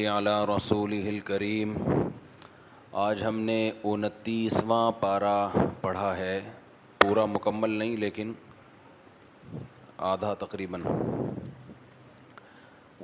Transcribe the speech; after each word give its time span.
على 0.09 0.35
رسول 0.55 0.97
کریم 1.25 1.73
آج 3.05 3.23
ہم 3.27 3.39
نے 3.39 3.59
انتیسواں 3.93 4.91
پارہ 4.99 5.37
پڑھا 5.81 6.15
ہے 6.17 6.39
پورا 6.99 7.25
مکمل 7.35 7.71
نہیں 7.77 7.95
لیکن 8.05 8.33
آدھا 10.13 10.33
تقریباً 10.45 10.81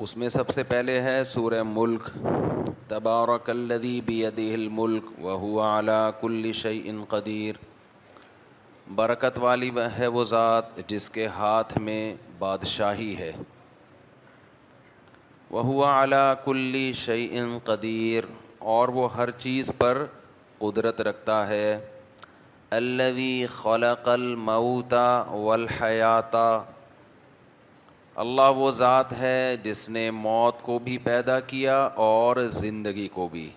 اس 0.05 0.15
میں 0.21 0.27
سب 0.29 0.49
سے 0.53 0.63
پہلے 0.63 0.99
ہے 1.01 1.23
سورہ 1.25 1.61
ملک 1.65 2.09
تبارک 2.87 3.49
الذی 3.49 3.99
بیدہ 4.05 4.41
الملک 4.53 5.05
وہو 5.25 5.59
علی 5.67 5.91
کل 6.19 6.51
شیء 6.55 6.91
قدیر 7.09 7.55
برکت 8.95 9.39
والی 9.43 9.69
ہے 9.97 10.07
وہ 10.17 10.23
ذات 10.33 10.77
جس 10.89 11.09
کے 11.15 11.25
ہاتھ 11.37 11.77
میں 11.87 11.99
بادشاہی 12.39 13.13
ہے 13.19 13.31
وہ 15.51 15.83
اعلیٰ 15.85 16.33
کلی 16.45 16.91
شیء 17.05 17.43
قدیر 17.71 18.23
اور 18.75 18.89
وہ 18.99 19.13
ہر 19.15 19.31
چیز 19.45 19.71
پر 19.77 20.05
قدرت 20.59 21.01
رکھتا 21.09 21.45
ہے 21.47 21.77
الذی 22.83 23.35
خلق 23.61 24.07
الموت 24.09 24.93
مئوتا 24.93 26.47
اللہ 28.21 28.49
وہ 28.55 28.69
ذات 28.71 29.11
ہے 29.19 29.55
جس 29.63 29.89
نے 29.95 30.09
موت 30.11 30.61
کو 30.63 30.77
بھی 30.83 30.97
پیدا 31.03 31.39
کیا 31.49 31.75
اور 32.05 32.37
زندگی 32.51 33.07
کو 33.13 33.27
بھی 33.31 33.49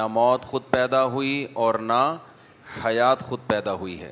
نہ 0.00 0.06
موت 0.06 0.44
خود 0.46 0.62
پیدا 0.70 1.02
ہوئی 1.14 1.46
اور 1.64 1.74
نہ 1.86 2.00
حیات 2.84 3.22
خود 3.28 3.38
پیدا 3.46 3.72
ہوئی 3.80 3.98
ہے 4.00 4.10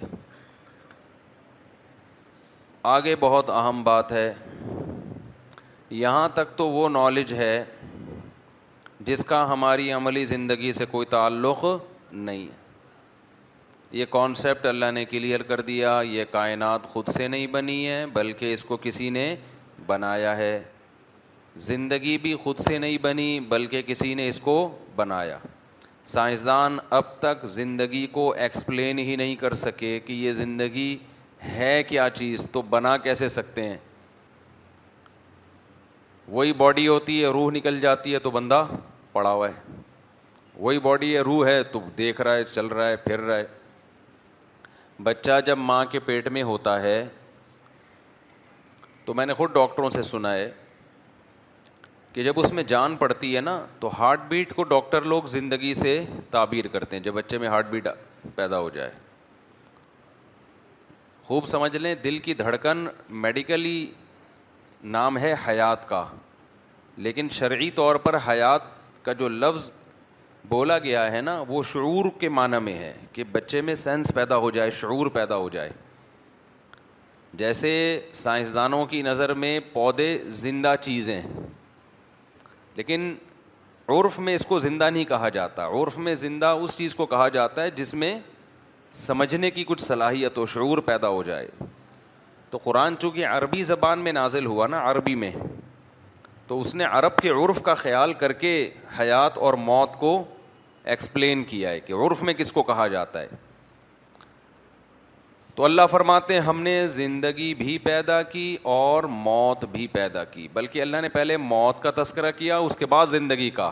آگے 2.95 3.15
بہت 3.21 3.51
اہم 3.59 3.83
بات 3.85 4.13
ہے 4.13 4.33
یہاں 6.01 6.29
تک 6.35 6.57
تو 6.59 6.69
وہ 6.71 6.89
نالج 6.89 7.35
ہے 7.43 7.55
جس 9.11 9.25
کا 9.29 9.45
ہماری 9.53 9.91
عملی 9.93 10.25
زندگی 10.35 10.73
سے 10.79 10.87
کوئی 10.91 11.07
تعلق 11.11 11.65
نہیں 12.13 12.43
ہے 12.47 12.61
یہ 13.99 14.05
کانسیپٹ 14.11 14.67
اللہ 14.67 14.91
نے 14.95 15.05
کلیئر 15.05 15.43
کر 15.49 15.61
دیا 15.61 16.01
یہ 16.05 16.25
کائنات 16.31 16.87
خود 16.93 17.09
سے 17.15 17.27
نہیں 17.29 17.47
بنی 17.57 17.87
ہے 17.89 18.05
بلکہ 18.13 18.53
اس 18.53 18.65
کو 18.65 18.77
کسی 18.83 19.09
نے 19.11 19.35
بنایا 19.87 20.37
ہے 20.37 20.55
زندگی 21.71 22.17
بھی 22.19 22.35
خود 22.43 22.59
سے 22.67 22.79
نہیں 22.79 22.99
بنی 23.03 23.29
بلکہ 23.49 23.83
کسی 23.87 24.13
نے 24.15 24.29
اس 24.29 24.41
کو 24.41 24.55
بنایا 24.97 25.39
سائنسدان 26.13 26.77
اب 26.99 27.19
تک 27.21 27.45
زندگی 27.55 28.07
کو 28.13 28.31
ایکسپلین 28.45 28.99
ہی 28.99 29.17
نہیں 29.17 29.35
کر 29.41 29.55
سکے 29.55 29.99
کہ 30.07 30.13
یہ 30.13 30.33
زندگی 30.39 30.97
ہے 31.57 31.83
کیا 31.89 32.09
چیز 32.15 32.47
تو 32.53 32.63
بنا 32.71 32.97
کیسے 33.07 33.29
سکتے 33.37 33.63
ہیں 33.69 33.77
وہی 36.39 36.53
باڈی 36.63 36.87
ہوتی 36.89 37.21
ہے 37.23 37.29
روح 37.33 37.51
نکل 37.53 37.81
جاتی 37.81 38.15
ہے 38.15 38.19
تو 38.27 38.31
بندہ 38.31 38.65
پڑا 39.13 39.31
ہوا 39.31 39.49
ہے 39.49 39.81
وہی 40.57 40.79
باڈی 40.81 41.15
ہے 41.15 41.21
روح 41.31 41.47
ہے 41.47 41.63
تو 41.73 41.81
دیکھ 41.99 42.21
رہا 42.21 42.35
ہے 42.37 42.45
چل 42.45 42.67
رہا 42.67 42.89
ہے 42.89 42.97
پھر 43.07 43.21
رہا 43.21 43.37
ہے 43.37 43.45
بچہ 45.03 45.41
جب 45.47 45.59
ماں 45.59 45.85
کے 45.91 46.01
پیٹ 46.09 46.29
میں 46.33 46.43
ہوتا 46.51 46.81
ہے 46.83 47.03
تو 49.05 49.15
میں 49.15 49.27
نے 49.27 49.35
خود 49.35 49.53
ڈاکٹروں 49.55 49.91
سے 49.91 50.03
سنا 50.03 50.33
ہے 50.35 50.51
کہ 52.13 52.23
جب 52.23 52.39
اس 52.41 52.53
میں 52.53 52.63
جان 52.73 52.97
پڑتی 52.97 53.35
ہے 53.35 53.41
نا 53.41 53.61
تو 53.81 53.91
ہارٹ 53.99 54.21
بیٹ 54.29 54.53
کو 54.55 54.63
ڈاکٹر 54.73 55.03
لوگ 55.13 55.23
زندگی 55.35 55.73
سے 55.75 56.01
تعبیر 56.31 56.67
کرتے 56.73 56.97
ہیں 56.97 57.03
جب 57.05 57.15
بچے 57.15 57.39
میں 57.39 57.49
ہارٹ 57.49 57.67
بیٹ 57.71 57.89
پیدا 58.37 58.59
ہو 58.59 58.69
جائے 58.75 58.91
خوب 61.27 61.47
سمجھ 61.47 61.77
لیں 61.77 61.95
دل 62.05 62.19
کی 62.19 62.35
دھڑکن 62.35 62.87
میڈیکلی 63.25 63.77
نام 64.97 65.19
ہے 65.19 65.35
حیات 65.47 65.89
کا 65.89 66.05
لیکن 67.07 67.29
شرعی 67.33 67.71
طور 67.75 67.97
پر 68.07 68.17
حیات 68.29 68.63
کا 69.05 69.13
جو 69.23 69.29
لفظ 69.29 69.71
بولا 70.49 70.79
گیا 70.79 71.11
ہے 71.13 71.21
نا 71.21 71.41
وہ 71.49 71.63
شعور 71.73 72.11
کے 72.21 72.29
معنی 72.39 72.59
میں 72.65 72.79
ہے 72.79 72.93
کہ 73.13 73.25
بچے 73.33 73.61
میں 73.69 73.75
سینس 73.85 74.13
پیدا 74.15 74.37
ہو 74.45 74.51
جائے 74.51 74.71
شعور 74.81 75.07
پیدا 75.15 75.37
ہو 75.37 75.49
جائے 75.53 75.71
جیسے 77.39 77.69
سائنسدانوں 78.15 78.85
کی 78.87 79.01
نظر 79.03 79.33
میں 79.43 79.59
پودے 79.73 80.17
زندہ 80.39 80.75
چیزیں 80.83 81.21
لیکن 82.77 83.15
عرف 83.89 84.19
میں 84.19 84.35
اس 84.35 84.45
کو 84.47 84.59
زندہ 84.59 84.89
نہیں 84.93 85.05
کہا 85.05 85.29
جاتا 85.29 85.67
عرف 85.67 85.97
میں 85.99 86.15
زندہ 86.15 86.47
اس 86.63 86.77
چیز 86.79 86.95
کو 86.95 87.07
کہا 87.07 87.29
جاتا 87.39 87.63
ہے 87.63 87.71
جس 87.77 87.93
میں 88.03 88.19
سمجھنے 89.01 89.51
کی 89.51 89.65
کچھ 89.69 89.83
صلاحیت 89.83 90.39
و 90.39 90.45
شعور 90.55 90.79
پیدا 90.87 91.09
ہو 91.09 91.23
جائے 91.23 91.49
تو 92.51 92.59
قرآن 92.65 92.97
چونکہ 93.01 93.27
عربی 93.27 93.63
زبان 93.63 93.99
میں 94.05 94.13
نازل 94.13 94.47
ہوا 94.47 94.67
نا 94.67 94.81
عربی 94.91 95.15
میں 95.25 95.31
تو 96.47 96.61
اس 96.61 96.75
نے 96.75 96.85
عرب 96.85 97.17
کے 97.23 97.29
عرف 97.31 97.63
کا 97.63 97.75
خیال 97.75 98.13
کر 98.23 98.33
کے 98.45 98.53
حیات 98.99 99.39
اور 99.47 99.55
موت 99.69 99.97
کو 100.01 100.13
ایکسپلین 100.93 101.45
کیا 101.49 101.71
ہے 101.71 101.81
کہ 101.81 101.93
عرف 102.07 102.23
میں 102.23 102.35
کس 102.35 102.53
کو 102.53 102.63
کہا 102.63 102.87
جاتا 102.97 103.21
ہے 103.21 103.29
تو 105.55 105.65
اللہ 105.65 105.87
فرماتے 105.91 106.35
ہیں 106.35 106.41
ہم 106.41 106.61
نے 106.63 106.87
زندگی 106.89 107.53
بھی 107.55 107.77
پیدا 107.79 108.21
کی 108.33 108.45
اور 108.75 109.05
موت 109.11 109.65
بھی 109.73 109.87
پیدا 109.93 110.23
کی 110.25 110.47
بلکہ 110.53 110.83
اللہ 110.83 111.01
نے 111.03 111.09
پہلے 111.17 111.37
موت 111.37 111.83
کا 111.83 111.91
تذکرہ 112.03 112.31
کیا 112.39 112.57
اس 112.69 112.77
کے 112.77 112.87
بعد 112.93 113.07
زندگی 113.07 113.51
کا 113.59 113.71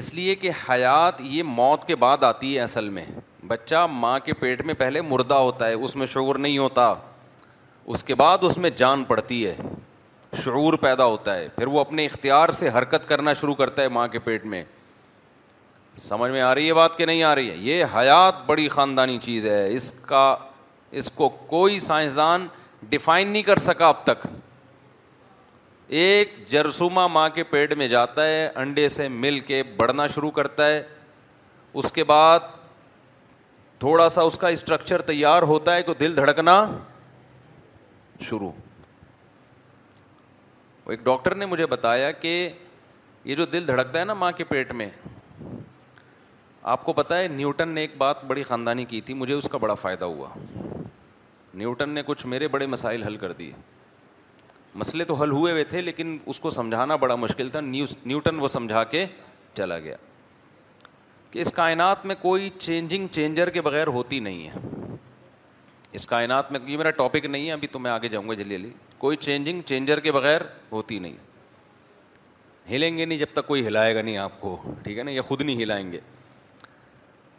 اس 0.00 0.12
لیے 0.14 0.34
کہ 0.34 0.50
حیات 0.68 1.20
یہ 1.24 1.42
موت 1.52 1.84
کے 1.88 1.96
بعد 2.04 2.24
آتی 2.24 2.54
ہے 2.56 2.60
اصل 2.62 2.88
میں 2.96 3.04
بچہ 3.48 3.86
ماں 3.90 4.18
کے 4.24 4.32
پیٹ 4.40 4.64
میں 4.66 4.74
پہلے 4.78 5.00
مردہ 5.00 5.34
ہوتا 5.34 5.68
ہے 5.68 5.74
اس 5.74 5.96
میں 5.96 6.06
شعور 6.14 6.36
نہیں 6.46 6.58
ہوتا 6.58 6.92
اس 7.94 8.04
کے 8.04 8.14
بعد 8.14 8.38
اس 8.44 8.58
میں 8.58 8.70
جان 8.76 9.04
پڑتی 9.12 9.46
ہے 9.46 9.54
شعور 10.44 10.76
پیدا 10.80 11.04
ہوتا 11.04 11.34
ہے 11.36 11.48
پھر 11.56 11.66
وہ 11.76 11.80
اپنے 11.80 12.04
اختیار 12.06 12.48
سے 12.60 12.68
حرکت 12.78 13.08
کرنا 13.08 13.32
شروع 13.40 13.54
کرتا 13.64 13.82
ہے 13.82 13.88
ماں 13.98 14.06
کے 14.08 14.18
پیٹ 14.28 14.44
میں 14.54 14.64
سمجھ 16.00 16.30
میں 16.32 16.40
آ 16.40 16.54
رہی 16.54 16.66
ہے 16.68 16.74
بات 16.74 16.96
کہ 16.98 17.06
نہیں 17.06 17.22
آ 17.24 17.34
رہی 17.34 17.50
ہے 17.50 17.56
یہ 17.56 17.84
حیات 17.96 18.34
بڑی 18.46 18.68
خاندانی 18.68 19.16
چیز 19.22 19.46
ہے 19.46 19.72
اس 19.74 19.90
کا 20.06 20.24
اس 21.00 21.10
کو 21.14 21.28
کوئی 21.46 21.78
سائنسدان 21.80 22.46
ڈیفائن 22.90 23.28
نہیں 23.28 23.42
کر 23.42 23.56
سکا 23.58 23.88
اب 23.88 24.02
تک 24.04 24.26
ایک 26.02 26.34
جرسوما 26.50 27.06
ماں 27.06 27.28
کے 27.34 27.42
پیٹ 27.50 27.72
میں 27.78 27.88
جاتا 27.88 28.26
ہے 28.26 28.48
انڈے 28.64 28.86
سے 28.96 29.08
مل 29.08 29.40
کے 29.46 29.62
بڑھنا 29.76 30.06
شروع 30.14 30.30
کرتا 30.38 30.66
ہے 30.68 30.82
اس 31.80 31.90
کے 31.92 32.04
بعد 32.04 32.40
تھوڑا 33.80 34.08
سا 34.08 34.22
اس 34.30 34.36
کا 34.38 34.48
اسٹرکچر 34.48 35.02
تیار 35.10 35.42
ہوتا 35.52 35.74
ہے 35.74 35.82
کہ 35.82 35.94
دل 36.00 36.16
دھڑکنا 36.16 36.64
شروع 38.28 38.50
ایک 40.90 41.00
ڈاکٹر 41.04 41.34
نے 41.34 41.46
مجھے 41.46 41.66
بتایا 41.70 42.10
کہ 42.10 42.38
یہ 43.24 43.34
جو 43.36 43.44
دل 43.52 43.66
دھڑکتا 43.68 44.00
ہے 44.00 44.04
نا 44.04 44.14
ماں 44.14 44.30
کے 44.36 44.44
پیٹ 44.44 44.72
میں 44.74 44.88
آپ 46.70 46.82
کو 46.84 46.92
پتا 46.92 47.18
ہے 47.18 47.28
نیوٹن 47.34 47.68
نے 47.74 47.80
ایک 47.80 47.90
بات 47.98 48.24
بڑی 48.28 48.42
خاندانی 48.44 48.84
کی 48.84 49.00
تھی 49.00 49.14
مجھے 49.14 49.34
اس 49.34 49.46
کا 49.52 49.58
بڑا 49.58 49.74
فائدہ 49.74 50.04
ہوا 50.04 50.28
نیوٹن 51.60 51.90
نے 51.90 52.02
کچھ 52.06 52.24
میرے 52.32 52.48
بڑے 52.54 52.66
مسائل 52.74 53.02
حل 53.02 53.16
کر 53.16 53.32
دیے 53.38 53.52
مسئلے 54.82 55.04
تو 55.10 55.14
حل 55.22 55.30
ہوئے 55.32 55.52
ہوئے 55.52 55.64
تھے 55.70 55.80
لیکن 55.82 56.16
اس 56.32 56.40
کو 56.40 56.50
سمجھانا 56.56 56.96
بڑا 57.04 57.14
مشکل 57.22 57.48
تھا 57.50 57.60
نیوٹن 57.60 58.38
وہ 58.40 58.48
سمجھا 58.56 58.82
کے 58.94 59.04
چلا 59.56 59.78
گیا 59.86 59.96
کہ 61.30 61.38
اس 61.40 61.52
کائنات 61.52 62.04
میں 62.06 62.14
کوئی 62.22 62.50
چینجنگ 62.58 63.06
چینجر 63.12 63.50
کے 63.56 63.60
بغیر 63.70 63.86
ہوتی 63.98 64.20
نہیں 64.28 64.48
ہے 64.54 64.96
اس 65.98 66.06
کائنات 66.06 66.52
میں 66.52 66.60
یہ 66.66 66.76
میرا 66.76 66.90
ٹاپک 67.00 67.26
نہیں 67.26 67.46
ہے 67.46 67.52
ابھی 67.52 67.68
تو 67.68 67.78
میں 67.78 67.90
آگے 67.90 68.08
جاؤں 68.14 68.28
گا 68.28 68.34
جلدی 68.34 68.56
جلدی 68.58 68.70
کوئی 68.98 69.16
چینجنگ 69.28 69.62
چینجر 69.66 70.00
کے 70.08 70.12
بغیر 70.12 70.42
ہوتی 70.72 70.98
نہیں 71.06 71.16
ہلیں 72.70 72.96
گے 72.98 73.04
نہیں 73.04 73.18
جب 73.18 73.32
تک 73.34 73.46
کوئی 73.46 73.66
ہلائے 73.66 73.94
گا 73.94 74.02
نہیں 74.02 74.18
آپ 74.28 74.40
کو 74.40 74.56
ٹھیک 74.82 74.98
ہے 74.98 75.02
نا 75.02 75.10
یہ 75.10 75.20
خود 75.30 75.42
نہیں 75.42 75.62
ہلائیں 75.62 75.90
گے 75.92 76.00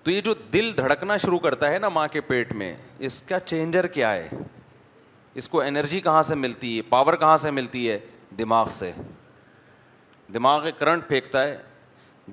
تو 0.03 0.11
یہ 0.11 0.21
جو 0.21 0.33
دل 0.53 0.71
دھڑکنا 0.77 1.15
شروع 1.17 1.39
کرتا 1.39 1.69
ہے 1.71 1.79
نا 1.79 1.89
ماں 1.89 2.07
کے 2.11 2.21
پیٹ 2.27 2.51
میں 2.55 2.73
اس 3.07 3.21
کا 3.21 3.39
چینجر 3.39 3.87
کیا 3.95 4.13
ہے 4.15 4.27
اس 5.41 5.47
کو 5.49 5.61
انرجی 5.61 5.99
کہاں 6.01 6.21
سے 6.29 6.35
ملتی 6.35 6.75
ہے 6.75 6.81
پاور 6.89 7.13
کہاں 7.23 7.35
سے 7.45 7.51
ملتی 7.51 7.89
ہے 7.89 7.97
دماغ 8.39 8.67
سے 8.71 8.91
دماغ 10.33 10.67
کرنٹ 10.77 11.07
پھینکتا 11.07 11.43
ہے 11.43 11.57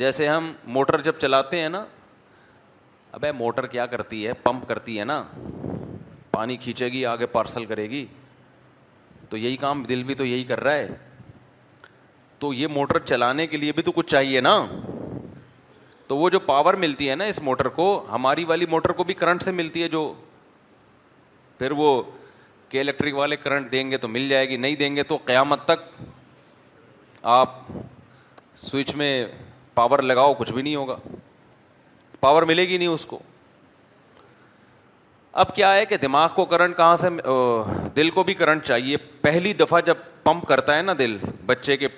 جیسے 0.00 0.28
ہم 0.28 0.52
موٹر 0.76 1.00
جب 1.02 1.18
چلاتے 1.20 1.60
ہیں 1.60 1.68
نا 1.68 1.84
ابے 3.18 3.32
موٹر 3.32 3.66
کیا 3.74 3.86
کرتی 3.86 4.26
ہے 4.26 4.32
پمپ 4.42 4.66
کرتی 4.68 4.98
ہے 4.98 5.04
نا 5.04 5.22
پانی 6.30 6.56
کھینچے 6.62 6.88
گی 6.92 7.04
آگے 7.06 7.26
پارسل 7.36 7.64
کرے 7.66 7.88
گی 7.90 8.04
تو 9.28 9.36
یہی 9.36 9.56
کام 9.56 9.82
دل 9.88 10.02
بھی 10.04 10.14
تو 10.14 10.24
یہی 10.24 10.42
کر 10.44 10.62
رہا 10.64 10.74
ہے 10.74 10.88
تو 12.38 12.52
یہ 12.54 12.66
موٹر 12.70 12.98
چلانے 12.98 13.46
کے 13.46 13.56
لیے 13.56 13.72
بھی 13.72 13.82
تو 13.82 13.92
کچھ 13.92 14.06
چاہیے 14.10 14.40
نا 14.40 14.56
تو 16.08 16.16
وہ 16.16 16.28
جو 16.30 16.38
پاور 16.48 16.74
ملتی 16.86 17.08
ہے 17.10 17.14
نا 17.16 17.24
اس 17.32 17.40
موٹر 17.42 17.68
کو 17.78 17.86
ہماری 18.10 18.44
والی 18.50 18.66
موٹر 18.70 18.92
کو 18.98 19.04
بھی 19.04 19.14
کرنٹ 19.22 19.42
سے 19.42 19.50
ملتی 19.50 19.82
ہے 19.82 19.88
جو 19.88 20.12
پھر 21.58 21.70
وہ 21.80 21.88
کہ 22.68 22.80
الیکٹرک 22.80 23.14
والے 23.14 23.36
کرنٹ 23.36 23.72
دیں 23.72 23.90
گے 23.90 23.96
تو 23.98 24.08
مل 24.08 24.28
جائے 24.28 24.48
گی 24.48 24.56
نہیں 24.56 24.74
دیں 24.76 24.94
گے 24.96 25.02
تو 25.12 25.16
قیامت 25.24 25.64
تک 25.68 25.82
آپ 27.34 27.54
سوئچ 28.64 28.94
میں 28.96 29.10
پاور 29.74 29.98
لگاؤ 30.02 30.34
کچھ 30.34 30.52
بھی 30.52 30.62
نہیں 30.62 30.76
ہوگا 30.76 30.96
پاور 32.20 32.42
ملے 32.50 32.68
گی 32.68 32.78
نہیں 32.78 32.88
اس 32.88 33.06
کو 33.06 33.18
اب 35.42 35.54
کیا 35.54 35.72
ہے 35.74 35.84
کہ 35.86 35.96
دماغ 36.02 36.28
کو 36.34 36.44
کرنٹ 36.50 36.76
کہاں 36.76 36.94
سے 36.96 37.08
دل 37.96 38.10
کو 38.10 38.22
بھی 38.24 38.34
کرنٹ 38.34 38.62
چاہیے 38.64 38.96
پہلی 39.22 39.52
دفعہ 39.54 39.80
جب 39.86 39.96
پمپ 40.24 40.44
کرتا 40.48 40.76
ہے 40.76 40.82
نا 40.82 40.92
دل 40.98 41.16
بچے 41.46 41.76
کے 41.76 41.88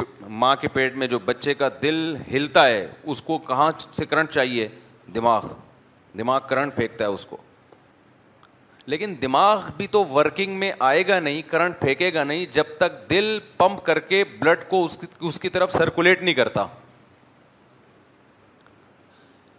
ماں 0.44 0.55
کے 0.61 0.69
پیٹ 0.79 0.94
میں 1.02 1.06
جو 1.08 1.19
بچے 1.25 1.52
کا 1.55 1.69
دل 1.82 1.96
ہلتا 2.32 2.67
ہے 2.69 2.87
اس 3.12 3.20
کو 3.23 3.37
کہاں 3.46 3.70
سے 3.90 4.06
کرنٹ 4.06 4.31
چاہیے 4.31 4.67
دماغ 5.14 5.46
دماغ 6.19 6.38
کرنٹ 6.49 6.75
پھینکتا 6.76 7.05
ہے 7.05 7.08
اس 7.17 7.25
کو 7.26 7.37
لیکن 8.93 9.14
دماغ 9.23 9.69
بھی 9.76 9.87
تو 9.99 10.05
ورکنگ 10.12 10.56
میں 10.61 10.70
آئے 10.90 11.06
گا 11.08 11.19
نہیں 11.26 11.43
کرنٹ 11.50 11.79
پھینکے 11.81 12.12
گا 12.14 12.25
نہیں 12.31 12.46
جب 12.55 12.73
تک 12.79 12.99
دل 13.11 13.38
پمپ 13.58 13.85
کر 13.87 13.99
کے 14.11 14.25
بلڈ 14.40 14.64
کو 14.70 14.85
اس 15.31 15.38
کی 15.40 15.49
طرف 15.58 15.73
سرکولیٹ 15.73 16.23
نہیں 16.23 16.35
کرتا 16.40 16.64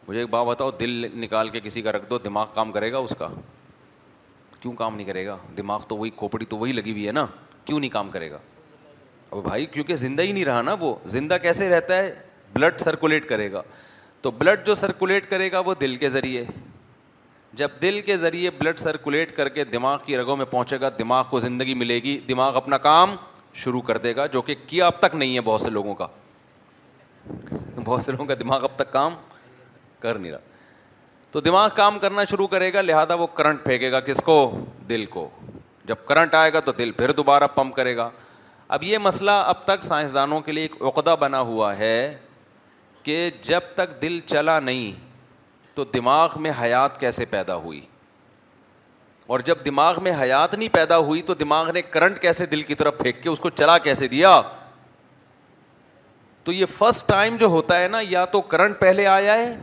مجھے 0.08 0.20
ایک 0.20 0.30
بات 0.30 0.46
بتاؤ 0.48 0.72
دل 0.80 1.06
نکال 1.24 1.50
کے 1.50 1.60
کسی 1.64 1.82
کا 1.82 1.92
رکھ 1.92 2.10
دو 2.10 2.18
دماغ 2.26 2.46
کام 2.54 2.72
کرے 2.72 2.92
گا 2.92 2.98
اس 2.98 3.16
کا 3.20 3.28
کیوں 4.62 4.74
کام 4.74 4.96
نہیں 4.96 5.08
کرے 5.08 5.26
گا 5.26 5.38
دماغ 5.58 5.82
تو 5.88 5.98
وہی 5.98 6.10
کھوپڑی 6.18 6.46
تو 6.50 6.58
وہی 6.58 6.72
لگی 6.72 6.92
ہوئی 6.92 7.08
ہے 7.08 7.12
نا 7.12 7.26
کیوں 7.66 7.80
نہیں 7.80 7.90
کام 7.90 8.10
کرے 8.10 8.30
گا 8.32 8.38
اب 9.32 9.42
بھائی 9.44 9.66
کیونکہ 9.72 9.96
زندہ 9.96 10.22
ہی 10.24 10.32
نہیں 10.32 10.46
رہا 10.46 10.62
نا 10.62 10.76
وہ 10.80 10.96
زندہ 11.16 11.38
کیسے 11.42 11.70
رہتا 11.70 11.98
ہے 11.98 12.14
بلڈ 12.54 12.80
سرکولیٹ 12.82 13.28
کرے 13.30 13.52
گا 13.52 13.62
تو 14.22 14.32
بلڈ 14.38 14.66
جو 14.68 14.76
سرکولیٹ 14.76 15.30
کرے 15.30 15.52
گا 15.52 15.60
وہ 15.66 15.74
دل 15.82 15.96
کے 15.96 16.10
ذریعے 16.10 16.44
جب 17.60 17.70
دل 17.82 18.00
کے 18.06 18.18
ذریعے 18.18 18.50
بلڈ 18.58 18.80
سرکولیٹ 18.80 19.36
کر 19.36 19.50
کے 19.50 19.64
دماغ 19.66 19.98
کی 20.06 20.18
رگوں 20.18 20.36
میں 20.38 20.46
پہنچے 20.50 20.80
گا 20.82 20.90
دماغ 21.00 21.24
کو 21.30 21.40
زندگی 21.40 21.74
ملے 21.74 22.00
گی 22.04 22.18
دماغ 22.28 22.56
اپنا 22.58 22.78
کام 22.88 23.16
شروع 23.64 23.82
کر 23.82 23.98
دے 23.98 24.16
گا 24.16 24.26
جو 24.34 24.42
کہ 24.50 24.56
کیا 24.68 24.88
اب 24.88 25.00
تک 25.00 25.16
نہیں 25.16 25.36
ہے 25.36 25.42
بہت 25.46 25.62
سے 25.62 25.70
لوگوں 25.70 25.96
کا 25.96 26.08
بہت 27.86 28.04
سے 28.04 28.12
لوگوں 28.12 28.26
کا 28.26 28.34
دماغ 28.40 28.64
اب 28.64 28.76
تک 28.76 28.92
کام 28.94 29.16
کر 30.00 30.16
نہیں 30.20 30.32
رہا 30.32 30.48
تو 31.32 31.40
دماغ 31.46 31.70
کام 31.76 31.98
کرنا 32.00 32.24
شروع 32.30 32.48
کرے 32.52 32.72
گا 32.74 32.82
لہذا 32.82 33.14
وہ 33.16 33.26
کرنٹ 33.40 33.64
پھینکے 33.64 33.92
گا 33.92 34.00
کس 34.06 34.22
کو 34.26 34.36
دل 34.90 35.06
کو 35.16 35.28
جب 35.88 35.96
کرنٹ 36.08 36.34
آئے 36.36 36.54
گا 36.54 36.60
تو 36.60 36.72
دل 36.78 36.92
پھر 36.98 37.12
دوبارہ 37.18 37.48
پمپ 37.56 37.76
کرے 37.76 37.96
گا 37.98 38.10
اب 38.78 38.84
یہ 38.84 38.98
مسئلہ 39.02 39.32
اب 39.52 39.64
تک 39.66 39.84
سائنسدانوں 39.84 40.40
کے 40.48 40.52
لیے 40.52 40.64
ایک 40.64 40.82
عقدہ 40.88 41.16
بنا 41.20 41.40
ہوا 41.52 41.78
ہے 41.78 41.94
کہ 43.04 43.30
جب 43.42 43.60
تک 43.76 44.02
دل 44.02 44.20
چلا 44.26 44.60
نہیں 44.60 45.08
تو 45.76 45.84
دماغ 45.94 46.42
میں 46.42 46.52
حیات 46.62 47.00
کیسے 47.00 47.26
پیدا 47.30 47.56
ہوئی 47.56 47.82
اور 49.34 49.40
جب 49.46 49.58
دماغ 49.66 50.04
میں 50.04 50.12
حیات 50.22 50.54
نہیں 50.56 50.70
پیدا 50.74 50.98
ہوئی 50.98 51.22
تو 51.22 51.34
دماغ 51.40 51.72
نے 51.74 51.82
کرنٹ 51.82 52.20
کیسے 52.22 52.46
دل 52.54 52.62
کی 52.72 52.76
طرف 52.76 52.98
پھینک 52.98 53.22
کے 53.24 53.30
اس 53.30 53.40
کو 53.40 53.50
چلا 53.50 53.78
کیسے 53.88 54.08
دیا 54.14 54.42
تو 56.44 56.52
یہ 56.52 56.66
فرسٹ 56.78 57.08
ٹائم 57.08 57.36
جو 57.38 57.48
ہوتا 57.58 57.80
ہے 57.82 57.88
نا 57.88 58.00
یا 58.10 58.24
تو 58.36 58.42
کرنٹ 58.54 58.80
پہلے 58.80 59.06
آیا 59.08 59.38
ہے 59.38 59.54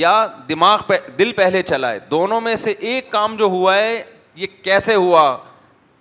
یا 0.00 0.26
دماغ 0.48 0.82
پہ 0.86 0.94
دل 1.18 1.32
پہلے 1.36 1.62
چلا 1.62 1.90
ہے 1.92 1.98
دونوں 2.10 2.40
میں 2.40 2.54
سے 2.56 2.70
ایک 2.78 3.10
کام 3.10 3.36
جو 3.36 3.44
ہوا 3.54 3.74
ہے 3.76 4.02
یہ 4.34 4.46
کیسے 4.62 4.94
ہوا 4.94 5.36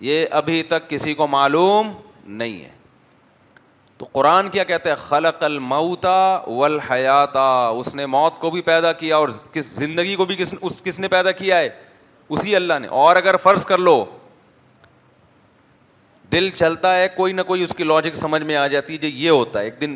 یہ 0.01 0.25
ابھی 0.41 0.61
تک 0.67 0.89
کسی 0.89 1.13
کو 1.13 1.27
معلوم 1.27 1.91
نہیں 2.25 2.61
ہے 2.63 2.69
تو 3.97 4.05
قرآن 4.11 4.49
کیا 4.49 4.63
کہتے 4.63 4.89
ہیں 4.89 4.95
خلق 4.97 5.43
الموتا 5.43 6.13
والحیاتا 6.47 7.43
اس 7.79 7.93
نے 7.95 8.05
موت 8.05 8.39
کو 8.39 8.49
بھی 8.51 8.61
پیدا 8.69 8.91
کیا 9.01 9.17
اور 9.17 9.29
کس 9.53 9.71
زندگی 9.75 10.15
کو 10.15 10.25
بھی 10.25 10.35
کس 10.35 10.53
اس 10.61 10.81
کس 10.83 10.99
نے 10.99 11.07
پیدا 11.07 11.31
کیا 11.41 11.57
ہے 11.59 11.69
اسی 12.29 12.55
اللہ 12.55 12.79
نے 12.81 12.87
اور 13.03 13.15
اگر 13.15 13.37
فرض 13.43 13.65
کر 13.65 13.77
لو 13.77 14.03
دل 16.31 16.49
چلتا 16.55 16.93
ہے 16.97 17.07
کوئی 17.15 17.33
نہ 17.33 17.41
کوئی 17.47 17.63
اس 17.63 17.73
کی 17.75 17.83
لاجک 17.83 18.15
سمجھ 18.15 18.41
میں 18.49 18.55
آ 18.55 18.65
جاتی 18.73 18.93
ہے 18.93 18.97
جو 18.97 19.07
یہ 19.07 19.29
ہوتا 19.29 19.59
ہے 19.59 19.63
ایک 19.65 19.79
دن 19.81 19.95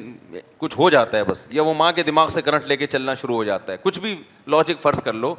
کچھ 0.57 0.77
ہو 0.77 0.89
جاتا 0.89 1.17
ہے 1.17 1.23
بس 1.23 1.45
یا 1.51 1.61
وہ 1.63 1.73
ماں 1.77 1.91
کے 1.95 2.03
دماغ 2.03 2.27
سے 2.33 2.41
کرنٹ 2.41 2.65
لے 2.67 2.77
کے 2.77 2.87
چلنا 2.87 3.13
شروع 3.21 3.35
ہو 3.35 3.43
جاتا 3.43 3.71
ہے 3.73 3.77
کچھ 3.83 3.99
بھی 3.99 4.15
لاجک 4.51 4.81
فرض 4.81 5.01
کر 5.03 5.13
لو 5.13 5.33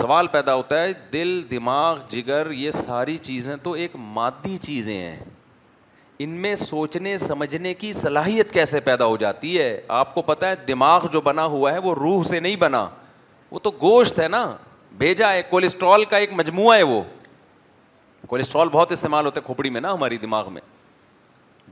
سوال 0.00 0.26
پیدا 0.32 0.54
ہوتا 0.54 0.82
ہے 0.82 0.92
دل 1.12 1.40
دماغ 1.50 1.98
جگر 2.10 2.50
یہ 2.54 2.70
ساری 2.70 3.16
چیزیں 3.22 3.54
تو 3.62 3.72
ایک 3.82 3.96
مادی 4.20 4.56
چیزیں 4.62 4.96
ہیں 4.96 5.18
ان 6.22 6.30
میں 6.40 6.54
سوچنے 6.60 7.16
سمجھنے 7.18 7.74
کی 7.74 7.92
صلاحیت 8.00 8.50
کیسے 8.52 8.80
پیدا 8.90 9.04
ہو 9.06 9.16
جاتی 9.16 9.56
ہے 9.58 9.80
آپ 9.98 10.14
کو 10.14 10.22
پتا 10.22 10.48
ہے 10.50 10.56
دماغ 10.68 11.06
جو 11.12 11.20
بنا 11.30 11.44
ہوا 11.56 11.72
ہے 11.72 11.78
وہ 11.88 11.94
روح 11.94 12.22
سے 12.28 12.40
نہیں 12.40 12.56
بنا 12.66 12.86
وہ 13.50 13.58
تو 13.62 13.70
گوشت 13.80 14.20
ہے 14.20 14.28
نا 14.28 14.44
بھیجا 14.98 15.32
ہے 15.32 15.42
کولیسٹرول 15.50 16.04
کا 16.10 16.16
ایک 16.16 16.32
مجموعہ 16.36 16.76
ہے 16.76 16.82
وہ 16.82 17.02
کولیسٹرول 18.30 18.68
بہت 18.72 18.92
استعمال 18.92 19.24
ہوتا 19.26 19.40
ہے 19.40 19.44
کھوپڑی 19.46 19.70
میں 19.74 19.80
نا 19.80 19.92
ہماری 19.92 20.16
دماغ 20.18 20.52
میں 20.52 20.60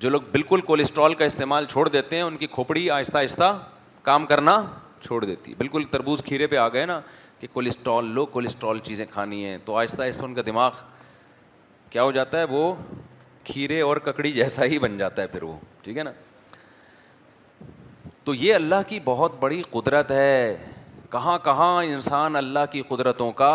جو 0.04 0.08
لوگ 0.10 0.22
بالکل 0.30 0.60
کولیسٹرول 0.70 1.14
کا 1.14 1.24
استعمال 1.24 1.64
چھوڑ 1.70 1.86
دیتے 1.88 2.16
ہیں 2.16 2.22
ان 2.22 2.36
کی 2.36 2.46
کھوپڑی 2.52 2.88
آہستہ 2.90 3.18
آہستہ 3.18 3.50
کام 4.02 4.26
کرنا 4.26 4.60
چھوڑ 5.04 5.24
دیتی 5.24 5.50
ہے 5.52 5.56
بالکل 5.58 5.84
تربوز 5.90 6.22
کھیرے 6.24 6.46
پہ 6.46 6.56
آ 6.56 6.66
گئے 6.72 6.84
نا 6.86 7.00
کہ 7.40 7.48
کولیسٹرول 7.52 8.10
لو 8.14 8.24
کولیسٹرول 8.36 8.78
چیزیں 8.84 9.04
کھانی 9.10 9.44
ہیں 9.44 9.56
تو 9.64 9.76
آہستہ 9.78 10.02
آہستہ 10.02 10.24
ان 10.24 10.34
کا 10.34 10.42
دماغ 10.46 10.80
کیا 11.90 12.02
ہو 12.02 12.10
جاتا 12.12 12.38
ہے 12.38 12.44
وہ 12.50 12.74
کھیرے 13.44 13.80
اور 13.82 13.96
ککڑی 14.06 14.32
جیسا 14.32 14.64
ہی 14.72 14.78
بن 14.78 14.98
جاتا 14.98 15.22
ہے 15.22 15.26
پھر 15.36 15.42
وہ 15.42 15.54
ٹھیک 15.82 15.98
ہے 15.98 16.02
نا 16.02 16.12
تو 18.24 18.34
یہ 18.34 18.54
اللہ 18.54 18.88
کی 18.88 19.00
بہت 19.04 19.36
بڑی 19.40 19.62
قدرت 19.70 20.10
ہے 20.10 20.56
کہاں 21.10 21.38
کہاں 21.44 21.74
انسان 21.84 22.36
اللہ 22.36 22.66
کی 22.72 22.82
قدرتوں 22.88 23.30
کا 23.42 23.52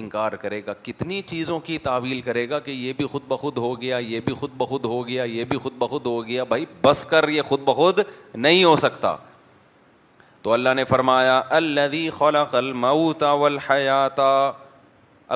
انکار 0.00 0.32
کرے 0.42 0.60
گا 0.66 0.72
کتنی 0.82 1.20
چیزوں 1.26 1.58
کی 1.64 1.76
تعویل 1.88 2.20
کرے 2.24 2.48
گا 2.50 2.58
کہ 2.58 2.70
یہ 2.70 2.92
بھی 2.96 3.06
خود 3.12 3.22
بخود 3.28 3.56
ہو 3.58 3.80
گیا 3.80 3.96
یہ 3.98 4.20
بھی 4.24 4.34
خود 4.34 4.50
بخود 4.58 4.84
ہو 4.84 5.06
گیا 5.08 5.24
یہ 5.24 5.44
بھی 5.48 5.58
خود 5.62 5.72
بخود 5.78 6.06
ہو 6.06 6.24
گیا 6.26 6.44
بھائی 6.52 6.64
بس 6.82 7.04
کر 7.10 7.28
یہ 7.28 7.42
خود 7.48 7.60
بخود 7.64 8.00
نہیں 8.34 8.64
ہو 8.64 8.74
سکتا 8.84 9.14
تو 10.42 10.52
اللہ 10.52 10.74
نے 10.76 10.84
فرمایا 10.84 11.40
الدی 11.60 12.08
خلق 12.18 12.54
الموت 12.60 13.22
والحیات 13.40 14.20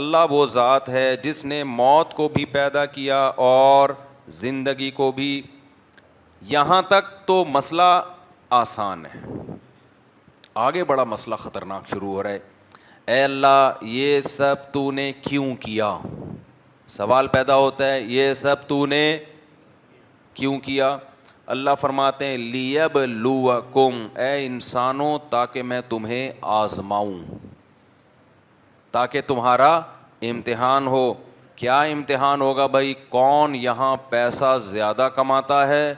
اللہ 0.01 0.25
وہ 0.31 0.45
ذات 0.53 0.89
ہے 0.89 1.15
جس 1.25 1.45
نے 1.45 1.63
موت 1.65 2.15
کو 2.15 2.29
بھی 2.35 2.45
پیدا 2.57 2.85
کیا 2.97 3.21
اور 3.49 3.91
زندگی 4.41 4.91
کو 4.91 5.11
بھی 5.17 5.41
یہاں 6.49 6.81
تک 6.89 7.05
تو 7.27 7.45
مسئلہ 7.49 7.83
آسان 8.61 9.07
ہے 9.15 9.21
آگے 10.65 10.85
بڑا 10.91 11.05
مسئلہ 11.05 11.35
خطرناک 11.41 11.89
شروع 11.91 12.13
ہو 12.13 12.23
رہا 12.23 12.31
ہے 12.31 12.39
اے 13.15 13.23
اللہ 13.25 13.73
یہ 13.87 14.21
سب 14.21 14.63
تو 14.73 14.91
نے 14.93 15.11
کیوں 15.23 15.55
کیا 15.61 15.91
سوال 16.95 17.27
پیدا 17.33 17.57
ہوتا 17.57 17.91
ہے 17.93 18.01
یہ 18.13 18.33
سب 18.41 18.67
تو 18.69 18.87
نے 18.93 19.03
کیوں 20.35 20.59
کیا 20.61 20.89
اللہ 21.55 21.75
فرماتے 21.81 22.27
ہیں 22.27 22.37
لیب 22.39 22.99
لو 23.09 23.53
کم 23.75 24.07
اے 24.25 24.47
انسانوں 24.47 25.17
تاکہ 25.31 25.63
میں 25.73 25.81
تمہیں 25.89 26.33
آزماؤں 26.57 27.15
تاکہ 28.93 29.21
تمہارا 29.27 29.73
امتحان 30.31 30.87
ہو 30.97 31.13
کیا 31.57 31.81
امتحان 31.93 32.41
ہوگا 32.41 32.67
بھائی 32.77 32.95
کون 33.09 33.55
یہاں 33.55 33.97
پیسہ 34.09 34.57
زیادہ 34.69 35.09
کماتا 35.15 35.67
ہے 35.69 35.93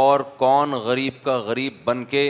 اور 0.00 0.20
کون 0.36 0.72
غریب 0.84 1.22
کا 1.24 1.36
غریب 1.46 1.74
بن 1.86 2.04
کے 2.14 2.24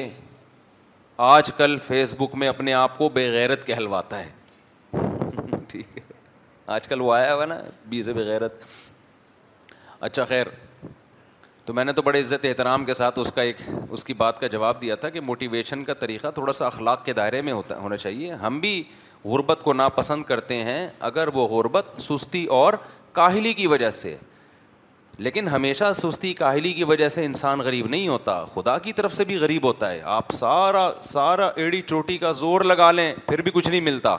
آج 1.24 1.50
کل 1.56 1.76
فیس 1.86 2.12
بک 2.18 2.34
میں 2.38 2.48
اپنے 2.48 2.72
آپ 2.74 2.96
کو 2.98 3.08
بےغیرت 3.12 3.66
کہلواتا 3.66 4.18
ہے 4.20 4.28
ٹھیک 5.68 5.96
ہے 5.96 6.02
آج 6.74 6.88
کل 6.88 7.00
وہ 7.00 7.14
آیا 7.14 7.34
ہوا 7.34 7.44
نا 7.44 7.56
بی 7.88 8.02
سے 8.02 8.12
بغیرت 8.12 8.64
اچھا 10.00 10.24
خیر 10.28 10.46
تو 11.66 11.74
میں 11.74 11.84
نے 11.84 11.92
تو 11.92 12.02
بڑے 12.02 12.20
عزت 12.20 12.44
احترام 12.44 12.84
کے 12.84 12.94
ساتھ 12.94 13.18
اس 13.18 13.32
کا 13.34 13.42
ایک 13.42 13.60
اس 13.88 14.04
کی 14.04 14.14
بات 14.14 14.40
کا 14.40 14.46
جواب 14.56 14.82
دیا 14.82 14.94
تھا 15.04 15.08
کہ 15.10 15.20
موٹیویشن 15.30 15.84
کا 15.84 15.94
طریقہ 16.00 16.30
تھوڑا 16.34 16.52
سا 16.52 16.66
اخلاق 16.66 17.04
کے 17.04 17.12
دائرے 17.22 17.40
میں 17.48 17.52
ہوتا 17.52 17.78
ہونا 17.80 17.96
چاہیے 17.96 18.32
ہم 18.42 18.60
بھی 18.60 18.82
غربت 19.24 19.60
کو 19.64 19.72
ناپسند 19.72 20.24
کرتے 20.24 20.62
ہیں 20.64 20.86
اگر 21.10 21.28
وہ 21.34 21.46
غربت 21.56 22.00
سستی 22.02 22.44
اور 22.60 22.74
کاہلی 23.12 23.52
کی 23.62 23.66
وجہ 23.66 23.90
سے 24.02 24.16
لیکن 25.24 25.48
ہمیشہ 25.48 25.84
سستی 25.94 26.32
کاہلی 26.34 26.72
کی 26.72 26.84
وجہ 26.84 27.08
سے 27.08 27.24
انسان 27.24 27.58
غریب 27.64 27.86
نہیں 27.88 28.08
ہوتا 28.08 28.44
خدا 28.54 28.76
کی 28.78 28.92
طرف 28.92 29.14
سے 29.14 29.24
بھی 29.24 29.36
غریب 29.38 29.64
ہوتا 29.66 29.90
ہے 29.90 30.00
آپ 30.14 30.32
سارا 30.34 30.88
سارا 31.02 31.48
ایڑی 31.56 31.80
چوٹی 31.86 32.16
کا 32.18 32.32
زور 32.40 32.60
لگا 32.64 32.90
لیں 32.92 33.12
پھر 33.28 33.42
بھی 33.42 33.50
کچھ 33.54 33.68
نہیں 33.68 33.80
ملتا 33.80 34.16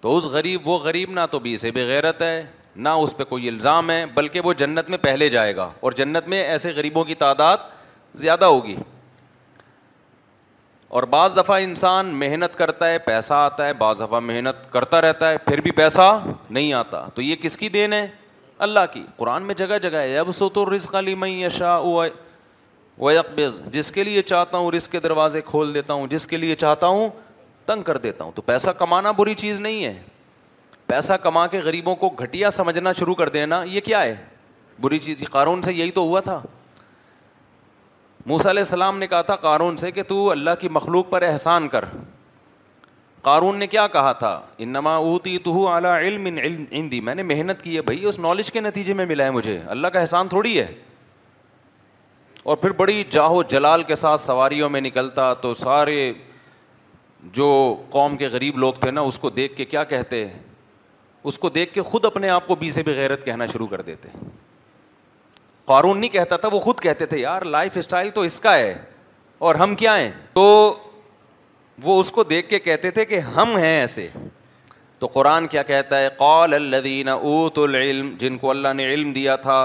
تو 0.00 0.16
اس 0.16 0.24
غریب 0.32 0.68
وہ 0.68 0.78
غریب 0.78 1.10
نہ 1.12 1.20
تو 1.30 1.38
بھی 1.44 1.52
اسے 1.54 1.70
بے 1.74 1.86
غیرت 1.88 2.22
ہے 2.22 2.44
نہ 2.76 2.88
اس 3.02 3.16
پہ 3.16 3.24
کوئی 3.28 3.48
الزام 3.48 3.90
ہے 3.90 4.04
بلکہ 4.14 4.40
وہ 4.44 4.52
جنت 4.64 4.90
میں 4.90 4.98
پہلے 5.02 5.28
جائے 5.30 5.54
گا 5.56 5.70
اور 5.80 5.92
جنت 6.02 6.28
میں 6.28 6.42
ایسے 6.42 6.72
غریبوں 6.76 7.04
کی 7.04 7.14
تعداد 7.14 7.56
زیادہ 8.20 8.44
ہوگی 8.44 8.76
اور 10.98 11.02
بعض 11.12 11.36
دفعہ 11.36 11.56
انسان 11.62 12.06
محنت 12.18 12.56
کرتا 12.56 12.88
ہے 12.90 12.98
پیسہ 13.06 13.34
آتا 13.34 13.66
ہے 13.66 13.72
بعض 13.78 14.00
دفعہ 14.02 14.20
محنت 14.20 14.70
کرتا 14.72 15.00
رہتا 15.02 15.30
ہے 15.30 15.38
پھر 15.46 15.60
بھی 15.60 15.70
پیسہ 15.80 16.10
نہیں 16.50 16.72
آتا 16.82 17.04
تو 17.14 17.22
یہ 17.22 17.36
کس 17.42 17.56
کی 17.58 17.68
دین 17.78 17.92
ہے 17.92 18.06
اللہ 18.58 18.80
کی 18.92 19.02
قرآن 19.16 19.42
میں 19.42 19.54
جگہ 19.54 19.78
جگہ 19.82 19.96
ہے 19.98 20.18
اب 20.18 20.30
سو 20.34 20.48
تو 20.56 20.64
رزق 20.74 20.94
علی 20.94 21.14
میں 21.14 21.28
یشا 21.30 21.76
و 22.98 23.10
یکبز 23.12 23.60
جس 23.72 23.90
کے 23.92 24.04
لیے 24.04 24.22
چاہتا 24.22 24.58
ہوں 24.58 24.70
رزق 24.70 24.92
کے 24.92 25.00
دروازے 25.00 25.40
کھول 25.46 25.74
دیتا 25.74 25.94
ہوں 25.94 26.06
جس 26.10 26.26
کے 26.26 26.36
لیے 26.36 26.54
چاہتا 26.56 26.86
ہوں 26.86 27.08
تنگ 27.66 27.82
کر 27.82 27.96
دیتا 27.98 28.24
ہوں 28.24 28.32
تو 28.34 28.42
پیسہ 28.42 28.70
کمانا 28.78 29.10
بری 29.16 29.34
چیز 29.34 29.60
نہیں 29.60 29.84
ہے 29.84 29.92
پیسہ 30.86 31.12
کما 31.22 31.46
کے 31.46 31.58
غریبوں 31.64 31.94
کو 31.96 32.08
گھٹیا 32.22 32.50
سمجھنا 32.50 32.92
شروع 32.98 33.14
کر 33.14 33.28
دینا 33.36 33.62
یہ 33.68 33.80
کیا 33.84 34.02
ہے 34.02 34.14
بری 34.80 34.98
چیز 34.98 35.22
یہ 35.22 35.26
قارون 35.30 35.62
سے 35.62 35.72
یہی 35.72 35.90
تو 35.90 36.00
ہوا 36.08 36.20
تھا 36.20 36.40
موسیٰ 38.26 38.46
علیہ 38.50 38.62
السلام 38.62 38.98
نے 38.98 39.06
کہا 39.06 39.22
تھا 39.22 39.36
قارون 39.36 39.76
سے 39.76 39.90
کہ 39.90 40.02
تو 40.08 40.30
اللہ 40.30 40.50
کی 40.60 40.68
مخلوق 40.72 41.08
پر 41.10 41.22
احسان 41.22 41.68
کر 41.68 41.84
قارون 43.24 43.58
نے 43.58 43.66
کیا 43.74 43.86
کہا 43.92 44.12
تھا 44.22 44.38
ان 44.64 44.68
نما 44.72 44.94
او 44.96 45.16
علم 45.98 46.26
عندی 46.80 47.00
میں 47.08 47.14
نے 47.14 47.22
محنت 47.30 47.62
کی 47.62 47.76
ہے 47.76 47.82
بھائی 47.90 48.04
اس 48.06 48.18
نالج 48.20 48.50
کے 48.52 48.60
نتیجے 48.60 48.94
میں 48.94 49.06
ملا 49.12 49.24
ہے 49.24 49.30
مجھے 49.36 49.58
اللہ 49.74 49.88
کا 49.94 50.00
احسان 50.00 50.28
تھوڑی 50.34 50.58
ہے 50.58 50.66
اور 52.52 52.56
پھر 52.64 52.70
بڑی 52.82 53.02
جاہو 53.10 53.42
جلال 53.54 53.82
کے 53.90 53.94
ساتھ 54.02 54.20
سواریوں 54.20 54.68
میں 54.70 54.80
نکلتا 54.80 55.32
تو 55.44 55.52
سارے 55.62 55.98
جو 57.38 57.46
قوم 57.90 58.16
کے 58.22 58.28
غریب 58.32 58.58
لوگ 58.64 58.72
تھے 58.80 58.90
نا 58.90 59.00
اس 59.10 59.18
کو 59.18 59.30
دیکھ 59.40 59.56
کے 59.56 59.64
کیا 59.64 59.84
کہتے 59.94 60.26
اس 61.30 61.38
کو 61.44 61.48
دیکھ 61.50 61.72
کے 61.74 61.82
خود 61.90 62.04
اپنے 62.04 62.28
آپ 62.28 62.46
کو 62.46 62.54
بی 62.62 62.70
سے 62.70 62.82
بھی 62.88 62.94
غیرت 62.96 63.24
کہنا 63.26 63.46
شروع 63.52 63.66
کر 63.66 63.80
دیتے 63.82 64.08
قارون 65.72 66.00
نہیں 66.00 66.10
کہتا 66.12 66.36
تھا 66.36 66.48
وہ 66.52 66.58
خود 66.60 66.80
کہتے 66.80 67.06
تھے 67.12 67.18
یار 67.18 67.42
لائف 67.56 67.76
اسٹائل 67.76 68.10
تو 68.14 68.20
اس 68.30 68.38
کا 68.40 68.56
ہے 68.56 68.74
اور 69.48 69.54
ہم 69.64 69.74
کیا 69.84 69.96
ہیں 69.98 70.10
تو 70.32 70.44
وہ 71.82 71.98
اس 72.00 72.10
کو 72.12 72.22
دیکھ 72.24 72.48
کے 72.48 72.58
کہتے 72.58 72.90
تھے 72.90 73.04
کہ 73.04 73.18
ہم 73.36 73.56
ہیں 73.56 73.78
ایسے 73.80 74.06
تو 74.98 75.06
قرآن 75.12 75.46
کیا 75.50 75.62
کہتا 75.62 75.98
ہے 76.00 76.08
قال 76.18 76.54
الدین 76.54 77.08
اوت 77.08 77.58
العلم 77.58 78.14
جن 78.18 78.36
کو 78.38 78.50
اللہ 78.50 78.72
نے 78.76 78.84
علم 78.92 79.12
دیا 79.12 79.36
تھا 79.36 79.58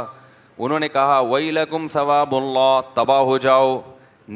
انہوں 0.57 0.79
نے 0.79 0.87
کہا 0.89 1.17
وہی 1.19 1.51
لکم 1.51 1.87
ثواب 1.93 2.35
اللہ 2.35 2.79
تباہ 2.93 3.19
ہو 3.23 3.37
جاؤ 3.47 3.79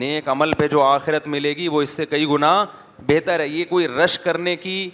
نیک 0.01 0.29
عمل 0.29 0.53
پہ 0.57 0.67
جو 0.67 0.81
آخرت 0.83 1.27
ملے 1.27 1.53
گی 1.55 1.67
وہ 1.67 1.81
اس 1.81 1.89
سے 1.97 2.05
کئی 2.09 2.25
گنا 2.27 2.53
بہتر 3.07 3.39
ہے 3.39 3.47
یہ 3.47 3.65
کوئی 3.69 3.87
رش 3.87 4.17
کرنے 4.19 4.55
کی 4.55 4.89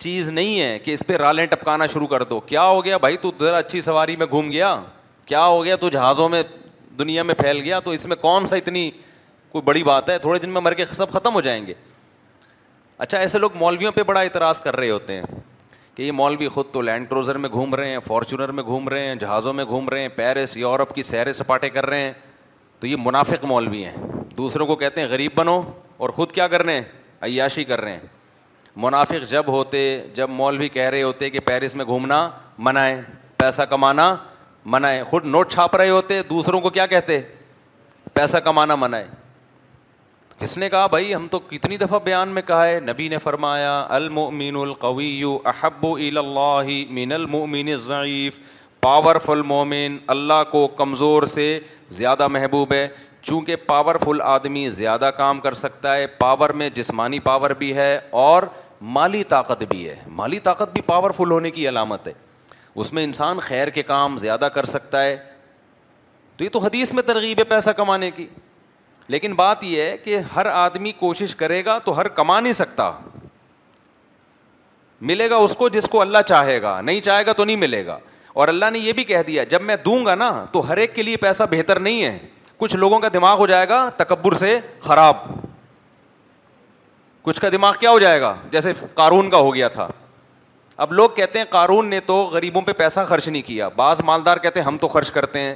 چیز 0.00 0.28
نہیں 0.28 0.60
ہے 0.60 0.78
کہ 0.78 0.94
اس 0.94 1.02
پہ 1.06 1.16
رالیں 1.16 1.44
ٹپکانا 1.50 1.86
شروع 1.86 2.06
کر 2.06 2.22
دو 2.30 2.38
کیا 2.46 2.62
ہو 2.66 2.84
گیا 2.84 2.96
بھائی 2.98 3.16
تو 3.20 3.30
ذرا 3.40 3.56
اچھی 3.58 3.80
سواری 3.80 4.16
میں 4.16 4.26
گھوم 4.30 4.50
گیا 4.50 4.74
کیا 5.26 5.44
ہو 5.44 5.64
گیا 5.64 5.76
تو 5.76 5.88
جہازوں 5.90 6.28
میں 6.28 6.42
دنیا 6.98 7.22
میں 7.22 7.34
پھیل 7.38 7.60
گیا 7.60 7.78
تو 7.84 7.90
اس 7.90 8.06
میں 8.06 8.16
کون 8.20 8.46
سا 8.46 8.56
اتنی 8.56 8.90
کوئی 9.52 9.62
بڑی 9.62 9.82
بات 9.84 10.10
ہے 10.10 10.18
تھوڑے 10.18 10.38
دن 10.38 10.48
میں 10.50 10.60
مر 10.60 10.74
کے 10.74 10.84
سب 10.92 11.10
ختم 11.12 11.34
ہو 11.34 11.40
جائیں 11.40 11.66
گے 11.66 11.74
اچھا 12.98 13.18
ایسے 13.18 13.38
لوگ 13.38 13.56
مولویوں 13.58 13.90
پہ 13.92 14.02
بڑا 14.06 14.20
اعتراض 14.20 14.60
کر 14.60 14.76
رہے 14.76 14.90
ہوتے 14.90 15.14
ہیں 15.14 15.22
کہ 15.94 16.02
یہ 16.02 16.12
مولوی 16.12 16.48
خود 16.48 16.66
تو 16.72 16.80
لینڈ 16.82 17.08
کروزر 17.08 17.38
میں 17.38 17.48
گھوم 17.52 17.74
رہے 17.74 17.88
ہیں 17.90 17.98
فارچونر 18.06 18.48
میں 18.56 18.62
گھوم 18.62 18.88
رہے 18.88 19.06
ہیں 19.06 19.14
جہازوں 19.20 19.52
میں 19.52 19.64
گھوم 19.64 19.88
رہے 19.88 20.00
ہیں 20.00 20.08
پیرس 20.16 20.56
یورپ 20.56 20.94
کی 20.94 21.02
سیر 21.02 21.32
سپاٹے 21.32 21.68
کر 21.70 21.86
رہے 21.86 22.00
ہیں 22.00 22.12
تو 22.80 22.86
یہ 22.86 22.96
منافق 23.00 23.44
مولوی 23.44 23.84
ہیں 23.84 23.96
دوسروں 24.38 24.66
کو 24.66 24.76
کہتے 24.76 25.00
ہیں 25.00 25.08
غریب 25.08 25.32
بنو 25.34 25.60
اور 25.96 26.10
خود 26.18 26.32
کیا 26.32 26.48
کر 26.48 26.62
رہے 26.64 26.74
ہیں 26.76 26.82
عیاشی 27.26 27.64
کر 27.64 27.80
رہے 27.80 27.92
ہیں 27.92 28.06
منافق 28.84 29.30
جب 29.30 29.48
ہوتے 29.48 29.84
جب 30.14 30.30
مولوی 30.30 30.68
کہہ 30.68 30.88
رہے 30.88 31.02
ہوتے 31.02 31.30
کہ 31.30 31.40
پیرس 31.44 31.74
میں 31.74 31.84
گھومنا 31.84 32.86
ہے 32.86 33.00
پیسہ 33.36 33.62
کمانا 33.70 34.14
ہے 34.84 35.02
خود 35.10 35.24
نوٹ 35.24 35.52
چھاپ 35.52 35.76
رہے 35.76 35.90
ہوتے 35.90 36.22
دوسروں 36.30 36.60
کو 36.60 36.70
کیا 36.70 36.86
کہتے 36.86 37.20
پیسہ 38.14 38.36
کمانا 38.44 38.74
منائے 38.74 39.06
اس 40.44 40.56
نے 40.58 40.68
کہا 40.68 40.86
بھائی 40.86 41.14
ہم 41.14 41.26
تو 41.30 41.38
کتنی 41.50 41.76
دفعہ 41.78 41.98
بیان 42.04 42.28
میں 42.34 42.42
کہا 42.46 42.66
ہے 42.68 42.80
نبی 42.88 43.06
نے 43.08 43.18
فرمایا 43.18 43.70
المؤمن 43.96 44.56
القوی 44.62 45.24
اللہ 45.44 46.68
من 46.98 47.12
المؤمن 47.12 47.68
الضعیف 47.72 48.38
پاور 48.80 49.02
پاورفل 49.16 49.42
مومن 49.48 49.96
اللہ 50.14 50.42
کو 50.50 50.66
کمزور 50.78 51.22
سے 51.36 51.46
زیادہ 51.98 52.26
محبوب 52.36 52.72
ہے 52.72 52.86
چونکہ 53.20 53.56
پاورفل 53.66 54.20
آدمی 54.22 54.68
زیادہ 54.70 55.10
کام 55.16 55.40
کر 55.46 55.54
سکتا 55.64 55.96
ہے 55.96 56.06
پاور 56.18 56.50
میں 56.62 56.68
جسمانی 56.74 57.18
پاور 57.20 57.50
بھی 57.62 57.74
ہے 57.76 57.98
اور 58.24 58.42
مالی 58.96 59.24
طاقت 59.28 59.62
بھی 59.68 59.88
ہے 59.88 59.94
مالی 60.16 60.38
طاقت 60.48 60.72
بھی 60.72 60.82
پاورفل 60.86 61.30
ہونے 61.30 61.50
کی 61.50 61.68
علامت 61.68 62.08
ہے 62.08 62.12
اس 62.74 62.92
میں 62.92 63.04
انسان 63.04 63.40
خیر 63.48 63.68
کے 63.78 63.82
کام 63.94 64.16
زیادہ 64.26 64.48
کر 64.54 64.64
سکتا 64.76 65.04
ہے 65.04 65.16
تو 66.36 66.44
یہ 66.44 66.48
تو 66.52 66.58
حدیث 66.64 66.92
میں 66.94 67.02
ترغیب 67.02 67.38
ہے 67.38 67.44
پیسہ 67.56 67.70
کمانے 67.76 68.10
کی 68.10 68.26
لیکن 69.08 69.34
بات 69.34 69.62
یہ 69.64 69.82
ہے 69.82 69.96
کہ 70.04 70.18
ہر 70.34 70.46
آدمی 70.46 70.92
کوشش 70.98 71.34
کرے 71.36 71.64
گا 71.64 71.78
تو 71.84 71.96
ہر 71.98 72.08
کما 72.18 72.38
نہیں 72.40 72.52
سکتا 72.52 72.90
ملے 75.00 75.28
گا 75.30 75.36
اس 75.36 75.54
کو 75.56 75.68
جس 75.68 75.88
کو 75.88 76.00
اللہ 76.00 76.22
چاہے 76.26 76.60
گا 76.62 76.80
نہیں 76.80 77.00
چاہے 77.08 77.26
گا 77.26 77.32
تو 77.36 77.44
نہیں 77.44 77.56
ملے 77.56 77.84
گا 77.86 77.98
اور 78.42 78.48
اللہ 78.48 78.70
نے 78.72 78.78
یہ 78.78 78.92
بھی 78.92 79.04
کہہ 79.04 79.22
دیا 79.26 79.44
جب 79.50 79.62
میں 79.62 79.76
دوں 79.84 80.04
گا 80.06 80.14
نا 80.14 80.30
تو 80.52 80.68
ہر 80.68 80.76
ایک 80.76 80.94
کے 80.94 81.02
لیے 81.02 81.16
پیسہ 81.16 81.42
بہتر 81.50 81.78
نہیں 81.80 82.04
ہے 82.04 82.18
کچھ 82.58 82.76
لوگوں 82.76 82.98
کا 83.00 83.08
دماغ 83.14 83.38
ہو 83.38 83.46
جائے 83.46 83.68
گا 83.68 83.88
تکبر 83.96 84.34
سے 84.34 84.58
خراب 84.82 85.16
کچھ 87.22 87.40
کا 87.40 87.48
دماغ 87.52 87.74
کیا 87.80 87.90
ہو 87.90 87.98
جائے 87.98 88.20
گا 88.20 88.34
جیسے 88.50 88.72
قارون 88.94 89.30
کا 89.30 89.36
ہو 89.36 89.54
گیا 89.54 89.68
تھا 89.68 89.88
اب 90.84 90.92
لوگ 90.92 91.10
کہتے 91.16 91.38
ہیں 91.38 91.46
قارون 91.50 91.86
نے 91.90 92.00
تو 92.06 92.16
غریبوں 92.32 92.62
پہ 92.62 92.72
پیسہ 92.78 93.00
خرچ 93.08 93.28
نہیں 93.28 93.42
کیا 93.46 93.68
بعض 93.76 94.00
مالدار 94.04 94.36
کہتے 94.46 94.60
ہیں 94.60 94.66
ہم 94.66 94.78
تو 94.78 94.88
خرچ 94.88 95.10
کرتے 95.10 95.40
ہیں 95.40 95.54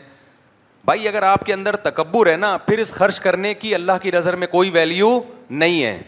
بھائی 0.84 1.08
اگر 1.08 1.22
آپ 1.22 1.44
کے 1.46 1.52
اندر 1.54 1.76
تکبر 1.84 2.26
ہے 2.30 2.36
نا 2.36 2.56
پھر 2.66 2.78
اس 2.78 2.92
خرچ 2.94 3.18
کرنے 3.20 3.52
کی 3.54 3.74
اللہ 3.74 3.92
کی 4.02 4.10
نظر 4.14 4.36
میں 4.42 4.46
کوئی 4.50 4.70
ویلیو 4.74 5.20
نہیں 5.50 5.82
ہے 5.84 6.02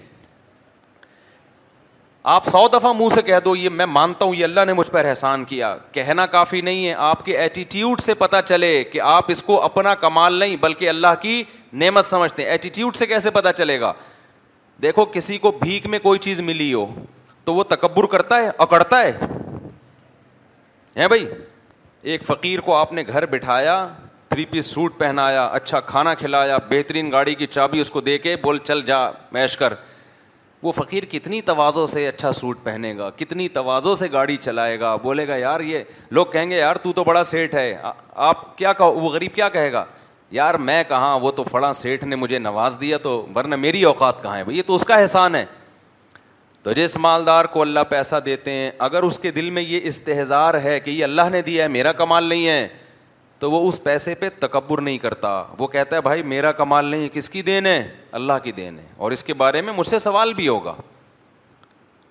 آپ 2.34 2.44
سو 2.46 2.66
دفعہ 2.72 2.92
منہ 2.98 3.08
سے 3.14 3.22
کہہ 3.22 3.38
دو 3.44 3.54
یہ 3.56 3.68
میں 3.70 3.86
مانتا 3.86 4.24
ہوں 4.24 4.34
یہ 4.34 4.44
اللہ 4.44 4.60
نے 4.66 4.72
مجھ 4.72 4.90
پر 4.90 5.04
احسان 5.04 5.44
کیا 5.44 5.76
کہنا 5.92 6.26
کافی 6.34 6.60
نہیں 6.68 6.86
ہے 6.86 6.92
آپ 7.06 7.24
کے 7.24 7.36
ایٹیٹیوڈ 7.38 8.00
سے 8.00 8.14
پتا 8.18 8.42
چلے 8.42 8.82
کہ 8.92 9.00
آپ 9.04 9.30
اس 9.30 9.42
کو 9.42 9.60
اپنا 9.62 9.94
کمال 10.04 10.34
نہیں 10.38 10.56
بلکہ 10.60 10.88
اللہ 10.88 11.14
کی 11.22 11.42
نعمت 11.82 12.04
سمجھتے 12.04 12.42
ہیں 12.42 12.50
ایٹیٹیوڈ 12.50 12.96
سے 12.96 13.06
کیسے 13.06 13.30
پتا 13.30 13.52
چلے 13.52 13.80
گا 13.80 13.92
دیکھو 14.82 15.04
کسی 15.14 15.38
کو 15.38 15.50
بھیک 15.60 15.86
میں 15.94 15.98
کوئی 16.02 16.18
چیز 16.18 16.40
ملی 16.40 16.72
ہو 16.72 16.86
تو 17.44 17.54
وہ 17.54 17.64
تکبر 17.68 18.06
کرتا 18.10 18.36
ہے 18.42 18.50
اکڑتا 18.66 19.02
ہے 19.02 19.18
بھائی 21.08 21.26
ایک 22.12 22.20
فقیر 22.24 22.60
کو 22.60 22.76
آپ 22.76 22.92
نے 22.92 23.02
گھر 23.12 23.26
بٹھایا 23.30 23.74
تھری 24.32 24.44
پیس 24.50 24.66
سوٹ 24.72 24.92
پہنایا 24.98 25.44
اچھا 25.44 25.78
کھانا 25.86 26.12
کھلایا 26.18 26.56
بہترین 26.68 27.10
گاڑی 27.12 27.34
کی 27.34 27.46
چابی 27.46 27.80
اس 27.80 27.90
کو 27.90 28.00
دے 28.00 28.16
کے 28.18 28.34
بول 28.42 28.58
چل 28.64 28.80
جا 28.86 28.98
میش 29.32 29.56
کر 29.58 29.72
وہ 30.62 30.72
فقیر 30.72 31.04
کتنی 31.10 31.40
توازوں 31.48 31.86
سے 31.94 32.06
اچھا 32.08 32.30
سوٹ 32.38 32.58
پہنے 32.64 32.96
گا 32.98 33.08
کتنی 33.16 33.48
توازوں 33.58 33.94
سے 34.02 34.06
گاڑی 34.12 34.36
چلائے 34.40 34.78
گا 34.80 34.94
بولے 35.02 35.26
گا 35.28 35.36
یار 35.36 35.60
یہ 35.72 35.84
لوگ 36.10 36.26
کہیں 36.32 36.48
گے 36.50 36.58
یار 36.58 36.76
تو 36.82 36.92
تو 37.00 37.04
بڑا 37.04 37.24
سیٹھ 37.32 37.54
ہے 37.56 37.74
آپ 38.28 38.56
کیا 38.58 38.72
کہو 38.72 38.92
وہ 39.00 39.10
غریب 39.14 39.34
کیا 39.34 39.48
کہے 39.58 39.72
گا 39.72 39.84
یار 40.40 40.54
میں 40.70 40.82
کہاں 40.88 41.18
وہ 41.22 41.30
تو 41.36 41.44
فلاں 41.50 41.72
سیٹھ 41.82 42.04
نے 42.04 42.16
مجھے 42.16 42.38
نواز 42.38 42.78
دیا 42.80 42.96
تو 43.02 43.12
ورنہ 43.36 43.56
میری 43.66 43.82
اوقات 43.92 44.22
کہاں 44.22 44.36
ہے 44.36 44.44
بھائی 44.44 44.58
یہ 44.58 44.62
تو 44.66 44.74
اس 44.74 44.84
کا 44.88 44.94
احسان 44.98 45.34
ہے 45.34 45.44
تو 46.62 46.72
جس 46.80 46.96
مالدار 47.08 47.44
کو 47.56 47.62
اللہ 47.62 47.80
پیسہ 47.88 48.16
دیتے 48.26 48.50
ہیں 48.52 48.70
اگر 48.88 49.02
اس 49.02 49.18
کے 49.18 49.30
دل 49.40 49.50
میں 49.58 49.62
یہ 49.62 49.80
استحظار 49.92 50.60
ہے 50.64 50.78
کہ 50.80 50.90
یہ 50.90 51.04
اللہ 51.04 51.28
نے 51.32 51.42
دیا 51.52 51.62
ہے 51.62 51.68
میرا 51.78 51.92
کمال 52.02 52.24
نہیں 52.24 52.46
ہے 52.48 52.66
تو 53.42 53.50
وہ 53.50 53.58
اس 53.68 53.82
پیسے 53.82 54.14
پہ 54.14 54.28
تکبر 54.40 54.80
نہیں 54.80 54.98
کرتا 55.04 55.30
وہ 55.58 55.66
کہتا 55.68 55.96
ہے 55.96 56.00
بھائی 56.00 56.22
میرا 56.32 56.50
کمال 56.58 56.84
نہیں 56.86 57.08
کس 57.12 57.28
کی 57.30 57.40
دین 57.46 57.66
ہے 57.66 57.78
اللہ 58.18 58.32
کی 58.42 58.52
دین 58.58 58.78
ہے 58.78 58.84
اور 59.02 59.10
اس 59.14 59.24
کے 59.28 59.34
بارے 59.40 59.60
میں 59.68 59.72
مجھ 59.76 59.86
سے 59.86 59.98
سوال 59.98 60.34
بھی 60.40 60.46
ہوگا 60.48 60.74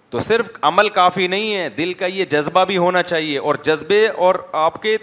تو 0.09 0.19
صرف 0.25 0.49
عمل 0.69 0.89
کافی 0.99 1.27
نہیں 1.35 1.55
ہے 1.57 1.69
دل 1.77 1.93
کا 2.01 2.05
یہ 2.05 2.25
جذبہ 2.31 2.65
بھی 2.71 2.77
ہونا 2.77 3.03
چاہیے 3.03 3.37
اور 3.51 3.55
جذبے 3.65 4.05
اور 4.25 4.35
آپ 4.63 4.81
کے 4.81 4.97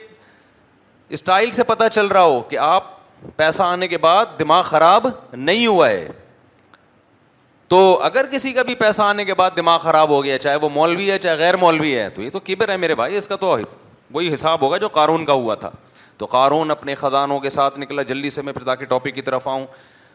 اسٹائل 1.18 1.50
سے 1.50 1.62
پتہ 1.72 1.88
چل 1.92 2.06
رہا 2.16 2.22
ہو 2.24 2.40
کہ 2.48 2.58
آپ 2.66 2.96
پیسہ 3.36 3.62
آنے 3.62 3.88
کے 3.88 3.98
بعد 3.98 4.38
دماغ 4.38 4.62
خراب 4.70 5.06
نہیں 5.32 5.66
ہوا 5.66 5.88
ہے 5.88 6.06
تو 7.68 7.78
اگر 8.02 8.26
کسی 8.32 8.52
کا 8.58 8.62
بھی 8.68 8.74
پیسہ 8.84 9.02
آنے 9.02 9.24
کے 9.24 9.34
بعد 9.42 9.56
دماغ 9.56 9.78
خراب 9.82 10.08
ہو 10.08 10.22
گیا 10.24 10.38
چاہے 10.48 10.56
وہ 10.62 10.68
مولوی 10.74 11.10
ہے 11.10 11.18
چاہے 11.28 11.38
غیر 11.38 11.56
مولوی 11.64 11.96
ہے 11.98 12.08
تو 12.14 12.22
یہ 12.22 12.30
تو 12.32 12.40
کبر 12.44 12.68
ہے 12.68 12.76
میرے 12.84 12.94
بھائی 13.02 13.16
اس 13.16 13.26
کا 13.26 13.36
تو 13.46 13.56
وہی 14.14 14.32
حساب 14.32 14.62
ہوگا 14.62 14.76
جو 14.82 14.88
قارون 14.88 15.24
کا 15.24 15.32
ہوا 15.32 15.54
تھا 15.62 15.70
تو 16.18 16.26
قارون 16.26 16.70
اپنے 16.70 16.94
خزانوں 16.94 17.38
کے 17.40 17.50
ساتھ 17.50 17.78
نکلا 17.78 18.02
جلدی 18.02 18.30
سے 18.30 18.42
میں 18.42 18.52
پھر 18.52 18.64
تاکہ 18.64 18.84
ٹاپک 18.92 19.14
کی 19.14 19.22
طرف 19.22 19.46
آؤں 19.48 19.66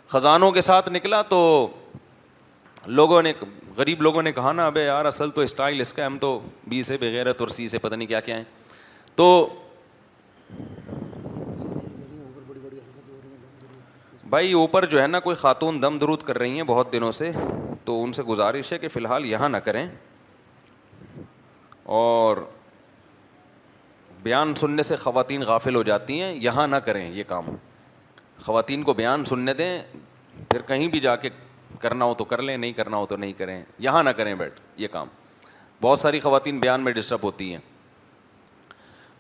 خزانوں 0.10 0.52
کے 0.52 0.62
ساتھ 0.62 0.90
نکلا 0.92 1.22
تو 1.30 1.40
لوگوں 2.86 3.22
نے 3.24 3.32
غریب 3.78 4.02
لوگوں 4.02 4.22
نے 4.24 4.32
کہا 4.32 4.52
نا 4.54 4.66
ابھی 4.68 4.82
یار 4.86 5.06
اصل 5.06 5.30
تو 5.36 5.42
اسٹائل 5.42 5.82
اس 5.82 5.94
کا 5.94 6.08
ہم 6.08 6.18
تو 6.22 6.40
بی 6.70 6.82
سے 6.84 6.98
بغیرت 7.02 7.42
اور 7.42 7.48
سی 7.58 7.68
سے 7.68 7.78
پتہ 7.82 7.96
نہیں 7.96 8.08
کیا 8.08 8.20
کیا 8.22 8.38
ہیں 8.38 8.44
تو 9.16 9.28
بھائی 14.30 14.52
اوپر 14.64 14.86
جو 14.92 15.02
ہے 15.02 15.08
نا 15.08 15.20
کوئی 15.20 15.36
خاتون 15.36 15.82
دم 15.82 15.98
درود 16.00 16.24
کر 16.26 16.38
رہی 16.38 16.56
ہیں 16.56 16.64
بہت 16.68 16.92
دنوں 16.94 17.12
سے 17.22 17.32
تو 17.86 18.04
ان 18.04 18.14
سے 18.14 18.24
گزارش 18.24 18.74
ہے 18.74 18.78
کہ 18.80 18.88
فی 18.88 19.00
الحال 19.00 19.26
یہاں 19.26 19.50
نہ 19.50 19.58
کریں 19.66 19.86
اور 22.02 22.38
بیان 24.24 24.54
سننے 24.56 24.84
سے 24.84 24.96
خواتین 24.96 25.42
غافل 25.48 25.76
ہو 25.76 25.82
جاتی 25.84 26.22
ہیں 26.22 26.34
یہاں 26.42 26.68
نہ 26.68 26.76
کریں 26.86 27.10
یہ 27.14 27.24
کام 27.28 27.46
خواتین 28.44 28.84
کو 28.84 28.94
بیان 28.94 29.26
سننے 29.26 29.54
دیں 29.54 29.78
پھر 30.52 30.62
کہیں 30.68 30.88
بھی 30.92 31.00
جا 31.00 31.16
کے 31.24 31.30
کرنا 31.80 32.06
ہو 32.06 32.14
تو 32.18 32.24
کر 32.32 32.42
لیں 32.42 32.56
نہیں 32.58 32.72
کرنا 32.74 32.98
ہو 32.98 33.06
تو 33.06 33.16
نہیں 33.16 33.34
کریں 33.38 33.62
یہاں 33.86 34.04
نہ 34.04 34.10
کریں 34.18 34.34
بیٹھ 34.44 34.62
یہ 34.82 34.88
کام 34.92 35.08
بہت 35.82 36.00
ساری 36.00 36.20
خواتین 36.20 36.60
بیان 36.60 36.82
میں 36.82 36.92
ڈسٹرب 36.94 37.24
ہوتی 37.24 37.52
ہیں 37.52 37.60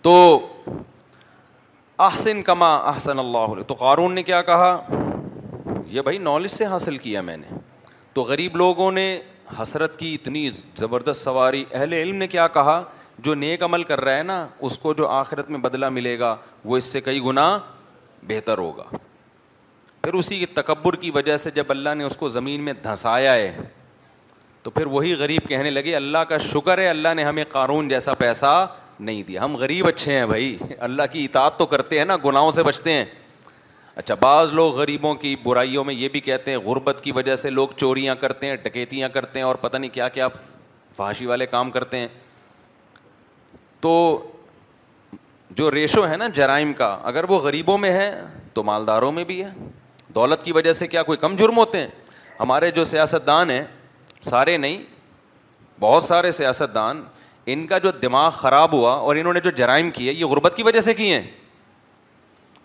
تو 0.01 0.13
احسن 2.07 2.41
کما 2.43 2.75
احسن 2.91 3.19
اللہ 3.19 3.51
علیہ 3.53 3.63
تو 3.67 3.73
قارون 3.79 4.13
نے 4.15 4.23
کیا 4.23 4.41
کہا 4.51 4.69
یہ 5.91 6.01
بھائی 6.01 6.17
نالج 6.17 6.51
سے 6.51 6.65
حاصل 6.65 6.97
کیا 6.97 7.21
میں 7.31 7.37
نے 7.37 7.57
تو 8.13 8.21
غریب 8.31 8.55
لوگوں 8.57 8.91
نے 8.91 9.05
حسرت 9.61 9.97
کی 9.99 10.13
اتنی 10.13 10.49
زبردست 10.75 11.23
سواری 11.23 11.63
اہل 11.71 11.93
علم 11.93 12.15
نے 12.17 12.27
کیا 12.27 12.47
کہا 12.53 12.81
جو 13.19 13.33
نیک 13.35 13.63
عمل 13.63 13.83
کر 13.83 14.01
رہا 14.01 14.17
ہے 14.17 14.23
نا 14.23 14.45
اس 14.59 14.77
کو 14.79 14.93
جو 14.97 15.07
آخرت 15.09 15.49
میں 15.49 15.59
بدلہ 15.59 15.89
ملے 15.89 16.17
گا 16.19 16.35
وہ 16.65 16.77
اس 16.77 16.83
سے 16.91 17.01
کئی 17.01 17.19
گنا 17.25 17.47
بہتر 18.27 18.57
ہوگا 18.57 18.83
پھر 20.03 20.13
اسی 20.13 20.39
کے 20.39 20.45
تکبر 20.53 20.95
کی 21.01 21.11
وجہ 21.15 21.37
سے 21.37 21.51
جب 21.55 21.65
اللہ 21.69 21.93
نے 21.97 22.03
اس 22.03 22.15
کو 22.17 22.29
زمین 22.29 22.61
میں 22.63 22.73
دھنسایا 22.83 23.33
ہے 23.33 23.55
تو 24.63 24.71
پھر 24.71 24.85
وہی 24.87 25.13
غریب 25.19 25.47
کہنے 25.47 25.69
لگے 25.71 25.95
اللہ 25.95 26.17
کا 26.29 26.37
شکر 26.51 26.77
ہے 26.77 26.87
اللہ 26.89 27.13
نے 27.15 27.23
ہمیں 27.23 27.43
قارون 27.49 27.87
جیسا 27.87 28.13
پیسہ 28.19 28.67
نہیں 28.99 29.23
دیا 29.27 29.43
ہم 29.43 29.55
غریب 29.57 29.87
اچھے 29.87 30.17
ہیں 30.17 30.25
بھائی 30.25 30.55
اللہ 30.87 31.03
کی 31.11 31.23
اطاعت 31.25 31.57
تو 31.59 31.65
کرتے 31.65 31.97
ہیں 31.97 32.05
نا 32.05 32.15
گناہوں 32.25 32.51
سے 32.51 32.63
بچتے 32.63 32.91
ہیں 32.93 33.05
اچھا 33.95 34.15
بعض 34.19 34.53
لوگ 34.53 34.73
غریبوں 34.75 35.13
کی 35.15 35.35
برائیوں 35.43 35.83
میں 35.83 35.93
یہ 35.93 36.09
بھی 36.09 36.19
کہتے 36.19 36.51
ہیں 36.51 36.57
غربت 36.65 37.01
کی 37.03 37.11
وجہ 37.15 37.35
سے 37.35 37.49
لوگ 37.49 37.69
چوریاں 37.77 38.15
کرتے 38.21 38.47
ہیں 38.47 38.55
ڈکیتیاں 38.63 39.09
کرتے 39.13 39.39
ہیں 39.39 39.45
اور 39.45 39.55
پتہ 39.61 39.77
نہیں 39.77 39.93
کیا 39.93 40.07
کیا 40.17 40.27
فحاشی 40.97 41.25
والے 41.25 41.45
کام 41.45 41.71
کرتے 41.71 41.97
ہیں 41.97 42.07
تو 43.83 43.91
جو 45.57 45.69
ریشو 45.71 46.05
ہے 46.09 46.17
نا 46.17 46.27
جرائم 46.35 46.71
کا 46.73 46.87
اگر 47.11 47.23
وہ 47.29 47.39
غریبوں 47.39 47.77
میں 47.77 47.91
ہے 47.93 48.09
تو 48.53 48.63
مالداروں 48.63 49.11
میں 49.11 49.23
بھی 49.31 49.43
ہے 49.43 49.49
دولت 50.15 50.43
کی 50.43 50.51
وجہ 50.57 50.71
سے 50.79 50.87
کیا 50.87 51.03
کوئی 51.03 51.17
کم 51.21 51.35
جرم 51.35 51.57
ہوتے 51.57 51.79
ہیں 51.81 51.87
ہمارے 52.39 52.69
جو 52.77 52.83
سیاست 52.93 53.27
دان 53.27 53.49
ہیں 53.49 53.61
سارے 54.29 54.55
نہیں 54.65 54.77
بہت 55.79 56.03
سارے 56.03 56.31
سیاست 56.39 56.73
دان 56.75 57.03
ان 57.53 57.65
کا 57.67 57.77
جو 57.85 57.91
دماغ 58.01 58.29
خراب 58.37 58.73
ہوا 58.73 58.93
اور 58.93 59.15
انہوں 59.15 59.33
نے 59.33 59.39
جو 59.43 59.49
جرائم 59.57 59.89
کیے 59.97 60.13
یہ 60.13 60.25
غربت 60.25 60.55
کی 60.57 60.63
وجہ 60.63 60.79
سے 60.87 60.93
کیے 61.01 61.19
ہیں 61.19 61.29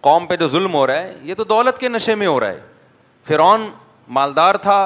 قوم 0.09 0.27
پہ 0.27 0.37
جو 0.41 0.47
ظلم 0.57 0.75
ہو 0.75 0.87
رہا 0.87 1.03
ہے 1.03 1.15
یہ 1.29 1.35
تو 1.35 1.45
دولت 1.55 1.79
کے 1.79 1.89
نشے 1.99 2.15
میں 2.21 2.27
ہو 2.27 2.39
رہا 2.41 2.49
ہے 2.51 2.61
فرعون 3.29 3.69
مالدار 4.21 4.55
تھا 4.69 4.77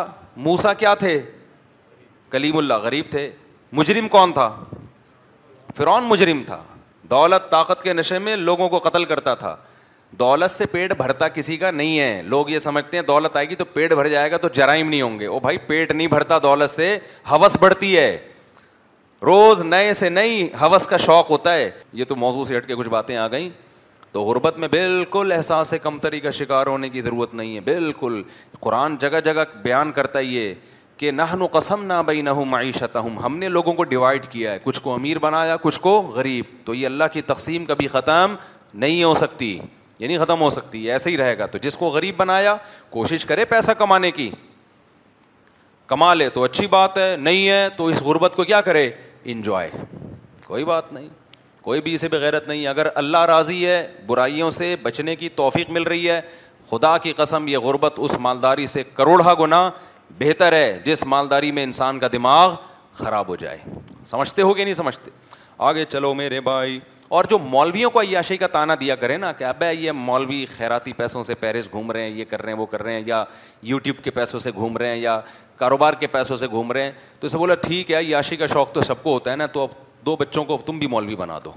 موسا 0.49 0.73
کیا 0.83 0.95
تھے 1.05 1.21
کلیم 2.31 2.57
اللہ 2.59 2.81
غریب 2.83 3.11
تھے 3.11 3.31
مجرم 3.81 4.09
کون 4.17 4.33
تھا 4.33 4.49
فرعون 5.77 6.05
مجرم 6.09 6.43
تھا 6.47 6.63
دولت 7.11 7.51
طاقت 7.51 7.83
کے 7.83 7.93
نشے 7.93 8.19
میں 8.19 8.37
لوگوں 8.37 8.69
کو 8.69 8.79
قتل 8.89 9.05
کرتا 9.05 9.35
تھا 9.35 9.55
دولت 10.19 10.51
سے 10.51 10.67
پیٹ 10.71 10.93
بھرتا 10.97 11.29
کسی 11.29 11.57
کا 11.57 11.71
نہیں 11.71 11.99
ہے 11.99 12.23
لوگ 12.29 12.49
یہ 12.51 12.59
سمجھتے 12.59 12.97
ہیں 12.97 13.05
دولت 13.05 13.37
آئے 13.37 13.49
گی 13.51 13.55
تو 13.57 13.65
پیٹ 13.73 13.93
بھر 13.95 14.09
جائے 14.09 14.31
گا 14.31 14.37
تو 14.37 14.49
جرائم 14.55 14.89
نہیں 14.89 15.03
ہوں 15.03 15.19
گے 15.21 15.27
وہ 15.29 15.41
بھائی 15.41 15.59
پیٹ 15.67 15.93
نہیں 15.93 16.07
بھرتا 16.07 16.39
دولت 16.43 16.71
سے 16.71 16.97
ہوس 17.31 17.57
بڑھتی 17.61 17.97
ہے 17.97 18.17
روز 19.27 19.63
نئے 19.63 19.93
سے 19.93 20.09
نئی 20.09 20.47
ہوس 20.61 20.87
کا 20.87 20.97
شوق 20.97 21.31
ہوتا 21.31 21.55
ہے 21.55 21.69
یہ 22.01 22.05
تو 22.09 22.17
موضوع 22.17 22.45
سے 22.45 22.57
ہٹ 22.57 22.67
کے 22.67 22.75
کچھ 22.79 22.89
باتیں 22.89 23.17
آ 23.17 23.27
گئیں 23.33 23.49
تو 24.13 24.23
غربت 24.23 24.59
میں 24.59 24.69
بالکل 24.69 25.33
احساس 25.37 25.75
کمتری 25.83 26.21
کا 26.21 26.31
شکار 26.39 26.67
ہونے 26.67 26.89
کی 26.89 27.03
ضرورت 27.03 27.35
نہیں 27.35 27.55
ہے 27.55 27.61
بالکل 27.65 28.23
قرآن 28.61 28.97
جگہ 29.01 29.21
جگہ 29.25 29.45
بیان 29.63 29.93
کرتا 29.93 30.19
ہی 30.21 30.35
یہ 30.35 30.53
نہن 31.11 31.43
و 31.43 31.47
قسم 31.53 31.85
نہ 31.85 32.01
بھائی 32.05 32.23
نہ 32.23 32.31
ہوں 32.39 32.45
معاشتہ 32.45 32.99
ہم 33.25 33.37
نے 33.39 33.49
لوگوں 33.49 33.73
کو 33.75 33.85
ڈیوائڈ 33.85 34.27
کیا 34.31 34.53
ہے 34.53 34.59
کچھ 34.65 34.81
کو 34.83 34.95
امیر 34.95 35.19
بنایا 35.19 35.57
کچھ 35.63 35.81
کو 35.81 35.99
غریب 36.15 36.45
تو 36.65 36.75
یہ 36.75 36.87
اللہ 36.87 37.05
کی 37.13 37.21
تقسیم 37.27 37.65
کبھی 37.65 37.87
ختم 37.89 38.35
نہیں 38.75 39.03
ہو 39.05 39.13
سکتی 39.15 39.59
یعنی 39.99 40.19
ختم 40.19 40.41
ہو 40.41 40.51
سکتی 40.51 40.91
ایسے 40.91 41.11
ہی 41.11 41.17
رہے 41.17 41.37
گا 41.39 41.47
تو 41.47 41.59
جس 41.63 41.77
کو 41.79 41.89
غریب 41.91 42.15
بنایا 42.17 42.57
کوشش 42.91 43.25
کرے 43.27 43.45
پیسہ 43.45 43.73
کمانے 43.79 44.11
کی 44.11 44.31
کما 45.87 46.13
لے 46.15 46.29
تو 46.35 46.43
اچھی 46.45 46.67
بات 46.67 46.99
ہے 46.99 47.15
نہیں 47.21 47.49
ہے 47.49 47.69
تو 47.77 47.87
اس 47.87 48.03
غربت 48.03 48.37
کو 48.37 48.45
کیا 48.45 48.61
کرے 48.69 48.91
انجوائے 49.33 49.71
کوئی 50.47 50.65
بات 50.65 50.93
نہیں 50.93 51.09
کوئی 51.63 51.81
بھی 51.81 51.95
اسے 51.95 52.09
بغیرت 52.11 52.49
نہیں 52.49 52.67
اگر 52.67 52.87
اللہ 53.03 53.19
راضی 53.29 53.67
ہے 53.67 53.87
برائیوں 54.07 54.49
سے 54.61 54.75
بچنے 54.83 55.17
کی 55.17 55.29
توفیق 55.35 55.71
مل 55.71 55.83
رہی 55.87 56.09
ہے 56.11 56.21
خدا 56.71 56.97
کی 56.99 57.13
قسم 57.17 57.49
یہ 57.49 57.59
غربت 57.63 57.95
اس 58.03 58.17
مالداری 58.21 58.67
سے 58.67 58.83
کروڑہ 58.95 59.35
گنا 59.41 59.69
بہتر 60.19 60.53
ہے 60.53 60.79
جس 60.85 61.05
مالداری 61.07 61.51
میں 61.53 61.63
انسان 61.65 61.99
کا 61.99 62.09
دماغ 62.13 62.55
خراب 63.05 63.29
ہو 63.29 63.37
جائے 63.37 63.59
سمجھتے 64.07 64.43
ہو 64.43 64.55
کہ 64.55 64.65
نہیں 64.65 64.75
سمجھتے 64.75 65.11
آگے 65.69 65.85
چلو 65.89 66.13
میرے 66.15 66.41
بھائی 66.41 66.79
اور 67.17 67.25
جو 67.31 67.39
مولویوں 67.39 67.91
کو 67.91 68.01
عیاشی 68.01 68.37
کا 68.37 68.47
تانا 68.53 68.75
دیا 68.81 68.95
کرے 68.97 69.17
نا 69.17 69.31
کہ 69.39 69.45
اب 69.45 69.63
یہ 69.79 69.93
مولوی 69.93 70.45
خیراتی 70.57 70.93
پیسوں 70.97 71.23
سے 71.25 71.35
پیرس 71.41 71.71
گھوم 71.73 71.91
رہے 71.93 72.03
ہیں 72.03 72.09
یہ 72.11 72.25
کر 72.31 72.43
رہے 72.43 72.53
ہیں 72.53 72.59
وہ 72.59 72.67
کر 72.67 72.83
رہے 72.83 72.93
ہیں 72.95 73.03
یا 73.07 73.23
یوٹیوب 73.71 74.03
کے 74.05 74.11
پیسوں 74.21 74.39
سے 74.41 74.51
گھوم 74.55 74.77
رہے 74.79 74.89
ہیں 74.91 74.97
یا 74.97 75.21
کاروبار 75.57 75.95
کے 76.01 76.07
پیسوں 76.13 76.37
سے 76.37 76.47
گھوم 76.51 76.73
رہے 76.73 76.83
ہیں 76.83 76.93
تو 77.21 77.27
اسے 77.27 77.39
بولا 77.39 77.55
ٹھیک 77.67 77.91
ہے 77.91 77.97
عیاشی 77.97 78.37
کا 78.37 78.47
شوق 78.53 78.73
تو 78.73 78.81
سب 78.83 79.03
کو 79.03 79.13
ہوتا 79.15 79.31
ہے 79.31 79.37
نا 79.37 79.47
تو 79.57 79.63
اب 79.63 79.71
دو 80.07 80.17
بچوں 80.21 80.45
کو 80.45 80.59
تم 80.67 80.79
بھی 80.79 80.87
مولوی 80.95 81.17
بنا 81.17 81.39
دو 81.45 81.53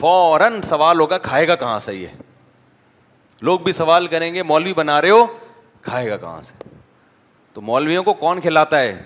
فوراً 0.00 0.60
سوال 0.64 1.00
ہوگا 1.00 1.18
کھائے 1.28 1.48
گا 1.48 1.54
کہاں 1.64 1.78
سے 1.88 1.94
یہ 1.94 2.06
لوگ 3.42 3.60
بھی 3.64 3.72
سوال 3.72 4.06
کریں 4.16 4.32
گے 4.34 4.42
مولوی 4.42 4.74
بنا 4.76 5.00
رہے 5.02 5.10
ہو 5.10 5.24
کھائے 5.82 6.08
گا 6.10 6.16
کہاں 6.16 6.40
سے 6.42 6.74
تو 7.56 7.60
مولویوں 7.66 8.02
کو 8.04 8.12
کون 8.14 8.40
کھلاتا 8.40 8.78
ہے 8.80 8.96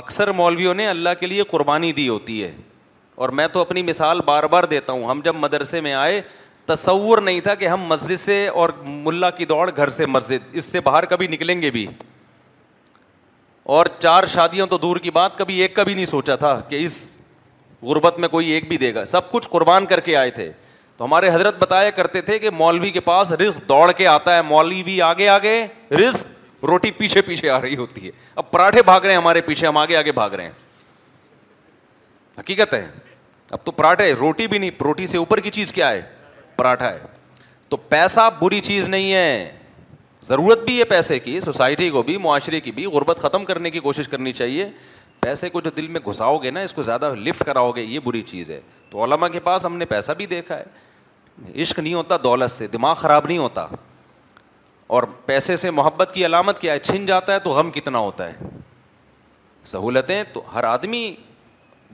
اکثر 0.00 0.30
مولویوں 0.40 0.74
نے 0.80 0.86
اللہ 0.88 1.14
کے 1.20 1.26
لیے 1.26 1.42
قربانی 1.50 1.90
دی 1.92 2.08
ہوتی 2.08 2.42
ہے 2.42 2.50
اور 3.24 3.28
میں 3.38 3.46
تو 3.52 3.60
اپنی 3.60 3.82
مثال 3.82 4.20
بار 4.24 4.44
بار 4.50 4.64
دیتا 4.72 4.92
ہوں 4.92 5.10
ہم 5.10 5.20
جب 5.24 5.34
مدرسے 5.36 5.80
میں 5.86 5.92
آئے 6.02 6.20
تصور 6.66 7.18
نہیں 7.28 7.40
تھا 7.46 7.54
کہ 7.62 7.68
ہم 7.68 7.84
مسجد 7.88 8.20
سے 8.20 8.36
اور 8.62 8.70
ملا 8.86 9.30
کی 9.40 9.44
دوڑ 9.52 9.68
گھر 9.76 9.88
سے 9.96 10.06
مسجد 10.06 10.48
اس 10.52 10.64
سے 10.72 10.80
باہر 10.88 11.04
کبھی 11.14 11.26
نکلیں 11.34 11.60
گے 11.62 11.70
بھی 11.76 11.86
اور 13.76 13.86
چار 13.98 14.26
شادیوں 14.36 14.66
تو 14.66 14.78
دور 14.78 14.96
کی 15.06 15.10
بات 15.20 15.36
کبھی 15.38 15.60
ایک 15.62 15.74
کا 15.76 15.82
بھی 15.88 15.94
نہیں 15.94 16.06
سوچا 16.14 16.36
تھا 16.44 16.58
کہ 16.68 16.84
اس 16.84 17.00
غربت 17.82 18.18
میں 18.18 18.28
کوئی 18.28 18.50
ایک 18.50 18.68
بھی 18.68 18.78
دے 18.78 18.94
گا 18.94 19.04
سب 19.14 19.30
کچھ 19.30 19.48
قربان 19.48 19.86
کر 19.86 20.00
کے 20.08 20.16
آئے 20.16 20.30
تھے 20.38 20.50
تو 20.96 21.04
ہمارے 21.04 21.30
حضرت 21.34 21.58
بتایا 21.62 21.90
کرتے 21.98 22.20
تھے 22.30 22.38
کہ 22.38 22.50
مولوی 22.58 22.90
کے 22.90 23.00
پاس 23.10 23.32
رزق 23.46 23.68
دوڑ 23.68 23.90
کے 23.96 24.06
آتا 24.06 24.36
ہے 24.36 24.42
مولوی 24.54 25.00
آگے 25.10 25.28
آگے 25.28 25.62
رزق 26.06 26.36
روٹی 26.66 26.90
پیچھے 26.90 27.20
پیچھے 27.22 27.50
آ 27.50 27.60
رہی 27.60 27.76
ہوتی 27.76 28.06
ہے 28.06 28.10
اب 28.34 28.50
پراٹھے 28.50 28.82
بھاگ 28.82 29.00
رہے 29.00 29.10
ہیں 29.10 29.18
ہمارے 29.18 29.40
پیچھے 29.40 29.66
ہم 29.66 29.76
آگے 29.76 29.96
آگے 29.96 30.12
بھاگ 30.12 30.30
رہے 30.34 30.44
ہیں 30.44 30.50
حقیقت 32.40 32.74
ہے 32.74 32.86
اب 33.50 33.58
تو 33.64 33.72
پراٹھے 33.72 34.12
روٹی 34.18 34.46
بھی 34.46 34.58
نہیں 34.58 34.70
روٹی 34.84 35.06
سے 35.06 35.18
اوپر 35.18 35.40
کی 35.40 35.50
چیز 35.50 35.72
کیا 35.72 35.90
ہے 35.90 36.02
پراٹھا 36.56 36.92
ہے 36.92 37.00
تو 37.68 37.76
پیسہ 37.88 38.28
بری 38.40 38.60
چیز 38.60 38.88
نہیں 38.88 39.12
ہے 39.12 39.52
ضرورت 40.24 40.64
بھی 40.64 40.78
ہے 40.78 40.84
پیسے 40.84 41.18
کی 41.18 41.38
سوسائٹی 41.40 41.88
کو 41.90 42.02
بھی 42.02 42.16
معاشرے 42.20 42.60
کی 42.60 42.72
بھی 42.72 42.86
غربت 42.92 43.18
ختم 43.22 43.44
کرنے 43.44 43.70
کی 43.70 43.80
کوشش 43.80 44.08
کرنی 44.08 44.32
چاہیے 44.32 44.68
پیسے 45.20 45.48
کو 45.50 45.60
جو 45.60 45.70
دل 45.76 45.86
میں 45.88 46.00
گھساؤ 46.08 46.38
گے 46.42 46.50
نا 46.50 46.60
اس 46.60 46.72
کو 46.72 46.82
زیادہ 46.82 47.12
لفٹ 47.24 47.44
کراؤ 47.46 47.70
گے 47.76 47.82
یہ 47.82 47.98
بری 48.04 48.22
چیز 48.22 48.50
ہے 48.50 48.60
تو 48.90 49.04
علما 49.04 49.28
کے 49.28 49.40
پاس 49.44 49.66
ہم 49.66 49.76
نے 49.76 49.84
پیسہ 49.84 50.12
بھی 50.16 50.26
دیکھا 50.26 50.56
ہے 50.58 51.60
عشق 51.62 51.78
نہیں 51.78 51.94
ہوتا 51.94 52.16
دولت 52.24 52.50
سے 52.50 52.66
دماغ 52.66 52.94
خراب 53.00 53.26
نہیں 53.26 53.38
ہوتا 53.38 53.66
اور 54.96 55.02
پیسے 55.26 55.54
سے 55.62 55.70
محبت 55.78 56.12
کی 56.14 56.24
علامت 56.26 56.58
کیا 56.58 56.72
ہے 56.72 56.78
چھن 56.78 57.04
جاتا 57.06 57.32
ہے 57.34 57.38
تو 57.38 57.50
غم 57.52 57.70
کتنا 57.70 57.98
ہوتا 57.98 58.26
ہے 58.28 58.48
سہولتیں 59.72 60.22
تو 60.32 60.42
ہر 60.52 60.64
آدمی 60.64 61.00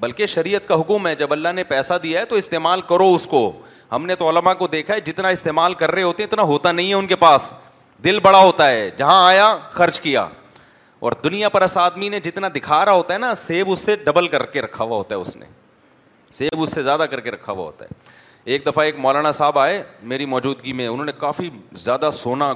بلکہ 0.00 0.26
شریعت 0.26 0.68
کا 0.68 0.80
حکم 0.80 1.06
ہے 1.06 1.14
جب 1.14 1.32
اللہ 1.32 1.52
نے 1.54 1.64
پیسہ 1.72 1.94
دیا 2.02 2.20
ہے 2.20 2.24
تو 2.32 2.36
استعمال 2.36 2.80
کرو 2.88 3.12
اس 3.14 3.26
کو 3.30 3.40
ہم 3.92 4.06
نے 4.06 4.14
تو 4.20 4.28
علماء 4.28 4.52
کو 4.58 4.66
دیکھا 4.66 4.94
ہے 4.94 5.00
جتنا 5.10 5.28
استعمال 5.38 5.74
کر 5.82 5.90
رہے 5.90 6.02
ہوتے 6.02 6.22
ہیں 6.22 6.28
اتنا 6.30 6.42
ہوتا 6.52 6.72
نہیں 6.72 6.88
ہے 6.88 6.94
ان 6.94 7.06
کے 7.06 7.16
پاس 7.16 7.50
دل 8.04 8.18
بڑا 8.22 8.38
ہوتا 8.38 8.68
ہے 8.70 8.88
جہاں 8.98 9.26
آیا 9.26 9.54
خرچ 9.70 10.00
کیا 10.00 10.26
اور 11.06 11.12
دنیا 11.24 11.48
پر 11.54 11.62
اس 11.62 11.76
آدمی 11.78 12.08
نے 12.08 12.20
جتنا 12.24 12.48
دکھا 12.54 12.84
رہا 12.84 12.92
ہوتا 12.92 13.14
ہے 13.14 13.18
نا 13.18 13.34
سیب 13.44 13.70
اس 13.70 13.78
سے 13.86 13.96
ڈبل 14.04 14.28
کر 14.28 14.46
کے 14.54 14.62
رکھا 14.62 14.84
ہوا 14.84 14.96
ہوتا 14.96 15.14
ہے 15.14 15.20
اس 15.20 15.36
نے 15.36 15.46
سیب 16.38 16.60
اس 16.62 16.72
سے 16.74 16.82
زیادہ 16.82 17.06
کر 17.10 17.20
کے 17.26 17.30
رکھا 17.30 17.52
ہوا 17.52 17.64
ہوتا 17.64 17.84
ہے 17.90 18.22
ایک 18.52 18.66
دفعہ 18.66 18.84
ایک 18.84 18.94
مولانا 19.00 19.30
صاحب 19.32 19.58
آئے 19.58 19.82
میری 20.08 20.24
موجودگی 20.26 20.72
میں 20.78 20.86
انہوں 20.86 21.06
نے 21.06 21.12
کافی 21.18 21.48
زیادہ 21.82 22.08
سونا 22.12 22.52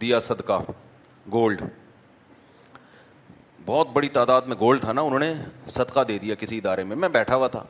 دیا 0.00 0.18
صدقہ 0.18 0.58
گولڈ 1.32 1.62
بہت 3.66 3.88
بڑی 3.92 4.08
تعداد 4.16 4.42
میں 4.46 4.56
گولڈ 4.60 4.80
تھا 4.82 4.92
نا 4.92 5.00
انہوں 5.02 5.18
نے 5.18 5.32
صدقہ 5.74 6.00
دے 6.08 6.16
دیا 6.22 6.34
کسی 6.40 6.56
ادارے 6.58 6.84
میں 6.84 6.96
میں 6.96 7.08
بیٹھا 7.08 7.36
ہوا 7.36 7.48
تھا 7.48 7.62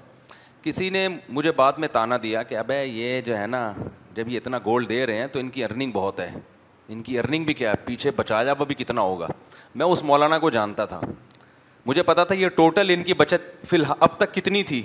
کسی 0.63 0.89
نے 0.91 1.07
مجھے 1.29 1.53
بعد 1.57 1.73
میں 1.79 1.89
تانا 1.93 2.17
دیا 2.23 2.43
کہ 2.43 2.57
ابے 2.59 2.85
یہ 2.85 3.21
جو 3.27 3.37
ہے 3.39 3.47
نا 3.47 3.73
جب 4.15 4.29
یہ 4.29 4.37
اتنا 4.37 4.59
گولڈ 4.65 4.89
دے 4.89 5.05
رہے 5.07 5.17
ہیں 5.19 5.27
تو 5.33 5.41
ان 5.41 5.49
کی 5.57 5.65
ارننگ 5.65 5.93
بہت 5.95 6.21
ہے 6.21 6.31
ان 6.89 7.03
کی 7.03 7.19
ارننگ 7.19 7.45
بھی 7.45 7.55
کیا 7.55 7.71
ہے 7.71 7.77
پیچھے 7.85 8.11
بچایا 8.17 8.43
جا 8.45 8.53
بھی 8.63 8.75
کتنا 8.75 9.01
ہوگا 9.01 9.27
میں 9.75 9.87
اس 9.87 10.03
مولانا 10.05 10.39
کو 10.39 10.51
جانتا 10.57 10.85
تھا 10.95 11.01
مجھے 11.87 12.03
پتا 12.03 12.25
تھا 12.25 12.35
یہ 12.35 12.49
ٹوٹل 12.57 12.91
ان 12.97 13.03
کی 13.05 13.15
بچت 13.15 13.65
فی 13.69 13.77
الحال 13.77 13.97
اب 14.03 14.17
تک 14.19 14.35
کتنی 14.35 14.63
تھی 14.73 14.83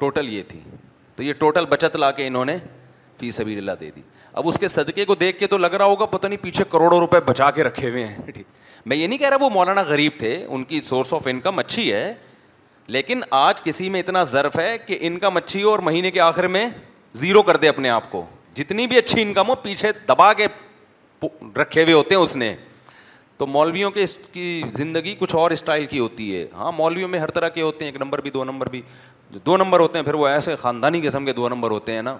ٹوٹل 0.00 0.28
یہ 0.32 0.42
تھی 0.48 0.60
تو 1.16 1.22
یہ 1.22 1.32
ٹوٹل 1.38 1.66
بچت 1.68 1.96
لا 1.96 2.10
کے 2.18 2.26
انہوں 2.26 2.44
نے 2.44 2.56
فی 3.20 3.30
حبی 3.38 3.56
اللہ 3.58 3.70
دے 3.80 3.90
دی 3.96 4.00
اب 4.40 4.48
اس 4.48 4.58
کے 4.58 4.68
صدقے 4.68 5.04
کو 5.04 5.14
دیکھ 5.14 5.38
کے 5.38 5.46
تو 5.46 5.56
لگ 5.58 5.74
رہا 5.74 5.84
ہوگا 5.84 6.06
پتہ 6.16 6.26
نہیں 6.26 6.42
پیچھے 6.42 6.64
کروڑوں 6.70 6.98
روپے 7.00 7.20
بچا 7.24 7.50
کے 7.56 7.64
رکھے 7.64 7.88
ہوئے 7.90 8.04
ہیں 8.06 8.30
ٹھیک 8.34 8.46
میں 8.88 8.96
یہ 8.96 9.06
نہیں 9.06 9.18
کہہ 9.18 9.28
رہا 9.28 9.44
وہ 9.44 9.50
مولانا 9.54 9.82
غریب 9.88 10.12
تھے 10.18 10.34
ان 10.44 10.64
کی 10.70 10.80
سورس 10.82 11.12
آف 11.14 11.26
انکم 11.30 11.58
اچھی 11.58 11.92
ہے 11.92 12.12
لیکن 12.94 13.20
آج 13.38 13.62
کسی 13.62 13.88
میں 13.88 14.00
اتنا 14.00 14.22
ضرف 14.32 14.58
ہے 14.58 14.76
کہ 14.86 14.96
انکم 15.08 15.36
اچھی 15.36 15.62
ہو 15.62 15.70
اور 15.70 15.78
مہینے 15.88 16.10
کے 16.10 16.20
آخر 16.20 16.46
میں 16.56 16.68
زیرو 17.20 17.42
کر 17.42 17.56
دے 17.64 17.68
اپنے 17.68 17.88
آپ 17.90 18.10
کو 18.10 18.24
جتنی 18.54 18.86
بھی 18.86 18.98
اچھی 18.98 19.22
انکم 19.22 19.48
ہو 19.48 19.54
پیچھے 19.62 19.90
دبا 20.08 20.32
کے 20.40 20.46
رکھے 21.56 21.82
ہوئے 21.82 21.94
ہوتے 21.94 22.14
ہیں 22.14 22.22
اس 22.22 22.34
نے 22.36 22.54
تو 23.38 23.46
مولویوں 23.46 23.90
کے 23.90 24.02
اس 24.02 24.14
کی 24.32 24.62
زندگی 24.74 25.14
کچھ 25.18 25.34
اور 25.36 25.50
اسٹائل 25.50 25.84
کی 25.86 25.98
ہوتی 25.98 26.34
ہے 26.36 26.46
ہاں 26.54 26.72
مولویوں 26.76 27.08
میں 27.08 27.18
ہر 27.20 27.30
طرح 27.36 27.48
کے 27.54 27.62
ہوتے 27.62 27.84
ہیں 27.84 27.92
ایک 27.92 28.00
نمبر 28.02 28.20
بھی 28.22 28.30
دو 28.30 28.44
نمبر 28.44 28.68
بھی 28.70 28.82
جو 29.32 29.38
دو 29.44 29.56
نمبر 29.56 29.80
ہوتے 29.80 29.98
ہیں 29.98 30.04
پھر 30.04 30.14
وہ 30.14 30.26
ایسے 30.28 30.54
خاندانی 30.60 31.00
قسم 31.00 31.24
کے 31.24 31.32
دو 31.32 31.48
نمبر 31.48 31.70
ہوتے 31.70 31.92
ہیں 31.94 32.02
نا 32.02 32.16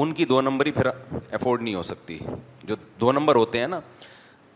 ان 0.00 0.12
کی 0.14 0.24
دو 0.24 0.40
نمبر 0.40 0.66
ہی 0.66 0.70
پھر 0.72 0.86
افورڈ 0.86 1.62
نہیں 1.62 1.74
ہو 1.74 1.82
سکتی 1.82 2.18
جو 2.64 2.74
دو 3.00 3.12
نمبر 3.12 3.36
ہوتے 3.36 3.60
ہیں 3.60 3.66
نا 3.68 3.80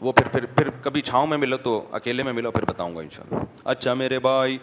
وہ 0.01 0.13
پھر 0.13 0.29
پھر 0.33 0.45
پھر 0.57 0.69
کبھی 0.83 1.01
چھاؤں 1.01 1.27
میں 1.27 1.37
ملو 1.39 1.57
تو 1.65 1.81
اکیلے 1.99 2.23
میں 2.23 2.33
ملو 2.33 2.51
پھر 2.51 2.65
بتاؤں 2.69 2.95
گا 2.97 3.01
ان 3.03 3.09
شاء 3.13 3.23
اللہ 3.31 3.69
اچھا 3.71 3.95
میرے 4.03 4.19
بھائی 4.29 4.59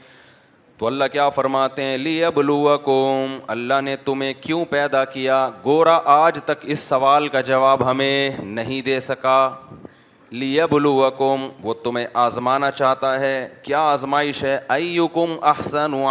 تو 0.78 0.88
اللہ 0.88 1.06
کیا 1.12 1.28
فرماتے 1.30 1.84
ہیں 1.84 1.98
لی 1.98 2.20
بلو 2.36 2.78
کوم 2.84 3.38
اللہ 3.56 3.82
نے 3.84 3.96
تمہیں 4.06 4.34
کیوں 4.42 4.64
پیدا 4.70 5.04
کیا 5.16 5.48
گورا 5.66 6.00
آج 6.16 6.40
تک 6.46 6.60
اس 6.72 6.80
سوال 6.80 7.28
کا 7.36 7.42
جواب 7.52 7.90
ہمیں 7.92 8.30
نہیں 8.44 8.82
دے 8.86 9.00
سکا 9.10 9.38
لیا 10.32 10.66
بلو 10.72 10.92
وہ 11.62 11.74
تمہیں 11.84 12.06
آزمانا 12.24 12.70
چاہتا 12.72 13.20
ہے 13.20 13.48
کیا 13.64 13.80
آزمائش 13.92 14.44
ہے 14.44 14.58
ائی 14.76 14.98
کم 15.14 15.34
احسن 15.50 15.94
و 15.94 16.06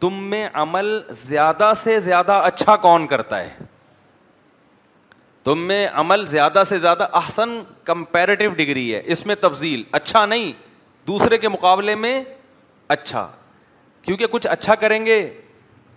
تم 0.00 0.22
میں 0.30 0.48
عمل 0.62 0.98
زیادہ 1.26 1.72
سے 1.76 1.98
زیادہ 2.00 2.32
اچھا 2.44 2.76
کون 2.82 3.06
کرتا 3.06 3.40
ہے 3.40 3.48
تم 5.44 5.62
میں 5.66 5.86
عمل 6.00 6.24
زیادہ 6.26 6.62
سے 6.66 6.78
زیادہ 6.78 7.06
احسن 7.18 7.58
کمپیریٹو 7.84 8.48
ڈگری 8.56 8.94
ہے 8.94 9.02
اس 9.12 9.26
میں 9.26 9.34
تفضیل 9.40 9.82
اچھا 10.00 10.24
نہیں 10.26 10.52
دوسرے 11.08 11.38
کے 11.38 11.48
مقابلے 11.48 11.94
میں 11.94 12.20
اچھا 12.96 13.26
کیونکہ 14.02 14.26
کچھ 14.30 14.46
اچھا 14.46 14.74
کریں 14.84 15.04
گے 15.06 15.20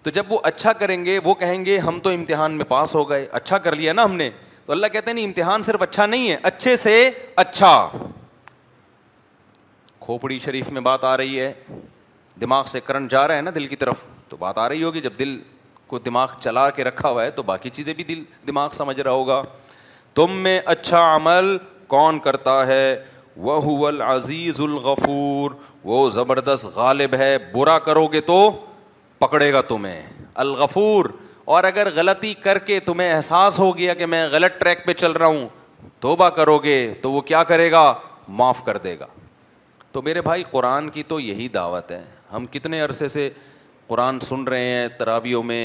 تو 0.04 0.10
جب 0.10 0.32
وہ 0.34 0.38
اچھا 0.44 0.74
کریں 0.74 1.04
گے 1.06 1.20
وہ 1.24 1.34
کہیں 1.44 1.64
گے 1.66 1.78
ہم 1.80 2.00
تو 2.04 2.10
امتحان 2.14 2.54
میں 2.58 2.66
پاس 2.68 2.96
ہو 2.96 3.10
گئے 3.10 3.28
اچھا 3.42 3.58
کر 3.68 3.76
لیا 3.76 3.94
نا 3.94 4.04
ہم 4.06 4.16
نے 4.16 4.30
تو 4.66 4.72
اللہ 4.72 4.88
کہتے 4.94 5.10
ہیں 5.10 5.14
نہیں 5.16 5.26
امتحان 5.26 5.64
صرف 5.64 5.82
اچھا 5.82 6.06
نہیں 6.06 6.30
ہے 6.32 6.38
اچھے 6.50 6.76
سے 6.86 6.92
اچھا 7.44 7.74
کھوپڑی 10.06 10.38
شریف 10.44 10.70
میں 10.72 10.82
بات 10.82 11.04
آ 11.04 11.16
رہی 11.18 11.40
ہے 11.40 11.52
دماغ 12.42 12.64
سے 12.74 12.80
کرنٹ 12.86 13.12
جا 13.12 13.28
رہا 13.28 13.36
ہے 13.36 13.42
نا 13.42 13.52
دل 13.56 13.66
کی 13.68 13.76
طرف 13.76 14.04
تو 14.30 14.38
بات 14.40 14.58
آ 14.58 14.68
رہی 14.70 14.84
ہوگی 14.84 15.02
جب 15.02 15.14
دل 15.20 15.40
کو 15.88 16.00
دماغ 16.00 16.28
چلا 16.42 16.70
کے 16.76 16.84
رکھا 16.84 17.10
ہوا 17.10 17.24
ہے 17.24 17.32
تو 17.40 17.44
باقی 17.44 17.70
چیزیں 17.78 17.94
بھی 17.94 18.04
دل 18.04 18.24
دماغ 18.48 18.70
سمجھ 18.74 19.00
رہا 19.00 19.12
ہوگا 19.12 19.42
تم 20.16 20.32
میں 20.44 20.60
اچھا 20.74 21.00
عمل 21.16 21.58
کون 21.88 22.20
کرتا 22.28 22.66
ہے 22.68 22.86
وہ 23.48 23.88
العزیز 23.88 24.60
الغفور 24.62 25.52
وہ 25.90 26.08
زبردست 26.16 26.66
غالب 26.76 27.14
ہے 27.20 27.36
برا 27.52 27.78
کرو 27.90 28.06
گے 28.14 28.22
تو 28.32 28.38
پکڑے 29.20 29.52
گا 29.54 29.62
تمہیں 29.70 30.02
الغفور 30.44 31.06
اور 31.52 31.64
اگر 31.68 31.88
غلطی 31.96 32.34
کر 32.44 32.58
کے 32.68 32.80
تمہیں 32.86 33.12
احساس 33.14 33.58
ہو 33.60 33.66
گیا 33.78 33.94
کہ 34.02 34.06
میں 34.06 34.26
غلط 34.32 34.60
ٹریک 34.60 34.86
پہ 34.86 34.94
چل 34.98 35.12
رہا 35.12 35.26
ہوں 35.26 35.48
توبہ 36.02 36.28
کرو 36.36 36.58
گے 36.64 36.76
تو 37.02 37.12
وہ 37.12 37.22
کیا 37.32 37.42
کرے 37.50 37.70
گا 37.72 37.82
معاف 38.42 38.64
کر 38.66 38.78
دے 38.86 38.98
گا 39.00 39.08
تو 39.92 40.02
میرے 40.02 40.22
بھائی 40.28 40.44
قرآن 40.52 40.88
کی 40.98 41.04
تو 41.08 41.20
یہی 41.20 41.48
دعوت 41.56 41.92
ہے 41.92 42.02
ہم 42.34 42.46
کتنے 42.52 42.80
عرصے 42.82 43.08
سے 43.16 43.30
قرآن 43.88 44.20
سن 44.28 44.44
رہے 44.48 44.70
ہیں 44.70 44.88
تراویوں 45.00 45.42
میں 45.52 45.64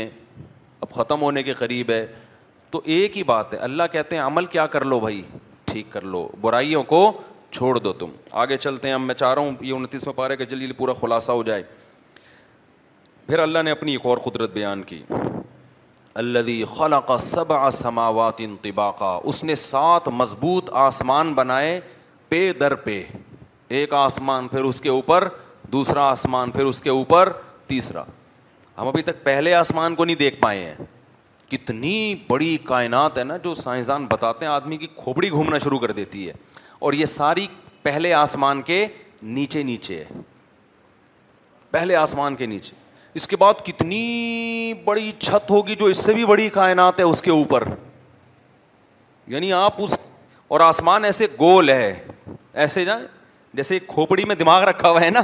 اب 0.81 0.91
ختم 0.95 1.23
ہونے 1.23 1.43
کے 1.43 1.53
قریب 1.59 1.91
ہے 1.95 2.05
تو 2.71 2.81
ایک 2.97 3.17
ہی 3.19 3.23
بات 3.31 3.55
ہے 3.55 3.59
اللہ 3.69 3.93
کہتے 3.93 4.17
ہیں 4.17 4.23
عمل 4.23 4.47
کیا 4.57 4.67
کر 4.75 4.85
لو 4.85 5.01
بھائی 5.01 5.23
ٹھیک 5.73 5.87
کر 5.93 6.05
لو 6.17 6.27
برائیوں 6.41 6.83
کو 6.95 7.01
چھوڑ 7.51 7.77
دو 7.79 7.93
تم 8.03 8.11
آگے 8.45 8.57
چلتے 8.67 8.89
ہیں 8.89 8.95
اب 8.95 9.01
میں 9.01 9.15
چاہ 9.25 9.35
رہا 9.35 9.43
ہوں 9.43 9.55
یہ 9.61 9.75
انتیس 9.77 10.07
میں 10.07 10.15
پا 10.15 10.29
رہے 10.29 10.37
کہ 10.37 10.45
جلدی 10.45 10.67
جلدی 10.67 10.79
پورا 10.79 10.93
خلاصہ 11.01 11.33
ہو 11.33 11.43
جائے 11.53 11.63
پھر 13.27 13.39
اللہ 13.49 13.63
نے 13.65 13.71
اپنی 13.71 13.93
ایک 13.93 14.07
اور 14.07 14.19
قدرت 14.25 14.53
بیان 14.55 14.83
کی 14.93 15.03
الذي 16.23 16.65
خلا 16.77 16.99
کا 17.09 17.17
سب 17.21 17.53
آسماوات 17.53 18.41
ان 18.41 18.55
اس 19.31 19.43
نے 19.45 19.55
سات 19.63 20.07
مضبوط 20.21 20.71
آسمان 20.83 21.33
بنائے 21.35 21.79
پے 22.29 22.39
در 22.61 22.75
پے 22.85 23.03
ایک 23.79 23.95
آسمان 23.95 24.49
پھر 24.49 24.65
اس 24.65 24.81
کے 24.81 24.89
اوپر 24.89 25.29
دوسرا 25.73 26.03
آسمان 26.11 26.51
پھر 26.51 26.65
اس 26.65 26.81
کے 26.81 26.91
اوپر 26.91 27.33
تیسرا 27.73 28.03
ہم 28.79 28.89
ابھی 28.89 29.03
تک 29.03 29.23
پہلے 29.25 29.55
آسمان 29.55 29.95
کو 29.95 30.05
نہیں 30.05 30.17
دیکھ 30.17 30.41
پائے 30.41 30.65
ہیں 30.65 30.85
کتنی 31.51 31.95
بڑی 32.29 32.57
کائنات 32.65 33.19
ہے 33.19 33.25
نا 33.25 33.37
جو 33.45 33.55
سائنسدان 33.65 34.07
بتاتے 34.13 34.47
ہیں 34.47 34.53
آدمی 34.53 34.77
کی 34.77 34.87
کھوپڑی 34.97 35.31
گھومنا 35.31 35.59
شروع 35.65 35.79
کر 35.79 35.91
دیتی 36.01 36.27
ہے 36.29 36.33
اور 36.79 36.93
یہ 36.93 37.07
ساری 37.19 37.47
پہلے 37.83 38.13
آسمان 38.15 38.63
کے 38.71 38.87
نیچے 39.23 39.63
نیچے 39.63 39.99
ہے 40.11 40.21
پہلے 41.71 41.97
آسمان 41.97 42.35
کے 42.37 42.47
نیچے 42.47 42.85
اس 43.17 43.27
کے 43.29 43.37
بعد 43.39 43.61
کتنی 43.65 44.73
بڑی 44.85 45.11
چھت 45.19 45.51
ہوگی 45.51 45.75
جو 45.81 45.87
اس 45.93 45.99
سے 46.05 46.13
بھی 46.15 46.25
بڑی 46.27 46.49
کائنات 46.57 46.99
ہے 47.01 47.05
اس 47.05 47.23
کے 47.23 47.31
اوپر 47.31 47.65
یعنی 49.35 49.53
آپ 49.59 49.75
اس 49.83 49.97
اور 50.55 50.61
آسمان 50.61 51.05
ایسے 51.05 51.27
گول 51.39 51.69
ہے 51.71 51.87
ایسے 52.65 52.85
جیسے 53.61 53.75
ایک 53.75 53.87
کھوپڑی 53.95 54.25
میں 54.29 54.35
دماغ 54.43 54.65
رکھا 54.69 54.91
ہوا 54.91 55.01
ہے 55.01 55.09
نا 55.11 55.23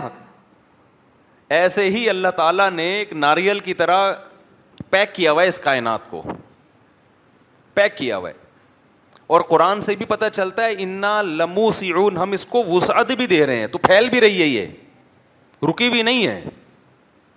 ایسے 1.59 1.85
ہی 1.97 2.09
اللہ 2.11 2.29
تعالیٰ 2.37 2.71
نے 2.79 2.83
ایک 2.93 3.13
ناریل 3.27 3.59
کی 3.69 3.75
طرح 3.83 4.13
پیک 4.91 5.15
کیا 5.15 5.33
ہوا 5.33 5.43
ہے 5.43 5.49
اس 5.49 5.59
کائنات 5.69 6.09
کو 6.11 6.23
پیک 7.75 7.97
کیا 7.99 8.17
ہوا 8.17 8.29
ہے 8.29 8.35
اور 9.35 9.41
قرآن 9.51 9.81
سے 9.89 9.95
بھی 9.97 10.07
پتہ 10.15 10.25
چلتا 10.33 10.65
ہے 10.65 10.73
انا 10.83 11.21
لمو 11.37 11.71
سیون 11.83 12.17
ہم 12.17 12.33
اس 12.39 12.47
کو 12.47 12.65
وسعت 12.69 13.13
بھی 13.19 13.27
دے 13.27 13.45
رہے 13.47 13.57
ہیں 13.59 13.67
تو 13.73 13.79
پھیل 13.89 14.09
بھی 14.17 14.21
رہی 14.21 14.41
ہے 14.43 14.47
یہ 14.47 15.67
رکی 15.69 15.89
بھی 15.91 16.03
نہیں 16.03 16.27
ہے 16.27 16.41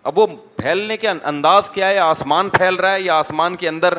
اب 0.09 0.17
وہ 0.19 0.25
پھیلنے 0.57 0.95
کے 0.97 1.07
انداز 1.09 1.69
کیا 1.71 1.87
ہے 1.89 1.97
آسمان 1.99 2.49
پھیل 2.57 2.75
رہا 2.75 2.93
ہے 2.93 3.01
یا 3.01 3.13
آسمان 3.19 3.55
کے 3.61 3.69
اندر 3.69 3.97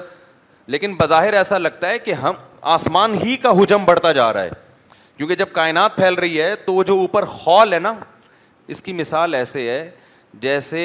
لیکن 0.75 0.95
بظاہر 0.99 1.33
ایسا 1.35 1.57
لگتا 1.59 1.89
ہے 1.89 1.99
کہ 1.99 2.13
ہم 2.23 2.35
آسمان 2.75 3.15
ہی 3.23 3.35
کا 3.43 3.51
ہجم 3.63 3.85
بڑھتا 3.85 4.13
جا 4.19 4.33
رہا 4.33 4.43
ہے 4.43 4.51
کیونکہ 5.17 5.35
جب 5.37 5.47
کائنات 5.53 5.97
پھیل 5.97 6.15
رہی 6.15 6.41
ہے 6.41 6.55
تو 6.67 6.75
وہ 6.75 6.85
جو 6.91 6.95
اوپر 7.01 7.25
خال 7.31 7.73
ہے 7.73 7.79
نا 7.79 7.93
اس 8.75 8.83
کی 8.83 8.93
مثال 8.93 9.35
ایسے 9.35 9.69
ہے 9.71 9.89
جیسے 10.45 10.81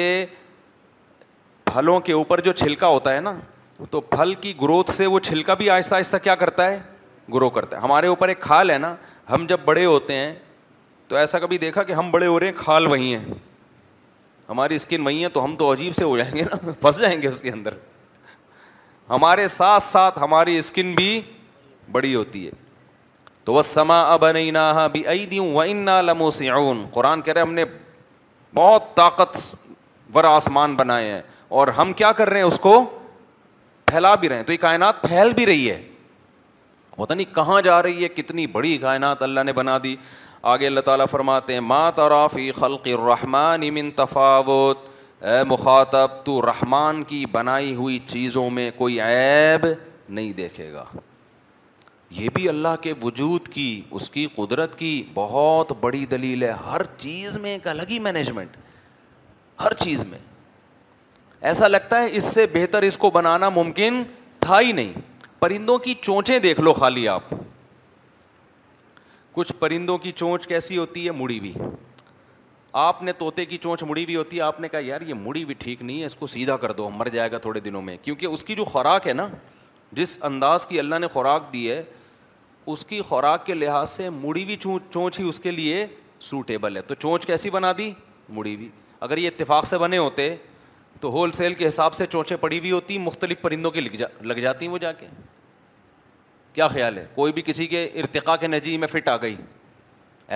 پھلوں 1.72 1.98
کے 2.08 2.12
اوپر 2.12 2.40
جو 2.44 2.52
چھلکا 2.62 2.86
ہوتا 2.86 3.14
ہے 3.14 3.20
نا 3.20 3.32
تو 3.90 4.00
پھل 4.00 4.34
کی 4.40 4.52
گروتھ 4.62 4.90
سے 4.94 5.06
وہ 5.06 5.20
چھلکا 5.30 5.54
بھی 5.62 5.70
آہستہ 5.76 5.94
آہستہ 5.94 6.16
کیا 6.22 6.34
کرتا 6.44 6.66
ہے 6.70 6.78
گرو 7.34 7.50
کرتا 7.50 7.76
ہے 7.76 7.82
ہمارے 7.82 8.06
اوپر 8.06 8.28
ایک 8.28 8.40
کھال 8.40 8.70
ہے 8.70 8.78
نا 8.78 8.94
ہم 9.30 9.46
جب 9.48 9.60
بڑے 9.64 9.84
ہوتے 9.84 10.14
ہیں 10.14 10.34
تو 11.08 11.16
ایسا 11.16 11.38
کبھی 11.38 11.58
دیکھا 11.58 11.82
کہ 11.82 11.92
ہم 11.92 12.10
بڑے 12.10 12.26
ہو 12.26 12.38
رہے 12.40 12.46
ہیں 12.46 12.58
کھال 12.58 12.86
وہیں 12.90 13.14
ہیں 13.16 13.34
ہماری 14.52 14.74
اسکن 14.74 15.02
وہی 15.04 15.22
ہے 15.24 15.28
تو 15.34 15.44
ہم 15.44 15.54
تو 15.58 15.72
عجیب 15.72 15.94
سے 15.96 16.04
ہو 16.04 16.16
جائیں 16.18 16.34
گے 16.36 16.42
نا 16.44 16.56
پھنس 16.80 16.98
جائیں 17.00 17.20
گے 17.22 17.28
اس 17.28 17.40
کے 17.42 17.50
اندر 17.50 17.74
ہمارے 19.10 19.46
ساتھ 19.52 19.82
ساتھ 19.82 20.18
ہماری 20.22 20.56
اسکن 20.58 20.92
بھی 20.96 21.10
بڑی 21.92 22.14
ہوتی 22.14 22.44
ہے 22.46 22.50
تو 23.44 23.52
وہ 23.54 23.62
سما 23.68 24.00
اب 24.12 24.26
نہیں 24.30 24.50
نہا 24.56 24.86
بھی 24.96 25.06
آئی 25.14 25.24
دوں 25.30 25.48
و 25.54 25.60
ان 25.60 25.86
لمو 26.06 26.28
سے 26.40 26.48
آؤن 26.56 26.84
قرآن 26.92 27.20
کہہ 27.28 27.32
رہے 27.32 27.40
ہم 27.42 27.54
نے 27.54 27.64
بہت 28.54 28.94
طاقت 28.96 29.36
ور 30.14 30.24
آسمان 30.34 30.74
بنائے 30.76 31.10
ہیں 31.10 31.20
اور 31.60 31.68
ہم 31.78 31.92
کیا 32.00 32.12
کر 32.20 32.28
رہے 32.30 32.38
ہیں 32.40 32.46
اس 32.46 32.58
کو 32.68 32.74
پھیلا 33.86 34.14
بھی 34.20 34.28
رہے 34.28 34.36
ہیں 34.36 34.42
تو 34.42 34.52
یہ 34.52 34.58
کائنات 34.66 35.02
پھیل 35.02 35.32
بھی 35.40 35.46
رہی 35.46 35.70
ہے 35.70 35.82
پتا 36.96 37.14
نہیں 37.14 37.34
کہاں 37.34 37.60
جا 37.62 37.82
رہی 37.82 38.02
ہے 38.04 38.08
کتنی 38.16 38.46
بڑی 38.56 38.76
کائنات 38.78 39.22
اللہ 39.22 39.42
نے 39.46 39.52
بنا 39.52 39.76
دی 39.82 39.96
آگے 40.50 40.66
اللہ 40.66 40.80
تعالیٰ 40.84 41.04
فرماتے 41.10 41.52
ہیں 41.52 41.60
مات 41.60 41.96
ترافی 41.96 42.50
خلق 42.52 42.86
الرحمن 42.92 43.62
امن 43.68 43.90
تفاوت 43.96 44.78
اے 45.32 45.42
مخاطب 45.48 46.10
تو 46.24 46.40
رحمان 46.46 47.02
کی 47.08 47.24
بنائی 47.32 47.74
ہوئی 47.74 47.98
چیزوں 48.06 48.48
میں 48.50 48.70
کوئی 48.76 49.00
عیب 49.00 49.66
نہیں 50.08 50.32
دیکھے 50.36 50.72
گا 50.72 50.84
یہ 52.18 52.28
بھی 52.34 52.48
اللہ 52.48 52.74
کے 52.82 52.94
وجود 53.02 53.46
کی 53.52 53.68
اس 53.90 54.08
کی 54.10 54.26
قدرت 54.36 54.74
کی 54.78 54.92
بہت 55.14 55.72
بڑی 55.80 56.04
دلیل 56.10 56.42
ہے 56.42 56.50
ہر 56.66 56.82
چیز 56.96 57.36
میں 57.42 57.50
ایک 57.52 57.68
الگ 57.74 57.90
ہی 57.90 57.98
مینجمنٹ 58.08 58.56
ہر 59.64 59.74
چیز 59.84 60.04
میں 60.10 60.18
ایسا 61.50 61.68
لگتا 61.68 62.02
ہے 62.02 62.08
اس 62.16 62.24
سے 62.34 62.46
بہتر 62.54 62.82
اس 62.90 62.98
کو 63.04 63.10
بنانا 63.14 63.48
ممکن 63.62 64.02
تھا 64.40 64.60
ہی 64.60 64.72
نہیں 64.72 64.92
پرندوں 65.40 65.78
کی 65.86 65.94
چونچیں 66.02 66.38
دیکھ 66.38 66.60
لو 66.60 66.72
خالی 66.82 67.08
آپ 67.08 67.32
کچھ 69.34 69.52
پرندوں 69.58 69.96
کی 69.98 70.12
چونچ 70.16 70.46
کیسی 70.46 70.76
ہوتی 70.78 71.04
ہے 71.06 71.10
مڑی 71.20 71.38
ہوئی 71.38 71.52
آپ 72.80 73.02
نے 73.02 73.12
طوطے 73.18 73.44
کی 73.46 73.58
چونچ 73.62 73.82
مڑی 73.88 74.02
ہوئی 74.04 74.16
ہوتی 74.16 74.36
ہے 74.36 74.42
آپ 74.42 74.60
نے 74.60 74.68
کہا 74.68 74.78
یار 74.82 75.00
یہ 75.06 75.14
مڑی 75.14 75.44
بھی 75.44 75.54
ٹھیک 75.58 75.82
نہیں 75.82 76.00
ہے 76.00 76.04
اس 76.06 76.16
کو 76.16 76.26
سیدھا 76.26 76.56
کر 76.56 76.72
دو 76.76 76.88
مر 76.94 77.08
جائے 77.12 77.32
گا 77.32 77.38
تھوڑے 77.38 77.60
دنوں 77.60 77.82
میں 77.82 77.96
کیونکہ 78.02 78.26
اس 78.26 78.44
کی 78.44 78.54
جو 78.54 78.64
خوراک 78.64 79.06
ہے 79.08 79.12
نا 79.12 79.26
جس 80.00 80.16
انداز 80.24 80.66
کی 80.66 80.78
اللہ 80.80 80.98
نے 81.00 81.06
خوراک 81.12 81.52
دی 81.52 81.70
ہے 81.70 81.82
اس 82.72 82.84
کی 82.86 83.00
خوراک 83.08 83.46
کے 83.46 83.54
لحاظ 83.54 83.90
سے 83.90 84.08
مڑی 84.20 84.44
ہوئی 84.44 84.56
چونچ 84.90 85.18
ہی 85.20 85.28
اس 85.28 85.40
کے 85.40 85.50
لیے 85.50 85.86
سوٹیبل 86.28 86.76
ہے 86.76 86.82
تو 86.82 86.94
چونچ 86.94 87.26
کیسی 87.26 87.50
بنا 87.50 87.72
دی 87.78 87.90
مڑی 88.34 88.54
ہوئی 88.54 88.68
اگر 89.06 89.16
یہ 89.18 89.26
اتفاق 89.34 89.66
سے 89.66 89.78
بنے 89.78 89.98
ہوتے 89.98 90.34
تو 91.00 91.10
ہول 91.12 91.30
سیل 91.32 91.54
کے 91.54 91.66
حساب 91.66 91.94
سے 91.94 92.06
چونچیں 92.06 92.36
پڑی 92.40 92.58
ہوئی 92.58 92.70
ہوتی 92.72 92.98
مختلف 92.98 93.40
پرندوں 93.40 93.70
کی 93.70 93.80
لگ 93.80 93.94
جا 93.98 94.06
لگ 94.24 94.40
جاتی 94.42 94.66
ہیں 94.66 94.72
وہ 94.72 94.78
جا 94.78 94.92
کے 95.00 95.06
کیا 96.54 96.68
خیال 96.68 96.98
ہے 96.98 97.04
کوئی 97.14 97.32
بھی 97.32 97.42
کسی 97.46 97.66
کے 97.66 97.84
ارتقا 98.02 98.36
کے 98.36 98.46
نجی 98.46 98.76
میں 98.78 98.88
فٹ 98.92 99.08
آ 99.08 99.16
گئی 99.22 99.34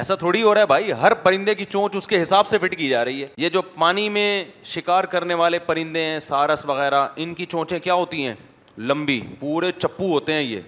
ایسا 0.00 0.14
تھوڑی 0.14 0.42
ہو 0.42 0.54
رہا 0.54 0.60
ہے 0.60 0.66
بھائی 0.66 0.92
ہر 1.00 1.14
پرندے 1.22 1.54
کی 1.54 1.64
چونچ 1.70 1.96
اس 1.96 2.06
کے 2.08 2.20
حساب 2.22 2.46
سے 2.46 2.58
فٹ 2.58 2.76
کی 2.78 2.88
جا 2.88 3.04
رہی 3.04 3.22
ہے 3.22 3.26
یہ 3.38 3.48
جو 3.50 3.62
پانی 3.78 4.08
میں 4.16 4.26
شکار 4.72 5.04
کرنے 5.14 5.34
والے 5.40 5.58
پرندے 5.66 6.02
ہیں 6.04 6.18
سارس 6.20 6.64
وغیرہ 6.66 7.06
ان 7.24 7.34
کی 7.34 7.46
چونچیں 7.50 7.78
کیا 7.80 7.94
ہوتی 7.94 8.26
ہیں 8.26 8.34
لمبی 8.78 9.20
پورے 9.40 9.70
چپو 9.78 10.10
ہوتے 10.12 10.32
ہیں 10.32 10.42
یہ 10.42 10.60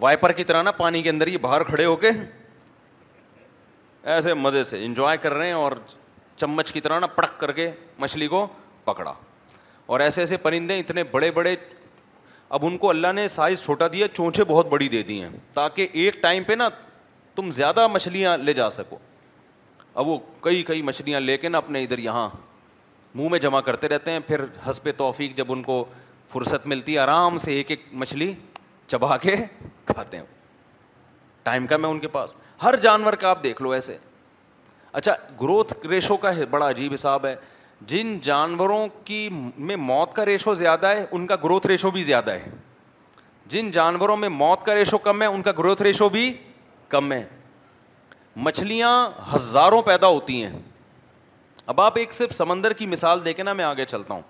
وائپر 0.00 0.32
کی 0.32 0.44
طرح 0.44 0.62
نا 0.62 0.70
پانی 0.72 1.02
کے 1.02 1.10
اندر 1.10 1.26
یہ 1.28 1.38
باہر 1.38 1.62
کھڑے 1.64 1.84
ہو 1.84 1.96
کے 2.04 2.10
ایسے 4.12 4.34
مزے 4.34 4.62
سے 4.64 4.84
انجوائے 4.84 5.16
کر 5.22 5.32
رہے 5.34 5.46
ہیں 5.46 5.52
اور 5.52 5.72
چمچ 6.40 6.72
کی 6.72 6.80
طرح 6.80 6.98
نا 7.00 7.06
پڑک 7.16 7.38
کر 7.40 7.52
کے 7.52 7.70
مچھلی 7.98 8.26
کو 8.28 8.46
پکڑا 8.84 9.12
اور 9.86 10.00
ایسے 10.00 10.20
ایسے 10.20 10.36
پرندے 10.36 10.78
اتنے 10.80 11.02
بڑے 11.12 11.30
بڑے 11.38 11.54
اب 12.58 12.64
ان 12.66 12.76
کو 12.78 12.88
اللہ 12.90 13.12
نے 13.14 13.26
سائز 13.28 13.62
چھوٹا 13.62 13.86
دیا 13.92 14.06
چونچے 14.12 14.44
بہت 14.44 14.68
بڑی 14.68 14.88
دے 14.88 15.02
دی 15.08 15.20
ہیں 15.22 15.28
تاکہ 15.54 15.88
ایک 16.04 16.14
ٹائم 16.22 16.44
پہ 16.44 16.52
نا 16.52 16.68
تم 17.34 17.50
زیادہ 17.58 17.86
مچھلیاں 17.88 18.36
لے 18.38 18.52
جا 18.52 18.68
سکو 18.76 18.96
اب 20.00 20.08
وہ 20.08 20.16
کئی 20.42 20.62
کئی 20.66 20.82
مچھلیاں 20.82 21.20
لے 21.20 21.36
کے 21.38 21.48
نا 21.48 21.58
اپنے 21.58 21.82
ادھر 21.82 21.98
یہاں 21.98 22.28
منہ 23.14 23.28
میں 23.28 23.38
جمع 23.38 23.60
کرتے 23.68 23.88
رہتے 23.88 24.10
ہیں 24.10 24.20
پھر 24.26 24.44
ہنس 24.66 24.82
پہ 24.82 24.92
توفیق 24.96 25.36
جب 25.36 25.52
ان 25.52 25.62
کو 25.62 25.84
فرصت 26.32 26.66
ملتی 26.72 26.94
ہے 26.94 26.98
آرام 26.98 27.36
سے 27.44 27.52
ایک 27.56 27.70
ایک 27.70 27.84
مچھلی 28.02 28.32
چبا 28.86 29.16
کے 29.16 29.36
کھاتے 29.86 30.16
ہیں 30.16 30.24
ٹائم 31.42 31.66
کم 31.66 31.84
ہے 31.84 31.90
ان 31.90 31.98
کے 31.98 32.08
پاس 32.18 32.34
ہر 32.62 32.76
جانور 32.82 33.12
کا 33.20 33.30
آپ 33.30 33.42
دیکھ 33.44 33.62
لو 33.62 33.70
ایسے 33.78 33.96
اچھا 34.92 35.12
گروتھ 35.40 35.86
ریشو 35.90 36.16
کا 36.26 36.30
بڑا 36.50 36.68
عجیب 36.70 36.92
حساب 36.92 37.26
ہے 37.26 37.34
جن 37.88 38.18
جانوروں 38.22 38.86
کی 39.04 39.28
میں 39.56 39.76
موت 39.76 40.12
کا 40.14 40.24
ریشو 40.26 40.54
زیادہ 40.54 40.86
ہے 40.86 41.04
ان 41.10 41.26
کا 41.26 41.36
گروتھ 41.44 41.66
ریشو 41.66 41.90
بھی 41.90 42.02
زیادہ 42.02 42.30
ہے 42.30 42.50
جن 43.50 43.70
جانوروں 43.72 44.16
میں 44.16 44.28
موت 44.28 44.64
کا 44.64 44.74
ریشو 44.74 44.98
کم 44.98 45.22
ہے 45.22 45.26
ان 45.26 45.42
کا 45.42 45.52
گروتھ 45.58 45.82
ریشو 45.82 46.08
بھی 46.08 46.32
کم 46.88 47.12
ہے 47.12 47.22
مچھلیاں 48.36 48.92
ہزاروں 49.34 49.80
پیدا 49.82 50.06
ہوتی 50.06 50.42
ہیں 50.44 50.58
اب 51.66 51.80
آپ 51.80 51.96
ایک 51.98 52.12
صرف 52.14 52.34
سمندر 52.34 52.72
کی 52.72 52.86
مثال 52.86 53.24
دیکھیں 53.24 53.44
نا 53.44 53.52
میں 53.52 53.64
آگے 53.64 53.84
چلتا 53.84 54.14
ہوں 54.14 54.20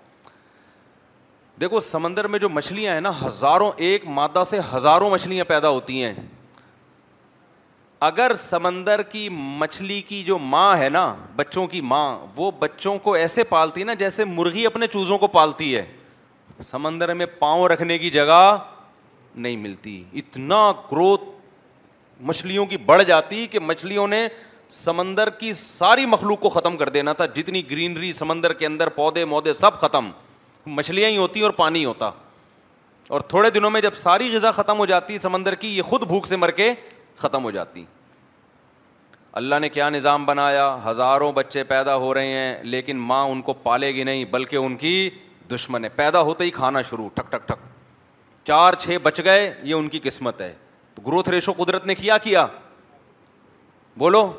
دیکھو 1.61 1.79
سمندر 1.79 2.27
میں 2.27 2.39
جو 2.39 2.49
مچھلیاں 2.49 2.93
ہیں 2.93 3.01
نا 3.01 3.11
ہزاروں 3.25 3.71
ایک 3.89 4.05
مادہ 4.07 4.43
سے 4.49 4.59
ہزاروں 4.73 5.09
مچھلیاں 5.09 5.45
پیدا 5.45 5.69
ہوتی 5.69 6.03
ہیں 6.03 6.13
اگر 8.05 8.33
سمندر 8.41 9.01
کی 9.11 9.27
مچھلی 9.31 10.01
کی 10.07 10.21
جو 10.23 10.37
ماں 10.39 10.77
ہے 10.77 10.87
نا 10.89 11.13
بچوں 11.35 11.65
کی 11.67 11.81
ماں 11.85 12.03
وہ 12.35 12.49
بچوں 12.59 12.97
کو 12.99 13.13
ایسے 13.13 13.43
پالتی 13.49 13.83
نا 13.83 13.93
جیسے 13.93 14.23
مرغی 14.25 14.65
اپنے 14.65 14.87
چوزوں 14.91 15.17
کو 15.17 15.27
پالتی 15.35 15.75
ہے 15.75 15.83
سمندر 16.65 17.13
میں 17.15 17.25
پاؤں 17.39 17.67
رکھنے 17.67 17.97
کی 17.97 18.09
جگہ 18.11 18.57
نہیں 19.35 19.57
ملتی 19.57 20.03
اتنا 20.21 20.71
گروتھ 20.91 21.23
مچھلیوں 22.29 22.65
کی 22.65 22.77
بڑھ 22.85 23.03
جاتی 23.07 23.45
کہ 23.51 23.59
مچھلیوں 23.59 24.07
نے 24.07 24.27
سمندر 24.77 25.29
کی 25.39 25.51
ساری 25.59 26.05
مخلوق 26.05 26.39
کو 26.41 26.49
ختم 26.49 26.77
کر 26.77 26.89
دینا 26.95 27.13
تھا 27.13 27.25
جتنی 27.35 27.61
گرینری 27.71 28.11
سمندر 28.13 28.53
کے 28.59 28.65
اندر 28.65 28.89
پودے 28.95 29.25
مودے 29.35 29.53
سب 29.59 29.79
ختم 29.81 30.09
مچھلیاں 30.79 31.09
ہی 31.09 31.17
ہوتی 31.17 31.41
اور 31.41 31.51
پانی 31.57 31.85
ہوتا 31.85 32.09
اور 33.09 33.21
تھوڑے 33.29 33.49
دنوں 33.49 33.69
میں 33.71 33.81
جب 33.81 33.93
ساری 33.97 34.33
غذا 34.35 34.51
ختم 34.51 34.77
ہو 34.79 34.85
جاتی 34.85 35.17
سمندر 35.17 35.55
کی 35.63 35.75
یہ 35.77 35.81
خود 35.81 36.05
بھوک 36.07 36.27
سے 36.27 36.35
مر 36.35 36.51
کے 36.59 36.73
ختم 37.17 37.43
ہو 37.43 37.51
جاتی 37.51 37.83
اللہ 39.41 39.55
نے 39.61 39.69
کیا 39.69 39.89
نظام 39.89 40.25
بنایا 40.25 40.75
ہزاروں 40.85 41.31
بچے 41.33 41.63
پیدا 41.63 41.95
ہو 41.95 42.13
رہے 42.13 42.27
ہیں 42.33 42.55
لیکن 42.63 42.97
ماں 42.99 43.23
ان 43.29 43.41
کو 43.41 43.53
پالے 43.63 43.93
گی 43.95 44.03
نہیں 44.03 44.25
بلکہ 44.31 44.55
ان 44.55 44.75
کی 44.77 45.09
دشمن 45.53 45.83
ہے 45.83 45.89
پیدا 45.95 46.21
ہوتے 46.29 46.43
ہی 46.43 46.51
کھانا 46.51 46.81
شروع 46.89 47.07
ٹھک 47.13 47.31
ٹھک 47.31 47.47
ٹھک 47.47 47.59
چار 48.47 48.73
چھ 48.79 48.97
بچ 49.03 49.19
گئے 49.23 49.53
یہ 49.63 49.73
ان 49.73 49.87
کی 49.89 49.99
قسمت 50.03 50.41
ہے 50.41 50.53
تو 50.95 51.01
گروتھ 51.07 51.29
ریشو 51.29 51.53
قدرت 51.57 51.85
نے 51.85 51.95
کیا 51.95 52.17
کیا 52.17 52.45
بولو 53.97 54.31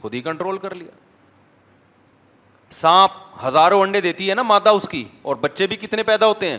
خود 0.00 0.14
ہی 0.14 0.20
کنٹرول 0.22 0.58
کر 0.58 0.74
لیا 0.74 0.90
سانپ 2.74 3.12
ہزاروں 3.44 3.80
انڈے 3.82 4.00
دیتی 4.00 4.28
ہے 4.30 4.34
نا 4.34 4.42
مادہ 4.42 4.68
اس 4.74 4.88
کی 4.88 5.04
اور 5.30 5.36
بچے 5.40 5.66
بھی 5.66 5.76
کتنے 5.76 6.02
پیدا 6.02 6.26
ہوتے 6.26 6.50
ہیں 6.50 6.58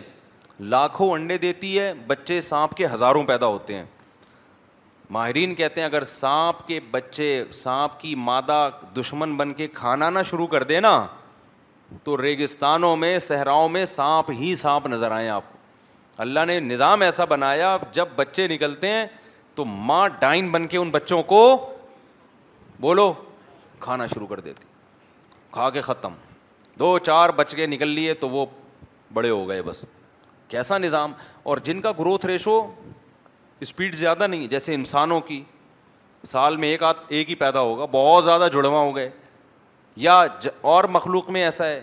لاکھوں 0.74 1.10
انڈے 1.14 1.38
دیتی 1.38 1.78
ہے 1.80 1.94
بچے 2.08 2.40
سانپ 2.42 2.76
کے 2.78 2.88
ہزاروں 2.94 3.24
پیدا 3.24 3.46
ہوتے 3.46 3.76
ہیں 3.76 3.84
ماہرین 5.16 5.54
کہتے 5.56 5.82
ہیں 5.82 5.88
اگر 5.88 6.04
سانپ 6.04 6.68
کے 6.68 6.80
بچے 6.92 7.28
سانپ 7.54 8.00
کی 8.00 8.14
مادہ 8.30 8.70
دشمن 8.98 9.36
بن 9.38 9.54
کے 9.54 9.68
کھانا 9.74 10.10
نہ 10.10 10.20
شروع 10.30 10.48
کر 10.48 10.64
دے 10.72 10.80
نا 10.80 10.96
تو 12.04 12.22
ریگستانوں 12.22 12.96
میں 12.98 13.18
صحراؤں 13.28 13.70
میں 13.70 13.84
سانپ 13.86 14.32
ہی 14.40 14.54
سانپ 14.64 14.88
نظر 14.88 15.12
آئے 15.12 15.30
آپ 15.30 15.52
کو 15.52 15.56
اللہ 16.22 16.46
نے 16.48 16.60
نظام 16.60 17.02
ایسا 17.02 17.26
بنایا 17.26 17.78
جب 17.94 18.08
بچے 18.16 18.48
نکلتے 18.48 18.88
ہیں 18.92 19.06
تو 19.56 19.66
ماں 19.66 20.08
ڈائن 20.20 20.52
بن 20.52 20.68
کے 20.68 20.78
ان 20.78 20.90
بچوں 20.92 21.22
کو 21.34 21.42
بولو 22.82 23.12
کھانا 23.80 24.06
شروع 24.08 24.28
کر 24.28 24.40
دیتی 24.40 24.66
کھا 25.52 25.70
کے 25.70 25.82
ختم 25.82 26.14
دو 26.80 26.98
چار 27.06 27.30
بچ 27.36 27.56
کے 27.56 27.66
نکل 27.68 27.88
لیے 27.90 28.14
تو 28.24 28.30
وہ 28.30 28.46
بڑے 29.14 29.30
ہو 29.30 29.48
گئے 29.50 29.62
بس 29.64 29.86
کیسا 30.48 30.78
نظام 30.78 31.12
اور 31.52 31.58
جن 31.64 31.82
کا 31.82 31.92
گروتھ 32.00 32.26
ریشو 32.26 32.60
اسپیڈ 33.62 33.96
زیادہ 33.96 34.28
نہیں 34.28 34.42
ہے 34.42 34.48
جیسے 34.48 34.74
انسانوں 34.76 35.20
کی 35.28 35.42
سال 36.26 36.58
میں 36.58 36.68
ایک 36.70 36.84
آدھ 36.84 36.98
ایک 37.08 37.30
ہی 37.30 37.36
پیدا 37.36 37.60
ہوگا 37.60 37.86
بہت 37.92 38.24
زیادہ 38.24 38.48
جڑواں 38.54 38.82
ہو 38.84 38.96
گئے 38.96 39.10
یا 40.06 40.20
اور 40.74 40.84
مخلوق 40.98 41.30
میں 41.32 41.44
ایسا 41.44 41.66
ہے 41.68 41.82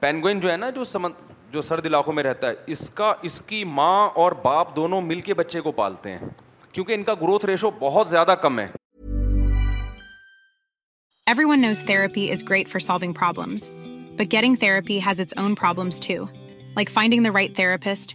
پینگوئن 0.00 0.40
جو 0.40 0.50
ہے 0.50 0.56
نا 0.56 0.70
جو 0.74 0.84
سمند 0.94 1.28
جو 1.54 1.62
سرد 1.62 1.86
علاقوں 1.86 2.12
میں 2.12 2.22
رہتا 2.22 2.48
ہے 2.48 2.54
اس 2.72 2.88
کا 2.94 3.12
اس 3.28 3.40
کی 3.46 3.62
ماں 3.74 4.08
اور 4.24 4.32
باپ 4.42 4.74
دونوں 4.76 5.00
مل 5.02 5.20
کے 5.20 5.34
بچے 5.34 5.60
کو 5.60 5.72
پالتے 5.80 6.10
ہیں 6.12 6.28
کیونکہ 6.72 6.92
ان 6.92 7.02
کا 7.04 7.14
گروتھ 7.22 7.46
ریشو 7.46 7.70
بہت 7.78 8.08
زیادہ 8.08 8.34
کم 8.42 8.58
ہے 8.58 8.66
every 11.32 11.44
one 11.50 11.60
knows 11.62 11.82
therapy 11.86 12.30
is 12.32 12.44
great 12.50 12.68
for 12.68 12.80
solving 12.86 13.12
problems 13.18 13.70
but 14.16 14.32
getting 14.32 14.54
therapy 14.60 14.98
has 15.06 15.20
its 15.20 15.38
own 15.42 15.54
problems 15.60 16.00
too 16.06 16.24
like 16.76 16.90
finding 16.90 17.24
the 17.24 17.32
right 17.38 17.54
therapist 17.56 18.14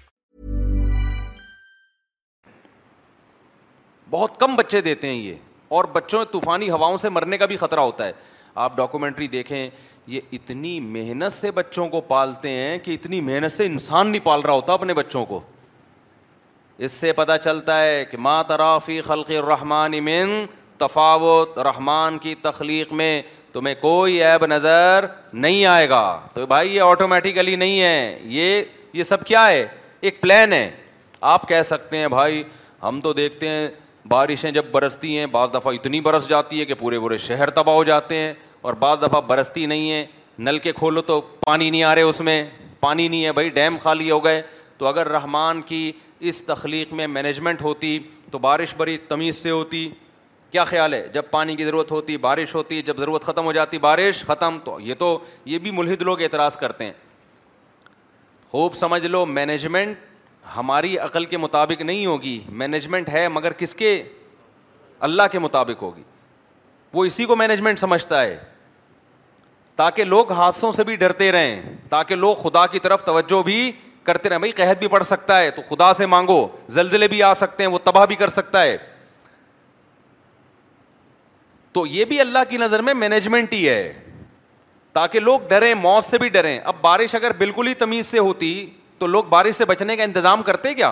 بہت 4.11 4.37
کم 4.39 4.55
بچے 4.55 4.81
دیتے 4.81 5.07
ہیں 5.07 5.15
یہ 5.15 5.33
اور 5.75 5.85
بچوں 5.93 6.23
طوفانی 6.31 6.69
ہواؤں 6.69 6.97
سے 6.97 7.09
مرنے 7.09 7.37
کا 7.37 7.45
بھی 7.51 7.57
خطرہ 7.57 7.79
ہوتا 7.79 8.05
ہے 8.05 8.11
آپ 8.63 8.75
ڈاکومنٹری 8.77 9.27
دیکھیں 9.35 9.69
یہ 10.13 10.21
اتنی 10.33 10.79
محنت 10.79 11.31
سے 11.33 11.51
بچوں 11.51 11.87
کو 11.89 12.01
پالتے 12.07 12.49
ہیں 12.49 12.77
کہ 12.83 12.91
اتنی 12.93 13.19
محنت 13.21 13.51
سے 13.51 13.65
انسان 13.65 14.07
نہیں 14.07 14.25
پال 14.25 14.41
رہا 14.41 14.53
ہوتا 14.53 14.73
اپنے 14.73 14.93
بچوں 14.93 15.25
کو 15.25 15.39
اس 16.87 16.91
سے 16.91 17.11
پتہ 17.13 17.31
چلتا 17.43 17.81
ہے 17.81 18.03
کہ 18.11 18.17
ماں 18.27 18.43
ترافی 18.47 18.99
خلق 19.01 19.29
الرحمٰن 19.37 19.93
امن 19.97 20.45
تفاوت 20.77 21.57
رحمان 21.69 22.17
کی 22.21 22.33
تخلیق 22.41 22.93
میں 23.01 23.11
تمہیں 23.53 23.75
کوئی 23.81 24.21
عیب 24.23 24.45
نظر 24.45 25.05
نہیں 25.33 25.65
آئے 25.73 25.89
گا 25.89 26.03
تو 26.33 26.45
بھائی 26.53 26.75
یہ 26.75 26.81
آٹومیٹیکلی 26.81 27.55
نہیں 27.55 27.81
ہے 27.81 28.17
یہ 28.37 28.63
یہ 28.93 29.03
سب 29.13 29.23
کیا 29.27 29.47
ہے 29.49 29.65
ایک 30.01 30.21
پلان 30.21 30.53
ہے 30.53 30.69
آپ 31.35 31.47
کہہ 31.49 31.61
سکتے 31.65 31.97
ہیں 31.97 32.07
بھائی 32.17 32.43
ہم 32.83 33.01
تو 33.01 33.13
دیکھتے 33.13 33.47
ہیں 33.47 33.67
بارشیں 34.07 34.49
جب 34.51 34.65
برستی 34.71 35.17
ہیں 35.17 35.25
بعض 35.31 35.53
دفعہ 35.53 35.73
اتنی 35.73 35.99
برس 36.01 36.27
جاتی 36.29 36.59
ہے 36.59 36.65
کہ 36.65 36.73
پورے 36.79 36.99
پورے 36.99 37.17
شہر 37.25 37.49
تباہ 37.49 37.75
ہو 37.75 37.83
جاتے 37.83 38.15
ہیں 38.19 38.33
اور 38.61 38.73
بعض 38.79 39.01
دفعہ 39.03 39.21
برستی 39.27 39.65
نہیں 39.65 39.91
ہے 39.91 40.05
نل 40.39 40.57
کے 40.59 40.71
کھولو 40.73 41.01
تو 41.01 41.19
پانی 41.45 41.69
نہیں 41.69 41.83
آ 41.83 41.93
رہے 41.95 42.01
اس 42.01 42.21
میں 42.21 42.43
پانی 42.79 43.07
نہیں 43.07 43.25
ہے 43.25 43.31
بھائی 43.31 43.49
ڈیم 43.49 43.77
خالی 43.83 44.09
ہو 44.11 44.23
گئے 44.23 44.41
تو 44.77 44.87
اگر 44.87 45.07
رحمان 45.11 45.61
کی 45.61 45.91
اس 46.29 46.43
تخلیق 46.43 46.93
میں 46.93 47.07
مینجمنٹ 47.07 47.61
ہوتی 47.61 47.97
تو 48.31 48.37
بارش 48.39 48.73
بڑی 48.77 48.97
تمیز 49.07 49.35
سے 49.43 49.49
ہوتی 49.49 49.89
کیا 50.51 50.63
خیال 50.65 50.93
ہے 50.93 51.07
جب 51.13 51.23
پانی 51.31 51.55
کی 51.55 51.65
ضرورت 51.65 51.91
ہوتی 51.91 52.17
بارش 52.23 52.53
ہوتی 52.55 52.81
جب 52.85 52.97
ضرورت 52.97 53.23
ختم 53.25 53.45
ہو 53.45 53.51
جاتی 53.53 53.77
بارش 53.79 54.23
ختم 54.27 54.57
تو 54.63 54.79
یہ 54.83 54.93
تو 54.99 55.17
یہ 55.45 55.59
بھی 55.65 55.71
ملحد 55.71 56.01
لوگ 56.01 56.21
اعتراض 56.21 56.55
کرتے 56.57 56.85
ہیں 56.85 56.91
خوب 58.51 58.73
سمجھ 58.75 59.05
لو 59.05 59.25
مینجمنٹ 59.25 59.97
ہماری 60.55 60.97
عقل 60.99 61.25
کے 61.25 61.37
مطابق 61.37 61.81
نہیں 61.81 62.05
ہوگی 62.05 62.39
مینجمنٹ 62.61 63.09
ہے 63.09 63.27
مگر 63.29 63.53
کس 63.57 63.75
کے 63.75 64.01
اللہ 65.07 65.23
کے 65.31 65.39
مطابق 65.39 65.81
ہوگی 65.81 66.03
وہ 66.93 67.05
اسی 67.05 67.25
کو 67.25 67.35
مینجمنٹ 67.35 67.79
سمجھتا 67.79 68.21
ہے 68.21 68.37
تاکہ 69.75 70.03
لوگ 70.03 70.31
حادثوں 70.37 70.71
سے 70.71 70.83
بھی 70.83 70.95
ڈرتے 70.95 71.31
رہیں 71.31 71.61
تاکہ 71.89 72.15
لوگ 72.15 72.35
خدا 72.35 72.65
کی 72.67 72.79
طرف 72.79 73.03
توجہ 73.03 73.41
بھی 73.43 73.71
کرتے 74.03 74.29
رہیں 74.29 74.39
بھائی 74.39 74.51
قحط 74.55 74.79
بھی 74.79 74.87
پڑ 74.87 75.01
سکتا 75.03 75.39
ہے 75.39 75.51
تو 75.51 75.61
خدا 75.69 75.93
سے 75.93 76.05
مانگو 76.05 76.47
زلزلے 76.77 77.07
بھی 77.07 77.21
آ 77.23 77.33
سکتے 77.43 77.63
ہیں 77.63 77.71
وہ 77.71 77.77
تباہ 77.83 78.05
بھی 78.05 78.15
کر 78.15 78.29
سکتا 78.29 78.63
ہے 78.63 78.75
تو 81.73 81.85
یہ 81.87 82.05
بھی 82.05 82.19
اللہ 82.21 82.43
کی 82.49 82.57
نظر 82.57 82.81
میں 82.87 82.93
مینجمنٹ 82.93 83.53
ہی 83.53 83.67
ہے 83.67 83.91
تاکہ 84.93 85.19
لوگ 85.19 85.39
ڈریں 85.49 85.73
موت 85.81 86.03
سے 86.03 86.17
بھی 86.17 86.29
ڈریں 86.29 86.57
اب 86.59 86.75
بارش 86.81 87.15
اگر 87.15 87.33
بالکل 87.37 87.67
ہی 87.67 87.73
تمیز 87.83 88.07
سے 88.07 88.19
ہوتی 88.19 88.51
تو 89.01 89.07
لوگ 89.07 89.23
بارش 89.29 89.55
سے 89.55 89.65
بچنے 89.65 89.95
کا 89.97 90.03
انتظام 90.03 90.41
کرتے 90.49 90.73
کیا 90.73 90.91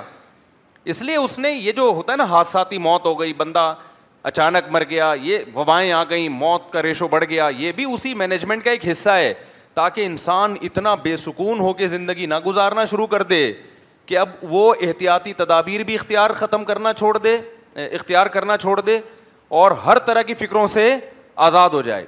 اس 0.91 1.01
لیے 1.01 1.15
اس 1.15 1.37
نے 1.39 1.51
یہ 1.51 1.71
جو 1.77 1.81
ہوتا 1.95 2.11
ہے 2.13 2.17
نا 2.17 2.23
حادثاتی 2.31 2.77
موت 2.85 3.05
ہو 3.05 3.19
گئی 3.19 3.33
بندہ 3.37 3.73
اچانک 4.29 4.69
مر 4.71 4.83
گیا 4.89 5.11
یہ 5.21 5.43
وبائیں 5.55 5.91
آ 5.91 6.03
گئیں 6.09 6.27
موت 6.39 6.71
کا 6.73 6.81
ریشو 6.83 7.07
بڑھ 7.07 7.23
گیا 7.29 7.49
یہ 7.57 7.71
بھی 7.75 7.85
اسی 7.93 8.13
مینجمنٹ 8.21 8.63
کا 8.63 8.71
ایک 8.71 8.87
حصہ 8.91 9.09
ہے 9.19 9.33
تاکہ 9.75 10.05
انسان 10.05 10.55
اتنا 10.69 10.95
بے 11.03 11.15
سکون 11.25 11.59
ہو 11.59 11.73
کے 11.81 11.87
زندگی 11.87 12.25
نہ 12.33 12.39
گزارنا 12.45 12.85
شروع 12.93 13.07
کر 13.07 13.23
دے 13.35 13.43
کہ 14.05 14.17
اب 14.17 14.29
وہ 14.53 14.73
احتیاطی 14.87 15.33
تدابیر 15.43 15.83
بھی 15.91 15.95
اختیار 15.95 16.29
ختم 16.41 16.63
کرنا 16.71 16.93
چھوڑ 17.03 17.17
دے 17.17 17.37
اختیار 17.95 18.27
کرنا 18.37 18.57
چھوڑ 18.65 18.79
دے 18.81 18.99
اور 19.59 19.71
ہر 19.85 19.99
طرح 20.07 20.21
کی 20.21 20.33
فکروں 20.39 20.67
سے 20.77 20.93
آزاد 21.49 21.69
ہو 21.73 21.81
جائے 21.81 22.05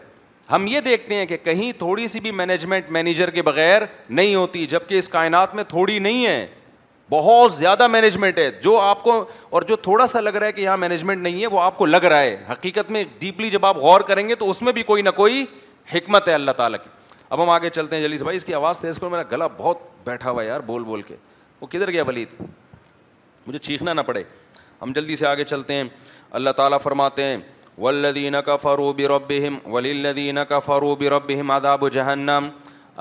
ہم 0.51 0.65
یہ 0.67 0.79
دیکھتے 0.85 1.15
ہیں 1.15 1.25
کہ 1.25 1.37
کہیں 1.43 1.71
تھوڑی 1.79 2.07
سی 2.07 2.19
بھی 2.19 2.31
مینجمنٹ 2.31 2.89
مینیجر 2.91 3.29
کے 3.31 3.41
بغیر 3.41 3.81
نہیں 4.09 4.33
ہوتی 4.35 4.65
جب 4.67 4.87
کہ 4.87 4.97
اس 4.97 5.07
کائنات 5.09 5.53
میں 5.55 5.63
تھوڑی 5.67 5.97
نہیں 5.99 6.25
ہے 6.25 6.45
بہت 7.11 7.51
زیادہ 7.53 7.87
مینجمنٹ 7.87 8.37
ہے 8.37 8.49
جو 8.63 8.77
آپ 8.79 9.03
کو 9.03 9.13
اور 9.49 9.61
جو 9.67 9.75
تھوڑا 9.85 10.07
سا 10.07 10.19
لگ 10.21 10.35
رہا 10.35 10.47
ہے 10.47 10.51
کہ 10.51 10.61
یہاں 10.61 10.77
مینجمنٹ 10.77 11.21
نہیں 11.21 11.41
ہے 11.41 11.47
وہ 11.53 11.61
آپ 11.61 11.77
کو 11.77 11.85
لگ 11.85 12.05
رہا 12.11 12.21
ہے 12.21 12.35
حقیقت 12.51 12.91
میں 12.91 13.03
ڈیپلی 13.19 13.49
جب 13.49 13.65
آپ 13.65 13.77
غور 13.77 14.01
کریں 14.09 14.27
گے 14.27 14.35
تو 14.43 14.49
اس 14.49 14.61
میں 14.61 14.73
بھی 14.73 14.83
کوئی 14.91 15.01
نہ 15.01 15.09
کوئی 15.15 15.45
حکمت 15.93 16.27
ہے 16.27 16.33
اللہ 16.33 16.51
تعالیٰ 16.57 16.79
کی 16.83 16.89
اب 17.29 17.43
ہم 17.43 17.49
آگے 17.49 17.69
چلتے 17.75 17.97
ہیں 17.97 18.17
سے 18.17 18.23
بھائی 18.23 18.37
اس 18.37 18.45
کی 18.45 18.53
آواز 18.53 18.79
تیز 18.79 18.95
اس 18.97 19.01
میرا 19.03 19.23
گلا 19.31 19.47
بہت 19.57 19.77
بیٹھا 20.05 20.29
ہوا 20.31 20.43
یار 20.43 20.59
بول 20.65 20.83
بول 20.83 21.01
کے 21.01 21.15
وہ 21.61 21.67
کدھر 21.71 21.91
گیا 21.91 22.03
ولید 22.07 22.41
مجھے 23.47 23.59
چیخنا 23.59 23.93
نہ 23.93 24.01
پڑے 24.05 24.23
ہم 24.81 24.91
جلدی 24.95 25.15
سے 25.15 25.27
آگے 25.27 25.43
چلتے 25.43 25.73
ہیں 25.73 25.83
اللہ 26.39 26.49
تعالیٰ 26.57 26.79
فرماتے 26.83 27.23
ہیں 27.23 27.37
ولدین 27.81 28.35
کا 28.45 28.55
فروب 28.61 28.99
وللذین 28.99 29.59
کفروا 29.63 29.89
لدین 30.09 30.39
کا 30.49 30.59
فروب 30.59 31.87
جہنم 31.93 32.49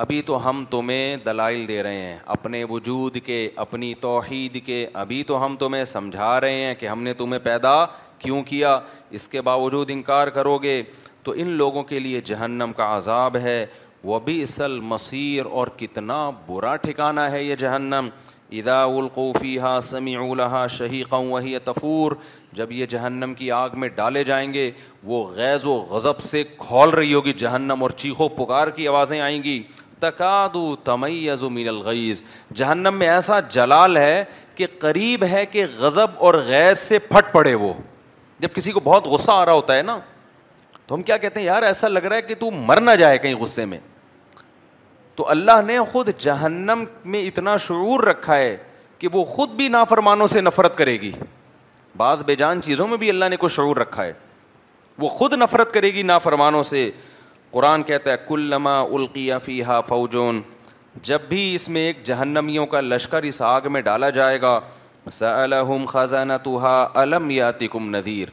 ابھی 0.03 0.21
تو 0.27 0.49
ہم 0.49 0.64
تمہیں 0.71 1.16
دلائل 1.25 1.66
دے 1.69 1.83
رہے 1.83 2.01
ہیں 2.03 2.19
اپنے 2.35 2.62
وجود 2.71 3.16
کے 3.25 3.38
اپنی 3.64 3.93
توحید 4.01 4.57
کے 4.66 4.79
ابھی 5.03 5.23
تو 5.31 5.45
ہم 5.45 5.57
تمہیں 5.59 5.85
سمجھا 5.95 6.40
رہے 6.40 6.62
ہیں 6.64 6.75
کہ 6.81 6.87
ہم 6.88 7.03
نے 7.03 7.12
تمہیں 7.23 7.38
پیدا 7.45 7.75
کیوں 8.19 8.43
کیا 8.47 8.79
اس 9.19 9.29
کے 9.29 9.40
باوجود 9.51 9.90
انکار 9.95 10.29
کرو 10.38 10.57
گے 10.62 10.83
تو 11.25 11.33
ان 11.43 11.49
لوگوں 11.62 11.83
کے 11.93 11.99
لیے 12.07 12.21
جہنم 12.31 12.73
کا 12.77 12.95
عذاب 12.97 13.37
ہے 13.47 13.64
وہ 14.11 14.19
بھی 14.25 14.40
اصل 14.43 14.79
مصیر 14.95 15.47
اور 15.59 15.69
کتنا 15.79 16.21
برا 16.47 16.75
ٹھکانہ 16.87 17.21
ہے 17.31 17.43
یہ 17.43 17.55
جہنم 17.64 18.09
ادا 18.59 18.83
القوفی 18.85 19.59
ہا 19.61 19.79
سمیع 19.83 20.21
الحا 20.31 20.67
شہی 20.77 21.03
قوں 21.11 21.27
وہی 21.31 21.59
تفور 21.65 22.13
جب 22.61 22.73
یہ 22.73 22.87
جہنم 22.95 23.35
کی 23.39 23.51
آگ 23.53 23.71
میں 23.79 23.89
ڈالے 23.97 24.23
جائیں 24.31 24.53
گے 24.55 24.71
وہ 25.11 25.25
غیظ 25.35 25.65
و 25.67 25.75
غضب 25.91 26.21
سے 26.21 26.43
کھول 26.59 26.91
رہی 26.91 27.13
ہوگی 27.15 27.33
جہنم 27.43 27.83
اور 27.83 27.91
چیخو 28.05 28.29
پکار 28.39 28.69
کی 28.79 28.89
آوازیں 28.89 29.21
آئیں 29.21 29.43
گی 29.43 29.63
تکا 30.01 30.37
تمیز 30.85 31.43
من 31.43 31.53
مین 31.55 31.69
الغیز 31.69 32.23
جہنم 32.61 32.95
میں 32.99 33.09
ایسا 33.11 33.41
جلال 33.59 33.97
ہے 33.97 34.23
کہ 34.55 34.67
قریب 34.79 35.25
ہے 35.31 35.45
کہ 35.47 35.65
غضب 35.79 36.23
اور 36.27 36.35
غیض 36.47 36.79
سے 36.79 36.99
پھٹ 37.09 37.33
پڑے 37.33 37.55
وہ 37.65 37.73
جب 38.41 38.49
کسی 38.55 38.73
کو 38.73 38.81
بہت 38.85 39.07
غصہ 39.07 39.33
آ 39.33 39.45
رہا 39.47 39.53
ہوتا 39.53 39.77
ہے 39.77 39.83
نا 39.83 39.99
تو 40.87 40.95
ہم 40.95 41.03
کیا 41.09 41.17
کہتے 41.17 41.41
ہیں 41.41 41.47
یار 41.47 41.63
ایسا 41.63 41.89
لگ 41.89 42.05
رہا 42.05 42.17
ہے 42.17 42.23
کہ 42.23 42.35
تو 42.39 42.51
مر 42.51 42.81
نہ 42.81 42.91
جائے 42.99 43.19
کہیں 43.19 43.35
غصے 43.41 43.65
میں 43.73 43.79
تو 45.20 45.24
اللہ 45.28 45.61
نے 45.66 45.76
خود 45.90 46.09
جہنم 46.22 46.85
میں 47.12 47.22
اتنا 47.26 47.56
شعور 47.61 48.02
رکھا 48.04 48.37
ہے 48.37 48.56
کہ 48.98 49.09
وہ 49.12 49.24
خود 49.33 49.50
بھی 49.56 49.66
نافرمانوں 49.68 50.26
سے 50.35 50.40
نفرت 50.40 50.76
کرے 50.76 50.92
گی 51.00 51.11
بعض 51.96 52.22
بے 52.26 52.35
جان 52.42 52.62
چیزوں 52.64 52.87
میں 52.88 52.96
بھی 52.98 53.09
اللہ 53.11 53.28
نے 53.30 53.37
کچھ 53.40 53.52
شعور 53.56 53.76
رکھا 53.76 54.04
ہے 54.04 54.12
وہ 54.98 55.09
خود 55.18 55.33
نفرت 55.40 55.72
کرے 55.74 55.92
گی 55.94 56.02
نافرمانوں 56.12 56.62
سے 56.70 56.90
قرآن 57.50 57.83
کہتا 57.90 58.12
ہے 58.12 58.16
کلما 58.28 58.78
القیہ 58.80 59.35
فیحا 59.44 59.80
فوجون 59.88 60.40
جب 61.11 61.28
بھی 61.28 61.54
اس 61.54 61.68
میں 61.74 61.83
ایک 61.87 62.02
جہنمیوں 62.06 62.66
کا 62.74 62.80
لشکر 62.80 63.22
اس 63.33 63.42
آگ 63.52 63.70
میں 63.72 63.80
ڈالا 63.90 64.11
جائے 64.20 64.40
گا 64.42 64.59
سلحم 65.20 65.85
خزانہ 65.92 66.33
توحا 66.44 66.76
علم 67.02 67.30
یا 67.30 67.50
تم 67.61 67.94
نذیر 67.96 68.30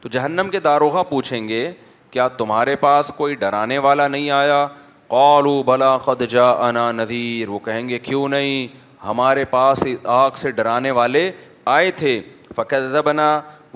تو 0.00 0.08
جہنم 0.18 0.50
کے 0.52 0.60
داروغہ 0.70 1.02
پوچھیں 1.10 1.48
گے 1.48 1.70
کیا 2.10 2.28
تمہارے 2.42 2.76
پاس 2.86 3.12
کوئی 3.16 3.34
ڈرانے 3.44 3.78
والا 3.88 4.08
نہیں 4.08 4.30
آیا 4.30 4.66
قالو 5.14 5.50
بلا 5.62 5.88
جا 6.30 6.44
انا 6.68 6.82
نذیر 7.00 7.48
وہ 7.50 7.58
کہیں 7.64 7.88
گے 7.88 7.98
کیوں 8.08 8.28
نہیں 8.28 8.84
ہمارے 9.06 9.44
پاس 9.50 9.82
آگ 10.14 10.30
سے 10.36 10.50
ڈرانے 10.60 10.90
والے 10.98 11.30
آئے 11.74 11.90
تھے 12.00 12.20
فقر 12.56 13.00
بنا 13.04 13.26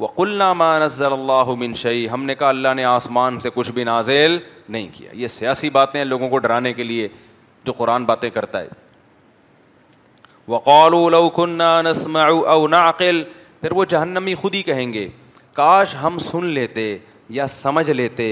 وقل 0.05 0.35
نامہ 0.38 0.64
نظر 0.83 1.12
اللہ 1.12 1.53
من 1.59 1.74
شعی 1.83 2.09
ہم 2.12 2.24
نے 2.24 2.35
کہا 2.40 2.48
اللہ 2.48 2.74
نے 2.77 2.85
آسمان 2.85 3.38
سے 3.44 3.48
کچھ 3.55 3.70
بھی 3.79 3.85
نازیل 3.85 4.38
نہیں 4.68 4.88
کیا 4.94 5.11
یہ 5.22 5.27
سیاسی 5.37 5.70
باتیں 5.79 6.05
لوگوں 6.05 6.29
کو 6.35 6.38
ڈرانے 6.46 6.72
کے 6.81 6.85
لیے 6.90 7.09
جو 7.66 7.72
قرآن 7.81 8.05
باتیں 8.11 8.29
کرتا 8.38 8.61
ہے 8.61 8.87
لو 10.92 11.46
نسمع 11.88 12.27
او 12.55 12.66
نعقل 12.74 13.22
پھر 13.61 13.72
وہ 13.79 13.85
جہنمی 13.94 14.35
خود 14.42 14.55
ہی 14.55 14.62
کہیں 14.70 14.92
گے 14.92 15.09
کاش 15.55 15.94
ہم 16.03 16.18
سن 16.31 16.44
لیتے 16.59 16.87
یا 17.38 17.46
سمجھ 17.62 17.90
لیتے 17.90 18.29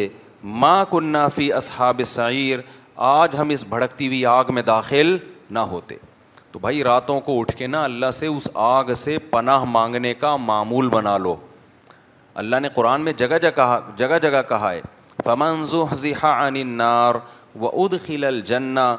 ماں 0.65 0.85
کنہ 0.91 1.27
فی 1.35 1.53
اصحاب 1.53 2.01
سعیر 2.15 2.59
آج 3.05 3.35
ہم 3.39 3.49
اس 3.51 3.65
بھڑکتی 3.69 4.07
ہوئی 4.07 4.25
آگ 4.27 4.45
میں 4.55 4.63
داخل 4.63 5.17
نہ 5.55 5.59
ہوتے 5.73 5.97
تو 6.53 6.59
بھائی 6.59 6.83
راتوں 6.85 7.19
کو 7.21 7.39
اٹھ 7.41 7.55
کے 7.57 7.67
نا 7.67 7.83
اللہ 7.85 8.11
سے 8.15 8.27
اس 8.27 8.49
آگ 8.55 8.93
سے 8.97 9.17
پناہ 9.31 9.65
مانگنے 9.73 10.13
کا 10.21 10.35
معمول 10.45 10.89
بنا 10.91 11.17
لو 11.19 11.35
اللہ 12.43 12.61
نے 12.63 12.69
قرآن 12.75 13.01
میں 13.03 13.13
جگہ 13.17 13.39
جگہ 13.43 13.79
جگہ 13.97 14.19
جگہ 14.23 14.43
کہا 14.49 14.71
ہے 14.73 14.81
فمن 15.25 15.35
پمنزو 15.47 15.85
عن 16.33 16.57
النار 16.57 17.15
و 17.61 17.67
اد 17.83 17.95
خل 18.07 18.25
الجنا 18.25 18.95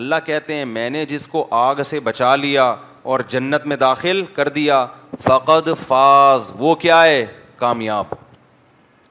اللہ 0.00 0.24
کہتے 0.26 0.54
ہیں 0.54 0.64
میں 0.64 0.88
نے 0.90 1.04
جس 1.06 1.26
کو 1.28 1.46
آگ 1.62 1.82
سے 1.84 2.00
بچا 2.04 2.34
لیا 2.36 2.74
اور 3.10 3.20
جنت 3.28 3.66
میں 3.66 3.76
داخل 3.76 4.24
کر 4.34 4.48
دیا 4.48 4.84
فقد 5.22 5.68
فاز 5.86 6.52
وہ 6.58 6.74
کیا 6.86 7.04
ہے 7.04 7.24
کامیاب 7.56 8.14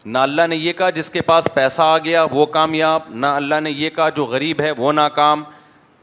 نہ 0.05 0.17
اللہ 0.17 0.47
نے 0.49 0.55
یہ 0.55 0.73
کہا 0.73 0.89
جس 0.89 1.09
کے 1.09 1.21
پاس 1.21 1.47
پیسہ 1.53 1.81
آ 1.81 1.97
گیا 2.03 2.25
وہ 2.31 2.45
کامیاب 2.53 3.01
نہ 3.09 3.25
اللہ 3.41 3.59
نے 3.63 3.71
یہ 3.71 3.89
کہا 3.95 4.07
جو 4.15 4.23
غریب 4.25 4.61
ہے 4.61 4.71
وہ 4.77 4.91
ناکام 4.93 5.43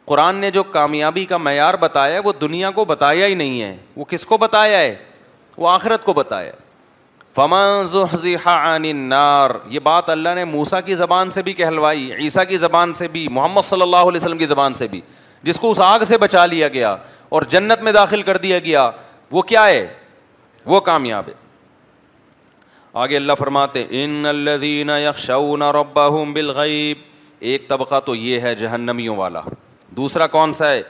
قرآن 0.07 0.37
نے 0.41 0.51
جو 0.51 0.63
کامیابی 0.63 1.25
کا 1.33 1.37
معیار 1.37 1.75
بتایا 1.81 2.15
ہے 2.15 2.19
وہ 2.25 2.33
دنیا 2.41 2.71
کو 2.75 2.85
بتایا 2.85 3.27
ہی 3.27 3.35
نہیں 3.35 3.61
ہے 3.63 3.77
وہ 3.97 4.05
کس 4.09 4.25
کو 4.27 4.37
بتایا 4.41 4.79
ہے 4.79 4.95
وہ 5.57 5.69
آخرت 5.71 6.05
کو 6.05 6.13
بتایا 6.15 6.47
ہے 6.53 6.67
فما 7.37 7.61
حضیح 8.13 8.47
عن 8.51 8.85
النار 8.85 9.51
یہ 9.71 9.81
بات 9.83 10.09
اللہ 10.11 10.35
نے 10.35 10.45
موسا 10.45 10.81
کی 10.81 10.95
زبان 10.97 11.31
سے 11.31 11.43
بھی 11.43 11.53
کہلوائی 11.55 12.11
عیسیٰ 12.23 12.45
کی 12.49 12.57
زبان 12.57 12.95
سے 12.95 13.09
بھی 13.09 13.27
محمد 13.31 13.63
صلی 13.65 13.83
اللہ 13.83 13.97
علیہ 13.97 14.21
وسلم 14.21 14.39
کی 14.39 14.47
زبان 14.47 14.75
سے 14.75 14.87
بھی 14.91 15.01
جس 15.43 15.61
کو 15.61 15.71
اس 15.71 15.81
آگ 15.85 16.01
سے 16.09 16.19
بچا 16.19 16.47
لیا 16.47 16.69
گیا 16.69 16.97
اور 17.37 17.43
جنت 17.51 17.83
میں 17.83 17.93
داخل 17.93 18.23
کر 18.23 18.37
دیا 18.47 18.59
گیا 18.59 18.91
وہ 19.33 19.43
کیا 19.53 19.67
ہے 19.69 19.87
وہ 20.67 20.81
کامیاب 20.81 21.29
ہے 21.29 21.33
آگے 23.01 23.17
اللہ 23.17 23.33
فرماتے 23.39 23.85
ان 24.05 24.25
اللہ 24.27 25.71
ربا 25.75 26.09
بل 26.09 26.25
بالغیب 26.35 27.03
ایک 27.49 27.67
طبقہ 27.69 27.99
تو 28.07 28.15
یہ 28.15 28.41
ہے 28.47 28.55
جہنمیوں 28.63 29.17
والا 29.17 29.41
دوسرا 29.99 30.27
کون 30.33 30.53
سا 30.61 30.71
ہے 30.71 30.81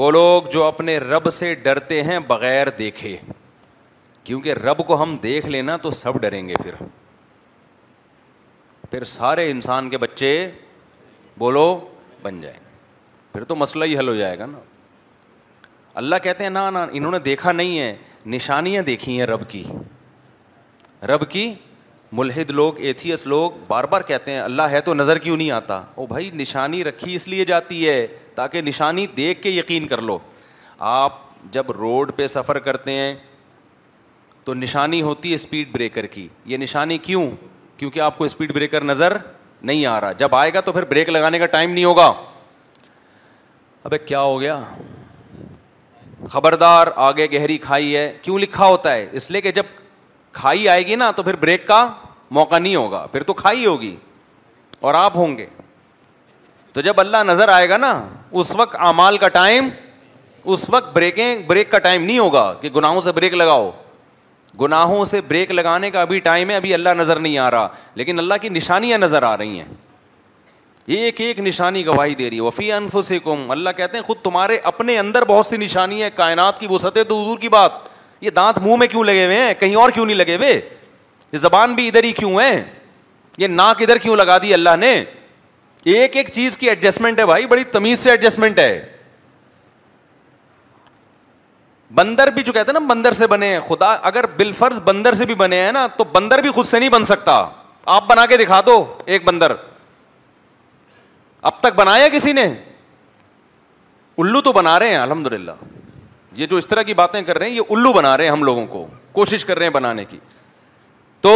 وہ 0.00 0.10
لوگ 0.10 0.42
جو 0.52 0.62
اپنے 0.64 0.96
رب 0.98 1.28
سے 1.38 1.54
ڈرتے 1.64 2.02
ہیں 2.02 2.18
بغیر 2.28 2.68
دیکھے 2.78 3.16
کیونکہ 4.24 4.52
رب 4.68 4.78
کو 4.86 5.02
ہم 5.02 5.16
دیکھ 5.22 5.46
لینا 5.56 5.76
تو 5.84 5.90
سب 5.98 6.20
ڈریں 6.20 6.42
گے 6.48 6.54
پھر 6.68 6.74
پھر 8.90 9.04
سارے 9.16 9.50
انسان 9.50 9.90
کے 9.90 9.98
بچے 10.06 10.30
بولو 11.38 11.66
بن 12.22 12.40
جائیں 12.40 12.58
پھر 13.32 13.44
تو 13.50 13.56
مسئلہ 13.66 13.84
ہی 13.92 13.98
حل 13.98 14.08
ہو 14.08 14.14
جائے 14.22 14.38
گا 14.38 14.46
نا 14.56 14.60
اللہ 16.04 16.22
کہتے 16.22 16.42
ہیں 16.44 16.50
نا 16.58 16.68
نا 16.78 16.86
انہوں 16.90 17.12
نے 17.12 17.18
دیکھا 17.30 17.52
نہیں 17.62 17.78
ہے 17.78 17.94
نشانیاں 18.38 18.82
دیکھی 18.92 19.18
ہیں 19.18 19.26
رب 19.34 19.48
کی 19.50 19.62
رب 21.06 21.28
کی 21.30 21.52
ملحد 22.18 22.50
لوگ 22.50 22.78
ایتھیس 22.84 23.24
لوگ 23.26 23.50
بار 23.66 23.84
بار 23.90 24.00
کہتے 24.06 24.30
ہیں 24.32 24.38
اللہ 24.40 24.62
ہے 24.70 24.80
تو 24.84 24.94
نظر 24.94 25.18
کیوں 25.18 25.36
نہیں 25.36 25.50
آتا 25.50 25.80
او 25.96 26.06
بھائی 26.06 26.30
نشانی 26.34 26.82
رکھی 26.84 27.14
اس 27.14 27.26
لیے 27.28 27.44
جاتی 27.44 27.88
ہے 27.88 28.06
تاکہ 28.34 28.62
نشانی 28.62 29.06
دیکھ 29.16 29.42
کے 29.42 29.50
یقین 29.50 29.86
کر 29.88 30.00
لو 30.02 30.18
آپ 30.94 31.16
جب 31.52 31.70
روڈ 31.76 32.10
پہ 32.16 32.26
سفر 32.26 32.58
کرتے 32.58 32.92
ہیں 32.92 33.14
تو 34.44 34.54
نشانی 34.54 35.02
ہوتی 35.02 35.30
ہے 35.30 35.34
اسپیڈ 35.34 35.72
بریکر 35.72 36.06
کی 36.16 36.26
یہ 36.46 36.56
نشانی 36.56 36.98
کیوں 37.08 37.26
کیونکہ 37.76 38.00
آپ 38.00 38.18
کو 38.18 38.24
اسپیڈ 38.24 38.52
بریکر 38.54 38.84
نظر 38.84 39.16
نہیں 39.62 39.86
آ 39.86 40.00
رہا 40.00 40.12
جب 40.18 40.34
آئے 40.36 40.54
گا 40.54 40.60
تو 40.60 40.72
پھر 40.72 40.84
بریک 40.90 41.08
لگانے 41.08 41.38
کا 41.38 41.46
ٹائم 41.56 41.70
نہیں 41.72 41.84
ہوگا 41.84 42.12
اب 43.84 43.94
کیا 44.06 44.20
ہو 44.20 44.40
گیا 44.40 44.60
خبردار 46.30 46.86
آگے 46.94 47.26
گہری 47.32 47.58
کھائی 47.58 47.96
ہے 47.96 48.12
کیوں 48.22 48.38
لکھا 48.38 48.66
ہوتا 48.66 48.94
ہے 48.94 49.06
اس 49.12 49.30
لیے 49.30 49.40
کہ 49.40 49.50
جب 49.52 49.64
کھائی 50.38 50.68
آئے 50.68 50.86
گی 50.86 50.96
نا 50.96 51.10
تو 51.16 51.22
پھر 51.22 51.36
بریک 51.44 51.66
کا 51.68 51.86
موقع 52.38 52.58
نہیں 52.58 52.74
ہوگا 52.76 53.06
پھر 53.12 53.22
تو 53.30 53.34
کھائی 53.34 53.64
ہوگی 53.66 53.94
اور 54.88 54.94
آپ 54.94 55.16
ہوں 55.16 55.36
گے 55.38 55.46
تو 56.72 56.80
جب 56.88 57.00
اللہ 57.00 57.22
نظر 57.26 57.48
آئے 57.54 57.68
گا 57.68 57.76
نا 57.86 57.92
اس 58.40 58.54
وقت 58.54 58.76
اعمال 58.88 59.18
کا 59.18 59.28
ٹائم 59.38 59.68
اس 60.56 60.68
وقت 60.70 60.92
بریکیں 60.94 61.34
بریک 61.46 61.70
کا 61.70 61.78
ٹائم 61.86 62.04
نہیں 62.04 62.18
ہوگا 62.18 62.52
کہ 62.60 62.70
گناہوں 62.76 63.00
سے 63.06 63.12
بریک 63.12 63.34
لگاؤ 63.42 63.70
گناہوں 64.60 65.04
سے 65.10 65.20
بریک 65.28 65.50
لگانے 65.50 65.90
کا 65.90 66.00
ابھی 66.02 66.18
ٹائم 66.28 66.50
ہے 66.50 66.54
ابھی 66.56 66.74
اللہ 66.74 66.94
نظر 66.98 67.20
نہیں 67.26 67.38
آ 67.38 67.50
رہا 67.50 67.68
لیکن 68.02 68.18
اللہ 68.18 68.34
کی 68.42 68.48
نشانیاں 68.60 68.98
نظر 68.98 69.22
آ 69.30 69.36
رہی 69.38 69.60
ہیں 69.60 69.68
ایک 70.98 71.20
ایک 71.20 71.38
نشانی 71.48 71.84
گواہی 71.86 72.14
دے 72.18 72.28
رہی 72.30 72.36
ہے 72.36 72.42
وفی 72.42 72.72
انف 72.72 72.96
سے 73.04 73.18
اللہ 73.56 73.70
کہتے 73.76 73.96
ہیں 73.96 74.04
خود 74.04 74.16
تمہارے 74.28 74.56
اپنے 74.74 74.98
اندر 74.98 75.24
بہت 75.34 75.46
سی 75.46 75.56
نشانی 75.66 76.02
ہے 76.02 76.10
کائنات 76.22 76.58
کی 76.60 76.66
وسط 76.70 76.94
تو 76.94 77.04
دور 77.28 77.38
کی 77.38 77.48
بات 77.58 77.87
یہ 78.20 78.30
دانت 78.36 78.58
منہ 78.62 78.76
میں 78.76 78.86
کیوں 78.88 79.04
لگے 79.04 79.24
ہوئے 79.24 79.38
ہیں 79.40 79.52
کہیں 79.58 79.74
اور 79.82 79.90
کیوں 79.90 80.06
نہیں 80.06 80.16
لگے 80.16 80.36
ہوئے 80.36 80.60
یہ 81.32 81.38
زبان 81.38 81.74
بھی 81.74 81.86
ادھر 81.88 82.04
ہی 82.04 82.12
کیوں 82.12 82.38
ہے 82.40 82.62
یہ 83.38 83.46
ناک 83.48 83.82
ادھر 83.82 83.98
کیوں 84.02 84.16
لگا 84.16 84.38
دی 84.42 84.54
اللہ 84.54 84.76
نے 84.80 84.92
ایک 85.94 86.16
ایک 86.16 86.30
چیز 86.32 86.56
کی 86.58 86.68
ایڈجسٹمنٹ 86.68 87.18
ہے 87.18 87.26
بھائی 87.26 87.46
بڑی 87.46 87.64
تمیز 87.72 87.98
سے 87.98 88.10
ایڈجسٹمنٹ 88.10 88.58
ہے 88.58 88.70
بندر 91.94 92.30
بھی 92.34 92.42
جو 92.42 92.52
کہتے 92.52 92.72
ہیں 92.72 92.80
نا 92.80 92.86
بندر 92.86 93.12
سے 93.18 93.26
بنے 93.26 93.46
ہیں 93.52 93.60
خدا 93.68 93.92
اگر 94.08 94.26
بل 94.36 94.50
فرض 94.58 94.80
بندر 94.84 95.14
سے 95.20 95.24
بھی 95.26 95.34
بنے 95.42 95.60
ہیں 95.60 95.70
نا 95.72 95.86
تو 95.96 96.04
بندر 96.12 96.40
بھی 96.42 96.50
خود 96.52 96.66
سے 96.66 96.78
نہیں 96.78 96.88
بن 96.90 97.04
سکتا 97.04 97.44
آپ 97.94 98.06
بنا 98.08 98.26
کے 98.26 98.36
دکھا 98.36 98.60
دو 98.66 98.82
ایک 99.06 99.24
بندر 99.24 99.52
اب 101.50 101.60
تک 101.60 101.74
بنایا 101.76 102.08
کسی 102.12 102.32
نے 102.32 102.46
الو 104.22 104.40
تو 104.42 104.52
بنا 104.52 104.78
رہے 104.78 104.88
ہیں 104.94 104.98
الحمد 104.98 105.26
للہ 105.32 105.50
یہ 106.38 106.46
جو 106.46 106.56
اس 106.56 106.68
طرح 106.68 106.82
کی 106.88 106.94
باتیں 106.94 107.20
کر 107.28 107.38
رہے 107.38 107.48
ہیں 107.48 107.54
یہ 107.56 107.70
الو 107.74 107.92
بنا 107.92 108.16
رہے 108.16 108.24
ہیں 108.24 108.30
ہم 108.30 108.42
لوگوں 108.44 108.66
کو 108.72 108.84
کوشش 109.12 109.44
کر 109.44 109.56
رہے 109.58 109.66
ہیں 109.66 109.72
بنانے 109.72 110.04
کی 110.10 110.18
تو 111.26 111.32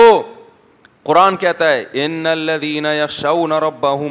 قرآن 1.11 1.37
کہتا 1.45 1.71
ہے 1.73 1.83
ان 2.03 2.27
الدین 2.33 2.87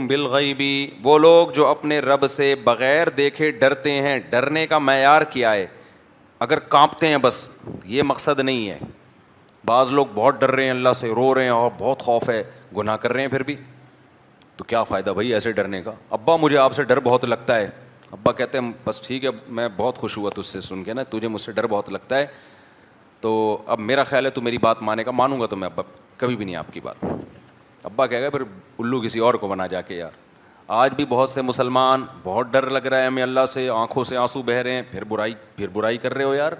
بالغیبی 0.07 0.71
وہ 1.03 1.17
لوگ 1.19 1.49
جو 1.55 1.67
اپنے 1.67 1.99
رب 2.07 2.25
سے 2.29 2.53
بغیر 2.63 3.09
دیکھے 3.21 3.51
ڈرتے 3.61 3.91
ہیں 4.07 4.17
ڈرنے 4.29 4.65
کا 4.73 4.77
معیار 4.89 5.21
کیا 5.35 5.53
ہے 5.53 5.65
اگر 6.47 6.59
کانپتے 6.75 7.07
ہیں 7.07 7.17
بس 7.21 7.37
یہ 7.93 8.03
مقصد 8.11 8.39
نہیں 8.39 8.67
ہے 8.69 8.75
بعض 9.71 9.91
لوگ 9.91 10.05
بہت 10.13 10.39
ڈر 10.41 10.51
رہے 10.51 10.63
ہیں 10.63 10.71
اللہ 10.71 10.93
سے 10.99 11.09
رو 11.15 11.33
رہے 11.35 11.43
ہیں 11.43 11.51
اور 11.59 11.71
بہت 11.79 12.01
خوف 12.09 12.29
ہے 12.29 12.43
گناہ 12.77 12.97
کر 13.01 13.13
رہے 13.13 13.21
ہیں 13.21 13.29
پھر 13.29 13.43
بھی 13.51 13.55
تو 14.57 14.63
کیا 14.71 14.83
فائدہ 14.91 15.11
بھائی 15.21 15.33
ایسے 15.33 15.51
ڈرنے 15.61 15.81
کا 15.83 15.91
ابا 16.19 16.35
مجھے 16.45 16.57
آپ 16.67 16.73
سے 16.75 16.83
ڈر 16.91 16.99
بہت 17.11 17.25
لگتا 17.25 17.55
ہے 17.59 17.69
ابا 18.13 18.31
کہتے 18.37 18.57
ہیں 18.57 18.71
بس 18.85 18.99
ٹھیک 19.01 19.25
ہے 19.25 19.29
میں 19.57 19.67
بہت 19.75 19.97
خوش 19.97 20.17
ہوا 20.17 20.29
تجھ 20.35 20.45
سے 20.45 20.61
سن 20.61 20.83
کے 20.83 20.93
نا 20.93 21.03
تجھے 21.09 21.27
مجھ 21.27 21.41
سے 21.41 21.51
ڈر 21.51 21.67
بہت 21.73 21.89
لگتا 21.89 22.17
ہے 22.17 22.25
تو 23.21 23.29
اب 23.73 23.79
میرا 23.79 24.03
خیال 24.03 24.25
ہے 24.25 24.29
تو 24.37 24.41
میری 24.41 24.57
بات 24.61 24.81
مانے 24.83 25.03
کا 25.03 25.11
مانوں 25.11 25.39
گا 25.41 25.45
تو 25.45 25.55
میں 25.55 25.67
ابا 25.67 25.83
کبھی 26.17 26.35
بھی 26.35 26.45
نہیں 26.45 26.55
آپ 26.55 26.73
کی 26.73 26.79
بات 26.83 27.05
ابا 27.85 28.07
کہہ 28.07 28.21
گا 28.21 28.29
پھر 28.29 28.41
الو 28.79 28.99
کسی 29.01 29.19
اور 29.27 29.33
کو 29.43 29.47
بنا 29.47 29.67
جا 29.67 29.81
کے 29.81 29.95
یار 29.95 30.17
آج 30.79 30.91
بھی 30.95 31.05
بہت 31.09 31.29
سے 31.29 31.41
مسلمان 31.41 32.03
بہت 32.23 32.47
ڈر 32.51 32.69
لگ 32.69 32.85
رہا 32.87 33.01
ہے 33.01 33.05
ہمیں 33.05 33.23
اللہ 33.23 33.45
سے 33.53 33.67
آنکھوں 33.75 34.03
سے 34.09 34.17
آنسو 34.17 34.41
بہہ 34.49 34.61
رہے 34.65 34.73
ہیں 34.75 34.81
پھر 34.91 35.03
برائی 35.09 35.33
پھر 35.55 35.67
برائی 35.73 35.97
کر 36.05 36.13
رہے 36.13 36.23
ہو 36.23 36.33
یار 36.35 36.51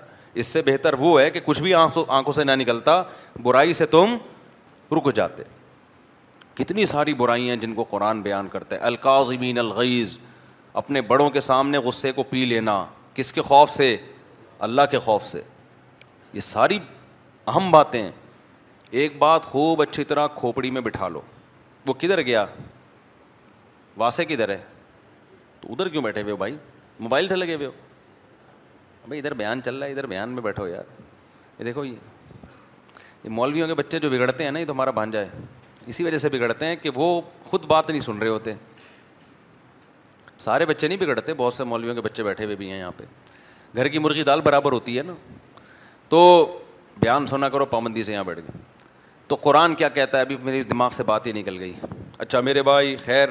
اس 0.42 0.48
سے 0.48 0.62
بہتر 0.66 0.94
وہ 1.00 1.20
ہے 1.22 1.30
کہ 1.32 1.40
کچھ 1.46 1.62
بھی 1.62 1.74
آنکھوں 1.74 2.04
آنکھوں 2.18 2.34
سے 2.34 2.44
نہ 2.44 2.52
نکلتا 2.62 3.02
برائی 3.44 3.74
سے 3.82 3.86
تم 3.96 4.16
رک 4.98 5.14
جاتے 5.16 5.44
کتنی 6.56 6.86
ساری 6.86 7.14
برائیاں 7.24 7.56
جن 7.56 7.74
کو 7.74 7.84
قرآن 7.90 8.22
بیان 8.22 8.48
کرتے 8.52 8.78
القاظمین 8.78 9.38
ابین 9.38 9.58
الغیز 9.60 10.18
اپنے 10.80 11.02
بڑوں 11.02 11.30
کے 11.30 11.40
سامنے 11.40 11.78
غصے 11.84 12.12
کو 12.16 12.24
پی 12.30 12.46
لینا 12.46 12.84
کس 13.14 13.32
کے 13.34 13.42
خوف 13.42 13.70
سے 13.72 13.96
اللہ 14.68 14.82
کے 14.92 15.00
خوف 15.00 15.26
سے 15.26 15.42
یہ 16.34 16.40
ساری 16.40 16.78
اہم 17.48 17.72
باتیں 17.72 18.10
ایک 19.02 19.18
بات 19.18 19.46
خوب 19.46 19.82
اچھی 19.82 20.04
طرح 20.04 20.28
کھوپڑی 20.36 20.72
میں 20.72 20.82
بٹھا 20.82 21.08
لو 21.10 21.22
وہ 21.88 21.94
کدھر 22.00 22.22
گیا 22.22 22.46
واسے 23.98 24.26
کدھر 24.26 24.50
ہے 24.50 24.62
تو 25.62 25.72
ادھر 25.72 25.88
کیوں 25.90 26.04
بیٹھے 26.04 26.22
ہوئے 26.22 26.32
ہو 26.32 26.38
بھائی 26.38 26.56
موبائل 27.00 27.28
سے 27.28 27.36
لگے 27.36 27.56
ہوئے 27.56 27.66
ہو 27.68 27.72
بھائی 29.08 29.20
ادھر 29.20 29.34
بیان 29.34 29.62
چل 29.66 29.76
رہا 29.76 29.86
ہے 29.88 29.92
ادھر 29.92 30.06
بیان 30.08 30.30
میں 30.30 30.42
بیٹھو 30.44 30.68
یار 30.68 31.00
یہ 31.60 31.64
دیکھو 31.66 31.86
یہ 31.86 31.96
یہ 33.24 33.30
مولویوں 33.30 33.68
کے 33.68 33.74
بچے 33.74 34.00
جو 34.00 34.10
بگڑتے 34.10 34.44
ہیں 34.44 34.52
نا 34.52 34.60
یہ 34.60 34.66
تمہارا 34.66 35.04
ہے 35.14 35.28
اسی 35.88 36.04
وجہ 36.04 36.18
سے 36.18 36.30
بگڑتے 36.30 36.66
ہیں 36.66 36.76
کہ 36.82 36.90
وہ 36.96 37.22
خود 37.50 37.66
بات 37.66 37.90
نہیں 37.90 38.00
سن 38.00 38.18
رہے 38.18 38.28
ہوتے 38.28 38.52
سارے 40.44 40.66
بچے 40.66 40.88
نہیں 40.88 40.98
بگڑتے 41.00 41.34
بہت 41.38 41.54
سے 41.54 41.64
مولویوں 41.72 41.94
کے 41.96 42.02
بچے 42.02 42.24
بیٹھے 42.24 42.46
ہوئے 42.46 42.56
بھی 42.56 42.70
ہیں 42.72 42.78
یہاں 42.78 42.92
پہ 42.98 43.04
گھر 43.76 43.88
کی 43.96 44.00
مرغی 44.00 44.24
دال 44.30 44.42
برابر 44.42 44.72
ہوتی 44.72 44.98
ہے 44.98 45.04
نا 45.04 45.14
تو 46.10 46.22
بیان 47.00 47.28
سنا 47.28 47.50
کرو 47.50 47.66
پابندی 47.74 48.04
سے 48.04 48.14
یہاں 48.14 48.24
بیٹھ 48.24 48.40
گئے 48.48 48.60
تو 49.28 49.36
قرآن 49.48 49.76
کیا 49.82 49.90
کہتا 49.98 50.18
ہے 50.18 50.24
ابھی 50.24 50.38
میرے 50.44 50.62
دماغ 50.72 50.90
سے 51.00 51.04
بات 51.12 51.28
ہی 51.28 51.32
نکل 51.40 51.60
گئی 51.60 51.74
اچھا 52.26 52.40
میرے 52.48 52.64
بھائی 52.70 52.96
خیر 53.06 53.30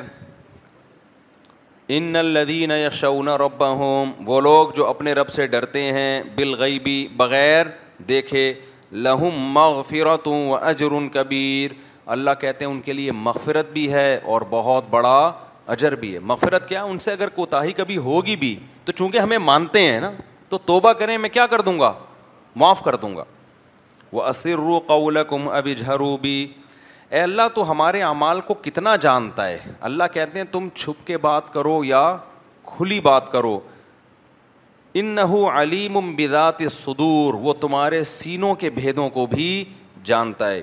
ان 1.98 2.16
الدین 2.16 2.70
یشون 2.70 3.28
رب 3.44 3.64
ہوم 3.78 4.10
وہ 4.26 4.40
لوگ 4.40 4.68
جو 4.76 4.86
اپنے 4.86 5.12
رب 5.18 5.28
سے 5.38 5.46
ڈرتے 5.54 5.82
ہیں 5.92 6.22
بالغیبی 6.34 6.98
بغیر 7.16 7.66
دیکھے 8.08 8.52
لہم 9.06 9.40
مغفرت 9.58 10.28
و 10.28 10.38
اجر 10.62 10.98
کبیر 11.14 11.70
اللہ 12.16 12.40
کہتے 12.40 12.64
ہیں 12.64 12.72
ان 12.72 12.80
کے 12.86 12.92
لیے 12.92 13.12
مغفرت 13.28 13.70
بھی 13.72 13.92
ہے 13.92 14.10
اور 14.32 14.42
بہت 14.50 14.84
بڑا 14.90 15.16
اجر 15.72 15.94
بھی 16.00 16.12
ہے 16.14 16.18
مغفرت 16.28 16.68
کیا 16.68 16.82
ان 16.82 16.98
سے 16.98 17.12
اگر 17.12 17.28
کوتاہی 17.34 17.72
کبھی 17.78 17.96
ہوگی 18.06 18.34
بھی 18.36 18.54
تو 18.84 18.92
چونکہ 19.00 19.18
ہمیں 19.18 19.38
مانتے 19.38 19.80
ہیں 19.90 19.98
نا 20.00 20.10
تو 20.48 20.58
توبہ 20.70 20.92
کریں 21.00 21.16
میں 21.24 21.28
کیا 21.36 21.46
کر 21.50 21.60
دوں 21.68 21.78
گا 21.80 21.92
معاف 22.62 22.80
کر 22.82 22.94
دوں 23.02 23.14
گا 23.16 23.24
وہ 24.12 24.78
قول 24.86 25.18
کم 25.30 25.48
اب 25.48 25.68
جھرو 25.76 26.16
بھی 26.22 26.34
اے 27.10 27.20
اللہ 27.20 27.48
تو 27.54 27.70
ہمارے 27.70 28.00
اعمال 28.02 28.40
کو 28.48 28.54
کتنا 28.62 28.94
جانتا 29.04 29.46
ہے 29.48 29.58
اللہ 29.88 30.10
کہتے 30.14 30.38
ہیں 30.38 30.46
تم 30.52 30.66
چھپ 30.74 31.06
کے 31.06 31.16
بات 31.26 31.52
کرو 31.52 31.74
یا 31.84 32.00
کھلی 32.76 32.98
بات 33.06 33.30
کرو 33.32 33.58
ان 35.00 35.06
نحو 35.18 35.44
علیم 35.60 35.98
بدات 36.16 36.62
صدور 36.78 37.34
وہ 37.46 37.52
تمہارے 37.60 38.02
سینوں 38.14 38.54
کے 38.62 38.70
بھیدوں 38.80 39.08
کو 39.18 39.26
بھی 39.36 39.48
جانتا 40.10 40.50
ہے 40.50 40.62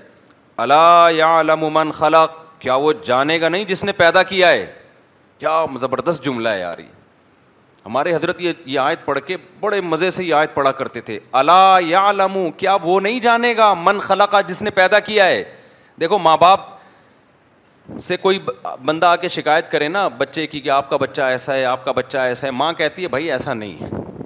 اللہ 0.65 1.07
یا 1.15 1.39
علم 1.39 1.89
خلق 2.01 2.37
کیا 2.61 2.75
وہ 2.85 2.93
جانے 3.05 3.39
گا 3.41 3.49
نہیں 3.55 3.65
جس 3.73 3.83
نے 3.83 3.91
پیدا 4.01 4.23
کیا 4.33 4.49
ہے 4.49 4.65
کیا 5.39 5.65
زبردست 5.79 6.23
جملہ 6.25 6.49
ہے 6.49 6.59
یار 6.59 6.77
یہ 6.79 6.85
ہمارے 7.85 8.13
حضرت 8.15 8.41
یہ 8.41 8.53
یہ 8.65 8.79
آیت 8.79 9.05
پڑھ 9.05 9.19
کے 9.27 9.35
بڑے 9.59 9.79
مزے 9.81 10.09
سے 10.11 10.23
یہ 10.23 10.33
آیت 10.33 10.53
پڑھا 10.53 10.71
کرتے 10.79 11.01
تھے 11.09 11.19
اللہ 11.41 11.75
یا 11.85 12.11
لموں 12.11 12.49
کیا 12.57 12.75
وہ 12.83 12.99
نہیں 13.01 13.19
جانے 13.19 13.55
گا 13.57 13.73
من 13.83 13.99
خلاقہ 14.07 14.41
جس 14.47 14.61
نے 14.63 14.69
پیدا 14.79 14.99
کیا 15.09 15.25
ہے 15.25 15.43
دیکھو 16.01 16.17
ماں 16.19 16.35
باپ 16.41 16.65
سے 18.07 18.17
کوئی 18.21 18.39
بندہ 18.85 19.07
آ 19.07 19.15
کے 19.15 19.27
شکایت 19.35 19.71
کرے 19.71 19.87
نا 19.87 20.07
بچے 20.17 20.45
کی 20.47 20.59
کہ 20.59 20.69
آپ 20.69 20.89
کا 20.89 20.97
بچہ 21.01 21.21
ایسا 21.21 21.53
ہے 21.55 21.63
آپ 21.65 21.85
کا 21.85 21.91
بچہ 21.99 22.17
ایسا 22.17 22.47
ہے 22.47 22.51
ماں 22.51 22.71
کہتی 22.77 23.03
ہے 23.03 23.07
بھائی 23.15 23.31
ایسا 23.31 23.53
نہیں 23.53 23.81
ہے 23.81 24.16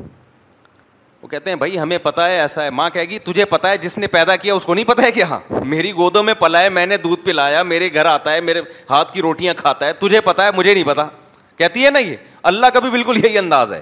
کہتے 1.32 1.50
ہیں 1.50 1.58
بھائی 1.58 1.80
ہمیں 1.80 1.98
پتا 2.04 2.28
ہے 2.30 2.40
ایسا 2.40 2.64
ہے 2.64 2.70
ماں 2.78 2.90
کہے 2.94 3.04
گی 3.10 3.18
تجھے 3.26 3.44
پتا 3.56 3.70
ہے 3.72 3.78
جس 3.82 3.98
نے 3.98 4.08
پیدا 4.16 4.36
کیا 4.36 4.54
اس 4.54 4.66
کو 4.66 4.74
نہیں 4.74 4.86
پتا 4.86 5.02
ہے 5.04 5.12
کیا 5.12 5.38
میری 5.74 5.92
گودوں 6.00 6.24
میں 6.24 6.34
پلا 6.40 6.60
ہے 6.62 6.70
میں 6.78 6.86
نے 6.86 6.98
دودھ 7.04 7.22
پلایا 7.26 7.62
میرے 7.74 7.90
گھر 7.94 8.06
آتا 8.06 8.34
ہے 8.34 8.42
میرے 8.48 8.62
ہاتھ 8.90 9.14
کی 9.14 9.22
روٹیاں 9.22 9.54
کھاتا 9.58 9.86
ہے 9.88 9.94
تجھے 10.00 10.22
پتا 10.22 10.46
ہے 10.46 10.50
مجھے 10.56 10.74
نہیں 10.74 10.84
پتا 10.88 11.06
کہتی 11.58 11.86
ہے 11.86 11.90
نا 11.92 12.00
یہ 12.00 12.16
اللہ 12.52 12.68
کا 12.74 12.80
بھی 12.80 12.90
بالکل 12.90 13.26
یہی 13.26 13.38
انداز 13.38 13.72
ہے 13.74 13.80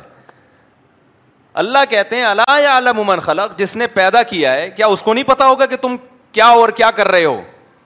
اللہ 1.64 1.90
کہتے 1.90 2.16
ہیں 2.16 2.24
اللہ 2.24 2.60
یا 2.64 2.80
من 2.98 3.20
خلق 3.20 3.58
جس 3.60 3.76
نے 3.78 3.88
پیدا 3.94 4.24
کیا 4.34 4.52
ہے 4.56 4.70
کیا 4.76 4.88
اس 4.94 5.02
کو 5.04 5.14
نہیں 5.14 5.24
پتا 5.28 5.46
ہوگا 5.48 5.66
کہ 5.74 5.78
تم 5.82 5.96
کیا 6.32 6.46
اور 6.60 6.70
کیا 6.82 6.92
کر 7.00 7.08
رہے 7.12 7.26
ہو 7.26 7.40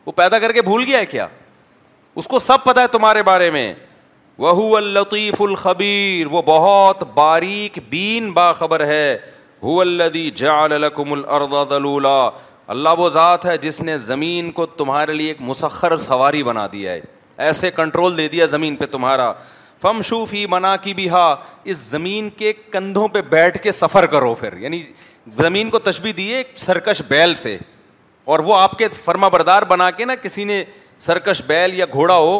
وہ 0.06 0.12
پیدا 0.16 0.40
کر 0.40 0.52
کے 0.54 0.62
بھول 0.62 0.84
گیا 0.88 1.00
ہے 1.00 1.06
کیا 1.16 1.28
اس 2.22 2.28
کو 2.28 2.40
سب 2.48 2.64
پتا 2.64 2.82
ہے 2.82 2.88
تمہارے 2.98 3.24
بارے 3.30 3.50
میں 3.52 3.74
وہ 4.44 4.76
الطیف 4.78 5.42
الخبیر 5.42 6.28
وہ 6.32 6.42
بہت 6.46 7.04
باریک 7.16 7.78
بین 7.90 8.32
باخبر 8.34 8.86
ہے 8.86 9.18
جا 10.36 10.62
الرد 10.64 11.70
دلولا 11.70 12.30
اللہ 12.74 12.90
وہ 12.98 13.08
ذات 13.10 13.46
ہے 13.46 13.58
جس 13.62 13.80
نے 13.82 13.98
زمین 13.98 14.52
کو 14.60 14.66
تمہارے 14.80 15.14
لیے 15.14 15.28
ایک 15.28 15.42
مسخر 15.48 15.96
سواری 16.08 16.44
بنا 16.44 16.68
دیا 16.72 16.92
ہے 16.92 17.02
ایسے 17.46 17.72
کنٹرول 17.76 18.18
دے 18.18 18.28
دیا 18.30 18.46
زمین 18.46 18.76
پہ 18.76 18.86
تمہارا 18.92 19.32
فم 19.82 20.02
شوف 20.10 20.34
ہی 20.34 20.46
منع 20.50 20.76
کی 20.84 20.94
بھی 20.94 21.10
ہا 21.10 21.36
اس 21.72 21.78
زمین 21.78 22.30
کے 22.38 22.54
کندھوں 22.72 23.08
پہ 23.14 23.22
بیٹھ 23.30 23.58
کے 23.64 23.72
سفر 23.80 24.06
کرو 24.12 24.34
پھر 24.44 24.58
یعنی 24.62 24.82
زمین 25.38 25.70
کو 25.70 25.80
تشبیح 25.80 26.14
دیے 26.18 26.36
ایک 26.38 26.52
سرکش 26.60 27.02
بیل 27.08 27.34
سے 27.42 27.58
اور 28.34 28.40
وہ 28.48 28.58
آپ 28.60 28.78
کے 28.78 28.88
فرما 29.04 29.28
بردار 29.30 29.64
بنا 29.70 29.90
کے 29.92 30.06
نا 30.06 30.16
کسی 30.22 30.44
نے 30.44 30.64
سرکش 31.08 31.42
بیل 31.48 31.74
یا 31.80 31.86
گھوڑا 31.94 32.16
ہو 32.18 32.36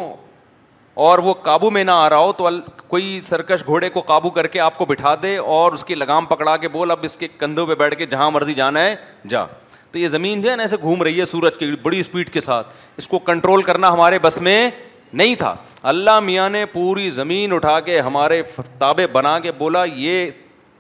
اور 1.02 1.20
وہ 1.26 1.34
قابو 1.44 1.70
میں 1.72 1.84
نہ 1.84 1.92
آ 1.92 2.10
رہا 2.10 2.18
ہو 2.18 2.32
تو 2.38 2.50
کوئی 2.88 3.20
سرکش 3.24 3.66
گھوڑے 3.66 3.90
کو 3.90 4.00
قابو 4.08 4.30
کر 4.30 4.48
کے 4.48 4.60
آپ 4.60 4.78
کو 4.78 4.86
بٹھا 4.86 5.14
دے 5.24 5.36
اور 5.38 5.72
اس 5.74 5.84
کی 5.86 5.96
لگام 5.96 6.26
پکڑا 6.26 6.56
کے 6.58 6.68
بول 6.70 6.92
اب 6.92 7.00
اس 7.04 7.16
کے 7.18 7.28
کندھوں 7.38 7.66
پہ 7.68 7.76
بیٹھ 7.76 7.96
کے 7.98 8.06
جہاں 8.06 8.30
مرضی 8.32 8.54
جانا 8.54 8.82
ہے 8.84 8.96
جا 9.30 9.44
تو 9.92 10.00
یہ 10.00 10.08
زمین 10.08 10.42
جو 10.42 10.50
ہے 10.52 10.56
نا 10.56 10.64
ایسے 10.64 10.78
گھوم 10.82 11.02
رہی 11.04 11.20
ہے 11.20 11.26
سورج 11.26 11.58
کی 11.58 11.72
بڑی 11.82 12.00
اسپیڈ 12.00 12.30
کے 12.34 12.42
ساتھ 12.42 12.68
اس 12.98 13.08
کو 13.08 13.20
کنٹرول 13.30 13.62
کرنا 13.64 13.92
ہمارے 13.94 14.20
بس 14.22 14.40
میں 14.42 14.70
نہیں 15.14 15.36
تھا 15.40 15.56
اللہ 15.94 16.20
میاں 16.30 16.50
نے 16.50 16.66
پوری 16.74 17.10
زمین 17.18 17.54
اٹھا 17.54 17.80
کے 17.90 18.00
ہمارے 18.00 18.42
تابے 18.80 19.08
بنا 19.12 19.38
کے 19.40 19.52
بولا 19.58 19.84
یہ 19.96 20.30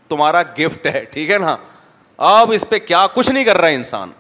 تمہارا 0.09 0.41
گفٹ 0.59 0.85
ہے 0.95 1.03
ٹھیک 1.11 1.29
ہے 1.31 1.37
نا 1.39 1.55
اب 2.39 2.51
اس 2.55 2.65
پہ 2.69 2.79
کیا 2.87 3.05
کچھ 3.13 3.31
نہیں 3.31 3.43
کر 3.43 3.57
رہا 3.57 3.67
ہے 3.67 3.75
انسان 3.75 4.11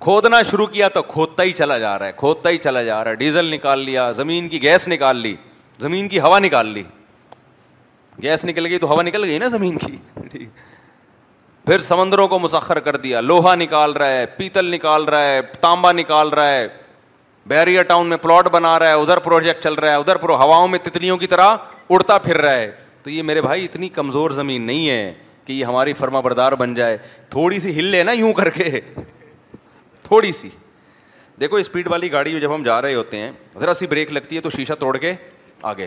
کھودنا 0.00 0.40
شروع 0.50 0.66
کیا 0.66 0.88
تو 0.94 1.02
کھودتا 1.08 1.42
ہی 1.42 1.52
چلا 1.52 1.76
جا 1.78 1.98
رہا 1.98 2.06
ہے 2.06 2.12
کھودتا 2.16 2.50
ہی 2.50 2.58
چلا 2.58 2.82
جا 2.82 3.02
رہا 3.04 3.10
ہے 3.10 3.16
ڈیزل 3.16 3.50
نکال 3.54 3.80
لیا 3.84 4.10
زمین 4.12 4.48
کی 4.48 4.62
گیس 4.62 4.86
نکال 4.88 5.16
لی 5.16 5.34
زمین 5.80 6.08
کی 6.08 6.20
ہوا 6.20 6.38
نکال 6.38 6.68
لی 6.72 6.82
گیس 8.22 8.44
نکل 8.44 8.66
گئی 8.66 8.78
تو 8.78 8.86
ہوا 8.92 9.02
نکل 9.02 9.24
گئی 9.24 9.38
نا 9.38 9.48
زمین 9.48 9.78
کی 9.78 10.44
پھر 11.66 11.78
سمندروں 11.80 12.26
کو 12.28 12.38
مسخر 12.38 12.78
کر 12.86 12.96
دیا 13.02 13.20
لوہا 13.20 13.54
نکال 13.56 13.92
رہا 13.92 14.10
ہے 14.18 14.26
پیتل 14.36 14.70
نکال 14.74 15.04
رہا 15.08 15.32
ہے 15.32 15.40
تانبا 15.60 15.92
نکال 15.92 16.28
رہا 16.32 16.54
ہے 16.54 16.66
بیریا 17.48 17.82
ٹاؤن 17.82 18.06
میں 18.08 18.16
پلاٹ 18.16 18.48
بنا 18.52 18.78
رہا 18.78 18.88
ہے 18.88 18.92
ادھر 19.02 19.18
پروجیکٹ 19.24 19.62
چل 19.64 19.74
رہا 19.74 19.88
ہے 19.90 19.94
ادھر 19.96 20.16
پرو 20.16 20.36
ہواؤں 20.42 20.68
میں 20.68 20.78
تتلیوں 20.82 21.16
کی 21.18 21.26
طرح 21.26 21.56
اڑتا 21.94 22.18
پھر 22.18 22.36
رہا 22.40 22.56
ہے 22.56 22.70
تو 23.02 23.10
یہ 23.10 23.22
میرے 23.22 23.40
بھائی 23.42 23.64
اتنی 23.64 23.88
کمزور 23.96 24.30
زمین 24.42 24.62
نہیں 24.66 24.88
ہے 24.90 25.12
کہ 25.44 25.52
یہ 25.52 25.64
ہماری 25.64 25.92
فرما 25.92 26.20
بردار 26.20 26.52
بن 26.58 26.74
جائے 26.74 26.96
تھوڑی 27.30 27.58
سی 27.58 27.78
ہل 27.78 27.84
لے 27.94 28.02
نا 28.04 28.12
یوں 28.12 28.32
کر 28.32 28.50
کے 28.50 28.80
تھوڑی 30.14 30.30
سی 30.38 30.48
دیکھو 31.40 31.56
اسپیڈ 31.56 31.88
والی 31.90 32.10
گاڑی 32.10 32.40
جب 32.40 32.54
ہم 32.54 32.62
جا 32.62 32.80
رہے 32.82 32.94
ہوتے 32.94 33.18
ہیں 33.18 33.30
ذرا 33.60 33.72
سی 33.74 33.86
بریک 33.86 34.12
لگتی 34.12 34.36
ہے 34.36 34.40
تو 34.40 34.50
شیشہ 34.56 34.72
توڑ 34.80 34.96
کے 34.96 35.12
آگے 35.70 35.86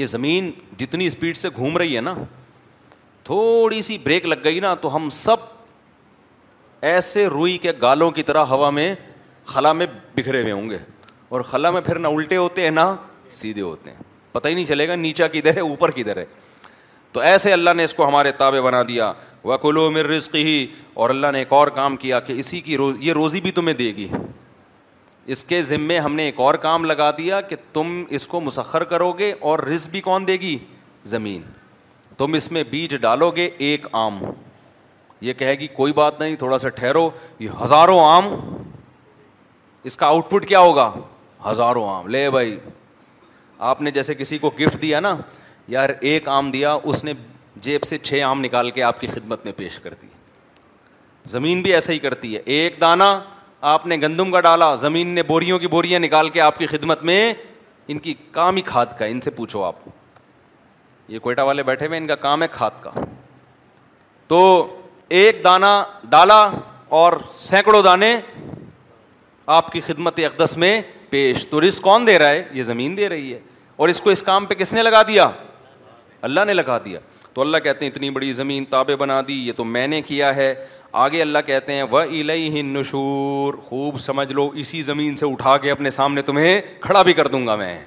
یہ 0.00 0.06
زمین 0.06 0.50
جتنی 0.78 1.06
اسپیڈ 1.06 1.36
سے 1.36 1.48
گھوم 1.56 1.76
رہی 1.78 1.96
ہے 1.96 2.00
نا 2.00 2.14
تھوڑی 3.30 3.80
سی 3.82 3.96
بریک 4.02 4.26
لگ 4.26 4.44
گئی 4.44 4.60
نا 4.60 4.74
تو 4.82 4.94
ہم 4.96 5.08
سب 5.24 5.48
ایسے 6.92 7.26
روئی 7.36 7.56
کے 7.62 7.72
گالوں 7.82 8.10
کی 8.18 8.22
طرح 8.30 8.44
ہوا 8.54 8.70
میں 8.80 8.94
خلا 9.54 9.72
میں 9.72 9.86
بکھرے 10.16 10.40
ہوئے 10.42 10.52
ہوں 10.52 10.68
گے 10.70 10.78
اور 11.32 11.40
خلا 11.52 11.70
میں 11.76 11.80
پھر 11.86 11.98
نہ 11.98 12.08
الٹے 12.16 12.36
ہوتے 12.36 12.62
ہیں 12.64 12.70
نہ 12.70 12.86
سیدھے 13.40 13.62
ہوتے 13.62 13.90
ہیں 13.90 14.02
پتہ 14.32 14.48
ہی 14.48 14.54
نہیں 14.54 14.64
چلے 14.74 14.88
گا 14.88 14.94
نیچا 15.06 15.28
کدھر 15.32 15.56
ہے 15.56 15.60
اوپر 15.70 15.90
کدھر 15.96 16.16
ہے 16.16 16.24
تو 17.14 17.20
ایسے 17.30 17.52
اللہ 17.52 17.70
نے 17.76 17.84
اس 17.84 17.92
کو 17.94 18.06
ہمارے 18.08 18.30
تابع 18.38 18.60
بنا 18.60 18.82
دیا 18.86 19.12
وہ 19.44 19.56
کلو 19.62 19.88
رزق 20.06 20.34
ہی 20.34 20.54
اور 21.02 21.10
اللہ 21.10 21.30
نے 21.32 21.38
ایک 21.38 21.52
اور 21.52 21.68
کام 21.74 21.96
کیا 21.96 22.18
کہ 22.20 22.32
اسی 22.38 22.60
کی 22.60 22.76
روز 22.76 22.96
یہ 23.00 23.12
روزی 23.12 23.40
بھی 23.40 23.50
تمہیں 23.58 23.74
دے 23.76 23.84
گی 23.96 24.06
اس 25.34 25.44
کے 25.50 25.60
ذمے 25.68 25.98
ہم 25.98 26.14
نے 26.14 26.24
ایک 26.24 26.40
اور 26.46 26.54
کام 26.64 26.84
لگا 26.84 27.10
دیا 27.18 27.40
کہ 27.40 27.56
تم 27.72 27.92
اس 28.18 28.26
کو 28.28 28.40
مسخر 28.46 28.84
کرو 28.94 29.10
گے 29.18 29.32
اور 29.50 29.58
رزق 29.72 29.90
بھی 29.90 30.00
کون 30.08 30.26
دے 30.28 30.36
گی 30.40 30.56
زمین 31.12 31.42
تم 32.18 32.34
اس 32.36 32.50
میں 32.52 32.62
بیج 32.70 32.96
ڈالو 33.00 33.30
گے 33.36 33.48
ایک 33.68 33.86
آم 34.00 34.18
یہ 35.28 35.32
کہے 35.38 35.54
گی 35.58 35.66
کوئی 35.76 35.92
بات 36.00 36.20
نہیں 36.20 36.36
تھوڑا 36.36 36.58
سا 36.58 36.68
ٹھہرو 36.80 37.08
یہ 37.38 37.62
ہزاروں 37.62 37.98
آم 38.08 38.28
اس 39.90 39.96
کا 39.96 40.06
آؤٹ 40.06 40.30
پٹ 40.30 40.46
کیا 40.48 40.58
ہوگا 40.60 40.90
ہزاروں 41.50 41.88
آم 41.94 42.08
لے 42.16 42.28
بھائی 42.30 42.58
آپ 43.70 43.82
نے 43.82 43.90
جیسے 43.90 44.14
کسی 44.14 44.38
کو 44.38 44.50
گفٹ 44.60 44.82
دیا 44.82 45.00
نا 45.00 45.14
یار 45.68 45.90
ایک 46.00 46.28
آم 46.28 46.50
دیا 46.50 46.76
اس 46.82 47.04
نے 47.04 47.12
جیب 47.62 47.82
سے 47.88 47.98
چھ 47.98 48.22
آم 48.26 48.40
نکال 48.44 48.70
کے 48.70 48.82
آپ 48.82 49.00
کی 49.00 49.06
خدمت 49.06 49.44
میں 49.44 49.52
پیش 49.56 49.78
کر 49.80 49.94
دی 50.02 50.06
زمین 51.30 51.62
بھی 51.62 51.72
ایسا 51.74 51.92
ہی 51.92 51.98
کرتی 51.98 52.34
ہے 52.34 52.40
ایک 52.54 52.80
دانہ 52.80 53.04
آپ 53.70 53.86
نے 53.86 53.96
گندم 54.02 54.30
کا 54.30 54.40
ڈالا 54.40 54.74
زمین 54.80 55.08
نے 55.14 55.22
بوریوں 55.26 55.58
کی 55.58 55.66
بوریاں 55.74 55.98
نکال 56.00 56.28
کے 56.30 56.40
آپ 56.40 56.58
کی 56.58 56.66
خدمت 56.66 57.02
میں 57.10 57.32
ان 57.92 57.98
کی 57.98 58.14
کام 58.32 58.56
ہی 58.56 58.62
کھاد 58.64 58.86
کا 58.98 59.04
ان 59.04 59.20
سے 59.20 59.30
پوچھو 59.36 59.62
آپ 59.64 59.74
یہ 61.08 61.18
کوئٹہ 61.18 61.42
والے 61.42 61.62
بیٹھے 61.62 61.86
ہوئے 61.86 61.98
ان 61.98 62.06
کا 62.06 62.14
کام 62.26 62.42
ہے 62.42 62.46
کھاد 62.52 62.80
کا 62.82 62.90
تو 64.28 64.40
ایک 65.20 65.42
دانہ 65.44 65.66
ڈالا 66.10 66.48
اور 66.98 67.12
سینکڑوں 67.30 67.82
دانے 67.82 68.14
آپ 69.56 69.72
کی 69.72 69.80
خدمت 69.86 70.20
اقدس 70.24 70.56
میں 70.58 70.80
پیش 71.10 71.46
تو 71.48 71.60
رسک 71.68 71.82
کون 71.82 72.06
دے 72.06 72.18
رہا 72.18 72.28
ہے 72.30 72.44
یہ 72.52 72.62
زمین 72.62 72.96
دے 72.96 73.08
رہی 73.08 73.32
ہے 73.32 73.38
اور 73.76 73.88
اس 73.88 74.00
کو 74.00 74.10
اس 74.10 74.22
کام 74.22 74.46
پہ 74.46 74.54
کس 74.54 74.72
نے 74.74 74.82
لگا 74.82 75.02
دیا 75.08 75.30
اللہ 76.24 76.44
نے 76.46 76.52
لگا 76.54 76.76
دیا 76.84 76.98
تو 77.34 77.40
اللہ 77.40 77.56
کہتے 77.64 77.84
ہیں 77.84 77.90
اتنی 77.92 78.08
بڑی 78.10 78.32
زمین 78.32 78.64
تابع 78.70 78.94
بنا 78.98 79.20
دی 79.28 79.34
یہ 79.46 79.52
تو 79.56 79.64
میں 79.72 79.86
نے 79.88 80.00
کیا 80.02 80.34
ہے 80.36 80.54
آگے 81.02 81.20
اللہ 81.22 81.38
کہتے 81.46 81.72
ہیں 81.72 81.82
وہ 81.90 82.00
الہ 82.00 82.62
نشور 82.66 83.54
خوب 83.64 83.98
سمجھ 84.00 84.32
لو 84.32 84.48
اسی 84.62 84.80
زمین 84.82 85.16
سے 85.22 85.26
اٹھا 85.32 85.56
کے 85.64 85.70
اپنے 85.70 85.90
سامنے 85.96 86.22
تمہیں 86.30 86.60
کھڑا 86.80 87.02
بھی 87.08 87.12
کر 87.18 87.28
دوں 87.34 87.46
گا 87.46 87.54
میں 87.62 87.78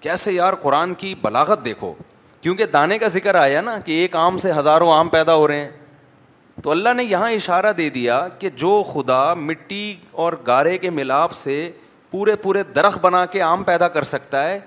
کیسے 0.00 0.32
یار 0.32 0.54
قرآن 0.62 0.94
کی 1.04 1.14
بلاغت 1.22 1.64
دیکھو 1.64 1.92
کیونکہ 2.40 2.66
دانے 2.76 2.98
کا 2.98 3.08
ذکر 3.16 3.34
آیا 3.44 3.60
نا 3.70 3.78
کہ 3.84 3.92
ایک 4.02 4.16
آم 4.26 4.36
سے 4.46 4.52
ہزاروں 4.58 4.92
آم 4.92 5.08
پیدا 5.16 5.34
ہو 5.34 5.46
رہے 5.48 5.60
ہیں 5.64 6.60
تو 6.62 6.70
اللہ 6.70 6.94
نے 6.96 7.04
یہاں 7.04 7.30
اشارہ 7.30 7.72
دے 7.78 7.88
دیا 7.98 8.20
کہ 8.38 8.50
جو 8.64 8.82
خدا 8.92 9.22
مٹی 9.48 9.94
اور 10.24 10.32
گارے 10.46 10.76
کے 10.84 10.90
ملاپ 11.00 11.32
سے 11.44 11.58
پورے 12.10 12.36
پورے 12.42 12.62
درخت 12.74 12.98
بنا 13.02 13.24
کے 13.32 13.42
آم 13.42 13.62
پیدا 13.72 13.88
کر 13.96 14.02
سکتا 14.16 14.48
ہے 14.48 14.58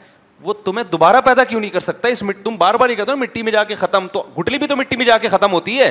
وہ 0.43 0.53
تمہیں 0.63 0.83
دوبارہ 0.91 1.21
پیدا 1.25 1.43
کیوں 1.43 1.59
نہیں 1.61 1.69
کر 1.71 1.79
سکتا 1.79 2.07
اس 2.07 2.23
مٹ 2.23 2.37
تم 2.43 2.55
بار 2.57 2.73
بار 2.81 2.89
یہ 2.89 2.95
کہتے 2.95 3.11
ہو 3.11 3.17
مٹی 3.17 3.41
میں 3.43 3.51
جا 3.51 3.63
کے 3.71 3.75
ختم 3.75 4.07
تو 4.13 4.23
گٹلی 4.37 4.57
بھی 4.57 4.67
تو 4.67 4.75
مٹی 4.75 4.95
میں 4.97 5.05
جا 5.05 5.17
کے 5.25 5.29
ختم 5.29 5.51
ہوتی 5.53 5.77
ہے 5.79 5.89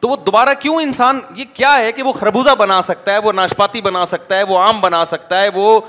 تو 0.00 0.08
وہ 0.08 0.16
دوبارہ 0.26 0.48
کیوں 0.60 0.76
انسان 0.82 1.18
یہ 1.36 1.44
کیا 1.54 1.74
ہے 1.76 1.90
کہ 1.92 2.02
وہ 2.02 2.12
خربوزہ 2.12 2.50
بنا 2.58 2.80
سکتا 2.88 3.12
ہے 3.12 3.18
وہ 3.24 3.32
ناشپاتی 3.32 3.80
بنا 3.82 4.04
سکتا 4.06 4.36
ہے 4.38 4.42
وہ 4.48 4.58
آم 4.58 4.80
بنا 4.80 5.04
سکتا 5.14 5.40
ہے 5.42 5.48
وہ 5.54 5.80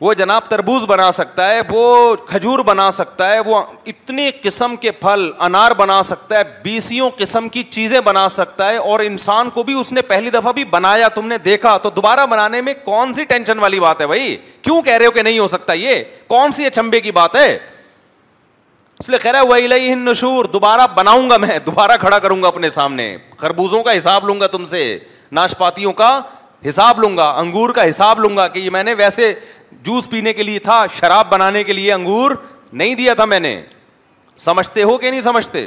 وہ 0.00 0.12
جناب 0.18 0.48
تربوز 0.50 0.84
بنا 0.88 1.10
سکتا 1.12 1.50
ہے 1.50 1.60
وہ 1.68 2.14
کھجور 2.26 2.58
بنا 2.64 2.90
سکتا 2.90 3.30
ہے 3.32 3.40
وہ 3.46 3.60
اتنے 3.86 4.30
قسم 4.42 4.74
کے 4.80 4.90
پھل 5.00 5.28
انار 5.46 5.72
بنا 5.76 6.02
سکتا 6.04 6.38
ہے 6.38 6.42
بیسیوں 6.62 7.10
قسم 7.16 7.48
کی 7.48 7.62
چیزیں 7.70 8.00
بنا 8.04 8.28
سکتا 8.36 8.68
ہے 8.70 8.76
اور 8.76 9.00
انسان 9.00 9.50
کو 9.54 9.62
بھی 9.62 9.74
اس 9.80 9.92
نے 9.92 10.02
پہلی 10.08 10.30
دفعہ 10.30 10.52
بھی 10.52 10.64
بنایا 10.70 11.08
تم 11.14 11.28
نے 11.28 11.38
دیکھا 11.44 11.76
تو 11.82 11.90
دوبارہ 11.96 12.26
بنانے 12.30 12.60
میں 12.68 12.74
کون 12.84 13.14
سی 13.14 13.24
ٹینشن 13.24 13.58
والی 13.58 13.80
بات 13.80 14.00
ہے 14.00 14.06
بھائی 14.06 14.36
کیوں 14.62 14.80
کہہ 14.82 14.96
رہے 14.96 15.06
ہو 15.06 15.10
کہ 15.10 15.22
نہیں 15.22 15.38
ہو 15.38 15.48
سکتا 15.48 15.72
یہ 15.72 16.02
کون 16.28 16.52
سی 16.52 16.66
اچمبے 16.66 17.00
کی 17.00 17.12
بات 17.20 17.36
ہے 17.36 17.56
اس 18.98 19.08
لیے 19.10 19.18
خیر 19.18 19.34
ہند 19.78 20.08
نشور 20.08 20.44
دوبارہ 20.52 20.86
بناؤں 20.96 21.30
گا 21.30 21.36
میں 21.36 21.58
دوبارہ 21.66 21.96
کھڑا 22.00 22.18
کروں 22.18 22.42
گا 22.42 22.48
اپنے 22.48 22.68
سامنے 22.70 23.16
خربوزوں 23.38 23.82
کا 23.82 23.96
حساب 23.96 24.26
لوں 24.26 24.38
گا 24.40 24.46
تم 24.52 24.64
سے 24.72 24.82
ناشپاتیوں 25.32 25.92
کا 25.92 26.18
حساب 26.68 27.00
لوں 27.00 27.16
گا 27.16 27.24
انگور 27.38 27.70
کا 27.74 27.88
حساب 27.88 28.20
لوں 28.20 28.36
گا 28.36 28.46
کہ 28.48 28.58
یہ 28.58 28.70
میں 28.70 28.82
نے 28.84 28.92
ویسے 28.98 29.32
جوس 29.82 30.08
پینے 30.10 30.32
کے 30.32 30.42
لیے 30.42 30.58
تھا 30.58 30.84
شراب 30.98 31.30
بنانے 31.30 31.62
کے 31.64 31.72
لیے 31.72 31.92
انگور 31.92 32.30
نہیں 32.72 32.94
دیا 32.94 33.14
تھا 33.14 33.24
میں 33.24 33.40
نے 33.40 33.60
سمجھتے 34.44 34.82
ہو 34.82 34.96
کہ 34.98 35.10
نہیں 35.10 35.20
سمجھتے 35.20 35.66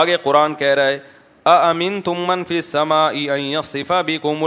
آگے 0.00 0.16
قرآن 0.22 0.54
کہہ 0.54 0.74
رہا 0.74 0.86
ہے 0.86 0.98
امین 1.68 2.00
تم 2.04 2.42
فی 2.48 2.60
سما 2.60 3.08
صفا 3.64 4.00
بھی 4.08 4.16
کوم 4.22 4.46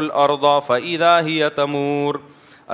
فعیدہ 0.67 1.17
ہی 1.25 1.41
تمور 1.55 2.15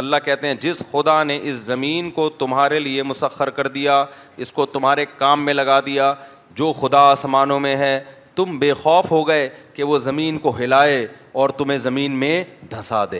اللہ 0.01 0.15
کہتے 0.25 0.47
ہیں 0.47 0.53
جس 0.61 0.81
خدا 0.91 1.21
نے 1.23 1.39
اس 1.49 1.55
زمین 1.55 2.09
کو 2.17 2.29
تمہارے 2.39 2.79
لیے 2.79 3.03
مسخر 3.03 3.49
کر 3.59 3.67
دیا 3.77 4.03
اس 4.45 4.51
کو 4.53 4.65
تمہارے 4.73 5.05
کام 5.17 5.45
میں 5.45 5.53
لگا 5.53 5.79
دیا 5.85 6.13
جو 6.55 6.71
خدا 6.81 6.99
آسمانوں 7.11 7.59
میں 7.59 7.75
ہے 7.77 7.99
تم 8.35 8.57
بے 8.59 8.73
خوف 8.81 9.11
ہو 9.11 9.27
گئے 9.27 9.47
کہ 9.73 9.83
وہ 9.83 9.97
زمین 9.99 10.37
کو 10.37 10.55
ہلائے 10.57 11.05
اور 11.41 11.49
تمہیں 11.57 11.77
زمین 11.77 12.11
میں 12.19 12.43
دھنسا 12.71 13.03
دے 13.11 13.19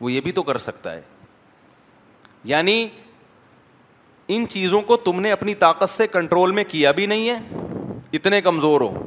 وہ 0.00 0.12
یہ 0.12 0.20
بھی 0.20 0.32
تو 0.32 0.42
کر 0.42 0.58
سکتا 0.68 0.92
ہے 0.92 1.00
یعنی 2.50 2.86
ان 4.34 4.44
چیزوں 4.50 4.80
کو 4.90 4.96
تم 5.06 5.20
نے 5.20 5.32
اپنی 5.32 5.54
طاقت 5.64 5.88
سے 5.88 6.06
کنٹرول 6.06 6.50
میں 6.58 6.64
کیا 6.68 6.90
بھی 6.98 7.06
نہیں 7.06 7.28
ہے 7.28 7.36
اتنے 8.16 8.40
کمزور 8.40 8.80
ہو 8.80 9.06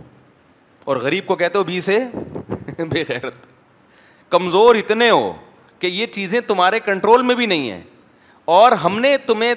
اور 0.91 0.97
غریب 1.01 1.25
کو 1.27 1.35
کہتے 1.35 1.57
ہو 1.57 1.63
بی 1.63 1.79
سے 1.79 1.99
بے 2.89 3.03
کمزور 4.29 4.75
اتنے 4.75 5.09
ہو 5.09 5.31
کہ 5.79 5.87
یہ 5.87 6.05
چیزیں 6.13 6.39
تمہارے 6.47 6.79
کنٹرول 6.79 7.21
میں 7.29 7.35
بھی 7.35 7.45
نہیں 7.45 7.69
ہیں 7.71 7.81
اور 8.57 8.71
ہم 8.83 8.99
نے 8.99 9.17
تمہیں 9.25 9.53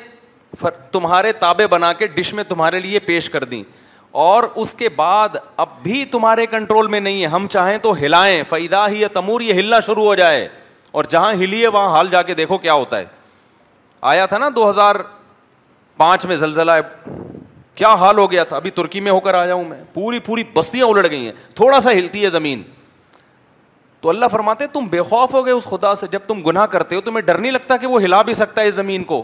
تمہارے 0.93 1.32
تابے 1.45 1.66
بنا 1.66 1.93
کے 1.93 2.07
ڈش 2.07 2.32
میں 2.34 2.45
تمہارے 2.49 2.78
لیے 2.80 2.99
پیش 3.07 3.28
کر 3.30 3.45
دیں 3.45 3.62
اور 4.26 4.45
اس 4.64 4.74
کے 4.74 4.89
بعد 4.97 5.37
اب 5.62 5.68
بھی 5.82 6.05
تمہارے 6.11 6.47
کنٹرول 6.51 6.87
میں 6.89 7.01
نہیں 7.01 7.22
ہے 7.22 7.26
ہم 7.28 7.47
چاہیں 7.51 7.78
تو 7.82 7.93
ہلائیں 8.03 8.43
فیدا 8.51 8.89
ہی 8.91 9.01
یا 9.01 9.09
تمور 9.14 9.41
یہ 9.41 9.55
ہلنا 9.61 9.80
شروع 9.87 10.05
ہو 10.05 10.14
جائے 10.20 10.49
اور 10.97 11.05
جہاں 11.11 11.33
ہلی 11.41 11.61
ہے 11.63 11.67
وہاں 11.69 11.89
حال 11.95 12.09
جا 12.11 12.21
کے 12.29 12.35
دیکھو 12.35 12.57
کیا 12.59 12.73
ہوتا 12.75 12.99
ہے 12.99 13.05
آیا 14.13 14.27
تھا 14.27 14.37
نا 14.39 14.49
دو 14.55 14.69
ہزار 14.69 14.97
پانچ 15.97 16.25
میں 16.31 16.37
زلزلہ 16.43 16.73
کیا 17.81 17.89
حال 18.03 18.19
ہو 18.19 18.31
گیا 18.31 18.45
تھا 18.53 18.57
ابھی 18.57 18.71
ترکی 18.79 19.01
میں 19.07 19.13
ہو 19.13 19.19
کر 19.27 19.35
آیا 19.35 19.55
ہوں 19.55 19.65
میں 19.69 19.81
پوری 19.95 20.19
پوری 20.29 20.45
بستیاں 20.55 20.87
الٹ 20.89 21.11
گئی 21.11 21.25
ہیں 21.25 21.33
تھوڑا 21.57 21.81
سا 21.87 21.93
ہلتی 21.99 22.23
ہے 22.25 22.31
زمین 22.37 22.63
تو 24.01 24.09
اللہ 24.11 24.27
فرماتے 24.33 24.67
تم 24.73 24.87
بے 24.95 25.03
خوف 25.11 25.35
ہو 25.35 25.45
گئے 25.47 25.53
اس 25.55 25.65
خدا 25.75 25.95
سے 25.95 26.07
جب 26.13 26.21
تم 26.27 26.43
گناہ 26.47 26.67
کرتے 26.77 26.95
ہو 26.97 27.01
تمہیں 27.11 27.27
ڈر 27.27 27.39
نہیں 27.39 27.53
لگتا 27.53 27.77
کہ 27.77 27.87
وہ 27.95 28.01
ہلا 28.03 28.23
بھی 28.31 28.35
سکتا 28.41 28.61
ہے 28.63 28.67
اس 28.69 28.75
زمین 28.75 29.05
کو 29.13 29.23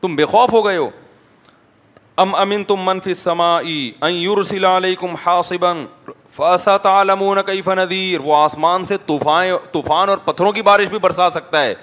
تم 0.00 0.16
بے 0.16 0.24
خوف 0.34 0.52
ہو 0.52 0.64
گئے 0.66 0.76
ہو 0.76 0.88
ام 2.24 2.34
امن 2.40 2.64
تم 2.64 2.82
منفی 2.86 3.14
سما 3.24 3.50
رسی 4.40 4.64
علیکم 4.76 5.14
ہاسبن 5.24 5.84
فاسا 6.36 6.76
عالم 6.90 7.20
قیفا 7.46 7.74
نذیر 7.74 8.20
وہ 8.24 8.34
آسمان 8.36 8.84
سے 8.84 8.96
طوفان 9.06 9.46
طوفان 9.72 10.08
اور 10.08 10.18
پتھروں 10.24 10.52
کی 10.52 10.62
بارش 10.68 10.88
بھی 10.88 10.98
برسا 11.02 11.28
سکتا 11.30 11.62
ہے 11.64 11.74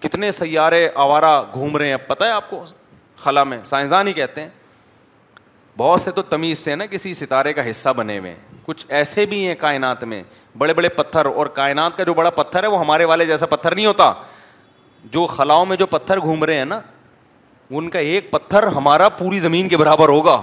کتنے 0.00 0.30
سیارے 0.30 0.88
آوارہ 1.04 1.40
گھوم 1.54 1.76
رہے 1.76 1.88
ہیں 1.90 1.96
پتہ 2.06 2.24
ہے 2.24 2.30
آپ 2.30 2.48
کو 2.50 2.64
خلا 3.24 3.42
میں 3.52 3.58
سائنسدان 3.64 4.08
ہی 4.08 4.12
کہتے 4.12 4.40
ہیں 4.40 4.48
بہت 5.78 6.00
سے 6.00 6.10
تو 6.18 6.22
تمیز 6.28 6.58
سے 6.58 6.74
نا 6.74 6.86
کسی 6.90 7.12
ستارے 7.14 7.52
کا 7.52 7.68
حصہ 7.70 7.88
بنے 7.96 8.18
ہوئے 8.18 8.30
ہیں 8.30 8.58
کچھ 8.66 8.84
ایسے 8.98 9.24
بھی 9.32 9.46
ہیں 9.46 9.54
کائنات 9.58 10.04
میں 10.12 10.22
بڑے 10.58 10.74
بڑے 10.74 10.88
پتھر 11.00 11.26
اور 11.26 11.46
کائنات 11.58 11.96
کا 11.96 12.04
جو 12.04 12.14
بڑا 12.14 12.30
پتھر 12.38 12.62
ہے 12.62 12.68
وہ 12.68 12.78
ہمارے 12.80 13.04
والے 13.10 13.26
جیسا 13.26 13.46
پتھر 13.46 13.74
نہیں 13.74 13.86
ہوتا 13.86 14.12
جو 15.16 15.26
خلاؤں 15.36 15.66
میں 15.72 15.76
جو 15.76 15.86
پتھر 15.86 16.20
گھوم 16.20 16.44
رہے 16.44 16.58
ہیں 16.58 16.64
نا 16.64 16.80
ان 17.76 17.88
کا 17.90 17.98
ایک 17.98 18.30
پتھر 18.30 18.66
ہمارا 18.76 19.08
پوری 19.18 19.38
زمین 19.38 19.68
کے 19.68 19.76
برابر 19.76 20.08
ہوگا 20.08 20.38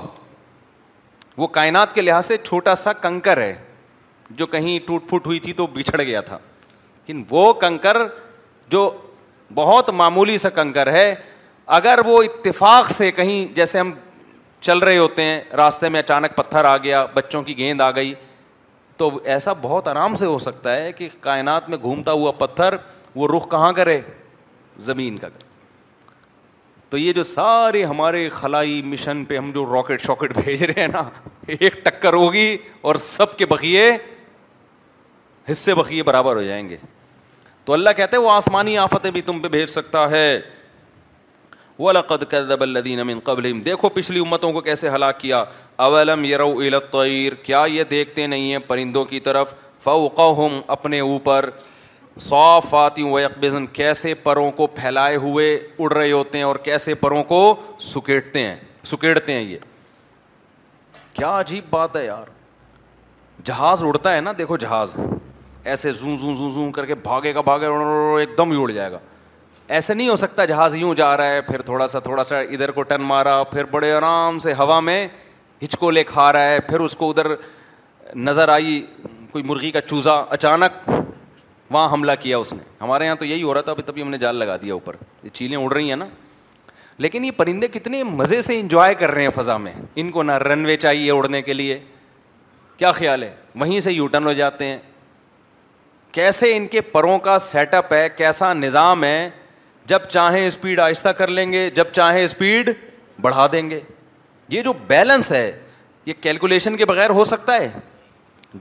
وہ 1.37 1.47
کائنات 1.57 1.93
کے 1.95 2.01
لحاظ 2.01 2.25
سے 2.25 2.37
چھوٹا 2.43 2.75
سا 2.75 2.93
کنکر 2.93 3.41
ہے 3.41 3.53
جو 4.41 4.45
کہیں 4.47 4.77
ٹوٹ 4.87 5.07
پھوٹ 5.09 5.25
ہوئی 5.27 5.39
تھی 5.39 5.53
تو 5.53 5.67
بچھڑ 5.73 6.01
گیا 6.01 6.21
تھا 6.27 6.37
لیکن 6.37 7.23
وہ 7.29 7.51
کنکر 7.61 7.97
جو 8.71 8.89
بہت 9.55 9.89
معمولی 10.01 10.37
سا 10.37 10.49
کنکر 10.49 10.91
ہے 10.93 11.13
اگر 11.77 11.99
وہ 12.05 12.21
اتفاق 12.23 12.89
سے 12.91 13.11
کہیں 13.11 13.53
جیسے 13.55 13.79
ہم 13.79 13.91
چل 14.61 14.77
رہے 14.77 14.97
ہوتے 14.97 15.23
ہیں 15.23 15.39
راستے 15.57 15.89
میں 15.89 15.99
اچانک 15.99 16.35
پتھر 16.35 16.65
آ 16.65 16.75
گیا 16.83 17.05
بچوں 17.13 17.41
کی 17.43 17.57
گیند 17.57 17.81
آ 17.81 17.89
گئی 17.95 18.13
تو 18.97 19.09
ایسا 19.23 19.53
بہت 19.61 19.87
آرام 19.87 20.15
سے 20.15 20.25
ہو 20.25 20.37
سکتا 20.39 20.75
ہے 20.75 20.91
کہ 20.93 21.07
کائنات 21.21 21.69
میں 21.69 21.77
گھومتا 21.81 22.11
ہوا 22.11 22.31
پتھر 22.39 22.75
وہ 23.15 23.27
رخ 23.35 23.49
کہاں 23.51 23.71
کرے 23.79 23.99
زمین 24.89 25.17
کا 25.17 25.29
کرے 25.29 25.51
تو 26.93 26.97
یہ 26.97 27.13
جو 27.17 27.21
سارے 27.23 27.83
ہمارے 27.85 28.19
خلائی 28.29 28.81
مشن 28.85 29.23
پہ 29.29 29.37
ہم 29.37 29.49
جو 29.53 29.65
راکٹ 29.65 30.01
شاکٹ 30.05 30.37
بھیج 30.37 30.63
رہے 30.63 30.81
ہیں 30.81 30.87
نا 30.87 31.01
ایک 31.59 31.75
ٹکر 31.85 32.13
ہوگی 32.13 32.57
اور 32.87 32.95
سب 33.05 33.35
کے 33.37 33.45
بقیے 33.53 33.85
حصے 35.51 35.73
بقیے 35.75 36.03
برابر 36.09 36.35
ہو 36.35 36.43
جائیں 36.43 36.67
گے 36.69 36.77
تو 37.65 37.73
اللہ 37.73 37.95
کہتے 37.97 38.15
ہیں 38.17 38.23
وہ 38.23 38.31
آسمانی 38.31 38.77
آفتیں 38.77 39.09
بھی 39.15 39.21
تم 39.29 39.39
پہ 39.41 39.47
بھیج 39.55 39.67
سکتا 39.69 40.09
ہے 40.11 40.27
وہ 41.79 41.93
قبل 43.25 43.63
دیکھو 43.65 43.89
پچھلی 43.97 44.19
امتوں 44.27 44.51
کو 44.53 44.61
کیسے 44.69 44.89
ہلاک 44.95 45.19
کیا 45.19 45.43
اولم 45.89 46.25
یرو 46.25 46.49
الطعیر 46.57 47.33
کیا 47.43 47.63
یہ 47.71 47.83
دیکھتے 47.95 48.27
نہیں 48.27 48.51
ہیں 48.51 48.59
پرندوں 48.67 49.05
کی 49.05 49.19
طرف 49.29 49.53
فوقہم 49.83 50.59
اپنے 50.77 50.99
اوپر 51.09 51.49
سوف 52.21 52.73
آتی 52.75 53.01
ہوں 53.01 53.23
اکبیزن 53.25 53.65
کیسے 53.73 54.13
پروں 54.23 54.49
کو 54.55 54.65
پھیلائے 54.75 55.15
ہوئے 55.15 55.55
اڑ 55.79 55.91
رہے 55.93 56.11
ہوتے 56.11 56.37
ہیں 56.37 56.45
اور 56.45 56.55
کیسے 56.63 56.93
پروں 56.95 57.23
کو 57.27 57.55
سکیٹتے 57.81 58.39
ہیں 58.47 58.55
سکیڑتے 58.85 59.33
ہیں 59.33 59.41
یہ 59.41 59.57
کیا 61.13 61.39
عجیب 61.39 61.63
بات 61.69 61.95
ہے 61.95 62.05
یار 62.05 62.29
جہاز 63.45 63.83
اڑتا 63.83 64.15
ہے 64.15 64.21
نا 64.21 64.31
دیکھو 64.37 64.57
جہاز 64.57 64.95
ایسے 65.63 65.91
زوں 65.91 66.15
زوں 66.19 66.33
زوں 66.35 66.49
زوں 66.51 66.71
کر 66.71 66.85
کے 66.85 66.95
بھاگے 67.03 67.33
کا 67.33 67.41
بھاگے 67.41 67.65
ایک 68.19 68.37
دم 68.37 68.51
ہی 68.51 68.61
اڑ 68.61 68.69
جائے 68.71 68.91
گا 68.91 68.99
ایسے 69.73 69.93
نہیں 69.93 70.09
ہو 70.09 70.15
سکتا 70.15 70.45
جہاز 70.45 70.75
یوں 70.75 70.93
جا 70.95 71.15
رہا 71.17 71.31
ہے 71.35 71.41
پھر 71.41 71.61
تھوڑا 71.65 71.87
سا 71.87 71.99
تھوڑا 71.99 72.23
سا 72.23 72.39
ادھر 72.39 72.71
کو 72.71 72.83
ٹن 72.83 73.01
مارا 73.07 73.41
پھر 73.51 73.63
بڑے 73.71 73.91
آرام 73.93 74.39
سے 74.43 74.53
ہوا 74.59 74.79
میں 74.79 75.07
ہچکو 75.63 75.89
لے 75.91 76.03
کھا 76.03 76.31
رہا 76.33 76.49
ہے 76.51 76.59
پھر 76.69 76.79
اس 76.79 76.95
کو 76.95 77.09
ادھر 77.09 77.33
نظر 78.15 78.49
آئی 78.53 78.81
کوئی 79.31 79.43
مرغی 79.43 79.71
کا 79.71 79.81
چوزا 79.81 80.13
اچانک 80.29 80.89
وہاں 81.73 81.89
حملہ 81.93 82.11
کیا 82.21 82.37
اس 82.37 82.53
نے 82.53 82.63
ہمارے 82.81 83.05
یہاں 83.05 83.15
تو 83.19 83.25
یہی 83.25 83.43
ہو 83.43 83.53
رہا 83.53 83.61
تھا 83.67 83.71
ابھی 83.71 83.83
تبھی 83.85 84.01
ہم 84.01 84.09
نے 84.09 84.17
جال 84.17 84.35
لگا 84.35 84.55
دیا 84.61 84.73
اوپر 84.73 84.95
یہ 85.23 85.29
چیلیں 85.39 85.57
اڑ 85.57 85.71
رہی 85.73 85.89
ہیں 85.89 85.95
نا 85.95 86.05
لیکن 87.03 87.23
یہ 87.25 87.31
پرندے 87.37 87.67
کتنے 87.73 88.03
مزے 88.03 88.41
سے 88.47 88.59
انجوائے 88.59 88.93
کر 88.95 89.11
رہے 89.11 89.21
ہیں 89.23 89.29
فضا 89.35 89.55
میں 89.67 89.73
ان 90.01 90.11
کو 90.11 90.23
نہ 90.23 90.31
رن 90.47 90.65
وے 90.65 90.75
چاہیے 90.77 91.11
اڑنے 91.11 91.41
کے 91.41 91.53
لیے 91.53 91.79
کیا 92.77 92.91
خیال 92.91 93.23
ہے 93.23 93.33
وہیں 93.59 93.79
سے 93.85 93.91
یوٹن 93.91 94.25
ہو 94.25 94.33
جاتے 94.33 94.65
ہیں 94.65 94.77
کیسے 96.17 96.55
ان 96.55 96.67
کے 96.75 96.81
پروں 96.95 97.17
کا 97.27 97.37
سیٹ 97.49 97.73
اپ 97.73 97.93
ہے 97.93 98.07
کیسا 98.17 98.53
نظام 98.53 99.03
ہے 99.03 99.29
جب 99.91 100.01
چاہیں 100.09 100.45
اسپیڈ 100.45 100.79
آہستہ 100.79 101.09
کر 101.17 101.27
لیں 101.37 101.51
گے 101.51 101.69
جب 101.75 101.87
چاہیں 101.93 102.23
اسپیڈ 102.23 102.69
بڑھا 103.21 103.47
دیں 103.51 103.69
گے 103.69 103.79
یہ 104.49 104.61
جو 104.63 104.73
بیلنس 104.87 105.31
ہے 105.31 105.51
یہ 106.05 106.13
کیلکولیشن 106.21 106.77
کے 106.77 106.85
بغیر 106.85 107.09
ہو 107.19 107.23
سکتا 107.25 107.55
ہے 107.55 107.69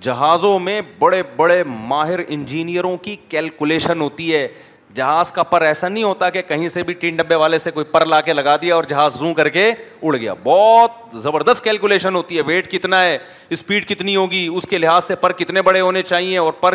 جہازوں 0.01 0.59
میں 0.59 0.81
بڑے 0.99 1.23
بڑے 1.37 1.63
ماہر 1.67 2.21
انجینئروں 2.27 2.97
کی 3.03 3.17
کیلکولیشن 3.29 4.01
ہوتی 4.01 4.35
ہے 4.35 4.47
جہاز 4.95 5.31
کا 5.33 5.43
پر 5.43 5.63
ایسا 5.63 5.89
نہیں 5.89 6.05
ہوتا 6.05 6.29
کہ 6.31 6.41
کہیں 6.49 6.67
سے 6.69 6.83
بھی 6.83 6.95
ٹین 6.95 7.17
ڈبے 7.17 7.35
والے 7.35 7.59
سے 7.59 7.71
کوئی 7.71 7.85
پر 7.93 8.05
لا 8.07 8.21
کے 8.21 8.33
لگا 8.33 8.57
دیا 8.63 8.75
اور 8.75 8.85
جہاز 8.89 9.15
زوں 9.19 9.33
کر 9.35 9.49
کے 9.49 9.69
اڑ 9.71 10.15
گیا 10.17 10.35
بہت 10.45 11.17
زبردست 11.23 11.65
کیلکولیشن 11.65 12.15
ہوتی 12.15 12.37
ہے 12.37 12.43
ویٹ 12.47 12.71
کتنا 12.73 13.01
ہے 13.03 13.17
اسپیڈ 13.57 13.89
کتنی 13.89 14.17
ہوگی 14.17 14.47
اس 14.55 14.67
کے 14.71 14.79
لحاظ 14.79 15.05
سے 15.05 15.15
پر 15.21 15.33
کتنے 15.39 15.63
بڑے 15.63 15.81
ہونے 15.81 16.03
چاہیے 16.03 16.39
اور 16.39 16.53
پر 16.61 16.75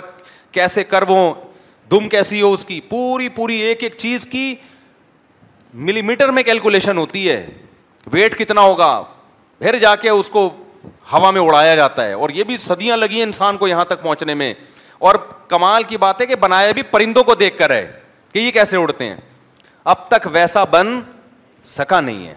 کیسے 0.52 0.84
کرو 0.84 1.34
دم 1.92 2.08
کیسی 2.10 2.42
ہو 2.42 2.52
اس 2.54 2.66
کی 2.66 2.80
پوری 2.90 3.30
پوری 3.36 3.56
ایک 3.62 3.84
ایک 3.84 3.94
چیز 3.98 4.26
کی 4.28 4.54
ملی 5.74 6.02
میٹر 6.02 6.32
میں 6.32 6.44
کیلکولیشن 6.44 6.98
ہوتی 6.98 7.30
ہے 7.30 7.46
ویٹ 8.14 8.38
کتنا 8.40 8.62
ہوگا 8.62 9.02
پھر 9.60 9.78
جا 9.80 9.96
کے 10.02 10.10
اس 10.10 10.30
کو 10.30 10.50
ہوا 11.12 11.30
میں 11.32 11.42
اڑایا 11.42 11.76
جاتا 11.76 12.06
ہے 12.06 12.14
اور 12.14 12.30
یہ 12.36 12.44
بھی 12.44 12.58
صدیاں 12.58 12.98
لگی 12.98 13.16
ہیں 13.16 13.24
انسان 13.24 13.58
کو 13.58 13.68
یہاں 13.68 13.86
تک 13.86 14.02
پہنچنے 14.02 14.34
میں 14.42 14.54
اور 15.08 15.16
کمال 15.50 15.84
کی 15.92 15.98
بات 15.98 16.22
ہے 16.22 16.26
کہ 16.26 16.36
بنایا 16.40 16.72
بھی 16.72 16.84
پرندوں 16.92 17.24
کو 17.24 17.36
دیکھ 17.36 17.58
کر 17.58 17.70
ہے 17.72 17.86
کہ 18.34 18.40
یہ 18.40 18.52
کیسے 18.52 18.78
اڑتے 18.78 19.04
ہیں 19.08 19.16
اب 19.94 20.08
تک 20.10 20.28
ویسا 20.32 20.64
بن 20.72 21.00
سکا 21.74 22.00
نہیں 22.02 22.28
ہے 22.28 22.36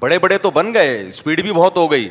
بڑے 0.00 0.18
بڑے 0.18 0.38
تو 0.38 0.50
بن 0.54 0.72
گئے 0.74 1.06
اسپیڈ 1.08 1.40
بھی 1.42 1.52
بہت 1.52 1.76
ہو 1.76 1.90
گئی 1.92 2.08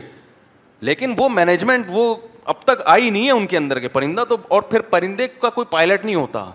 لیکن 0.90 1.14
وہ 1.18 1.28
مینجمنٹ 1.30 1.86
وہ 1.90 2.14
اب 2.54 2.62
تک 2.66 2.82
آئی 2.86 3.10
نہیں 3.10 3.26
ہے 3.26 3.32
ان 3.32 3.46
کے 3.48 3.58
اندر 3.58 3.80
کے 3.80 3.88
پرندہ 3.98 4.24
تو 4.30 4.38
اور 4.56 4.62
پھر 4.70 4.82
پرندے 4.94 5.28
کا 5.42 5.50
کوئی 5.50 5.66
پائلٹ 5.70 6.06
نہیں 6.06 6.16
ہوتا 6.16 6.46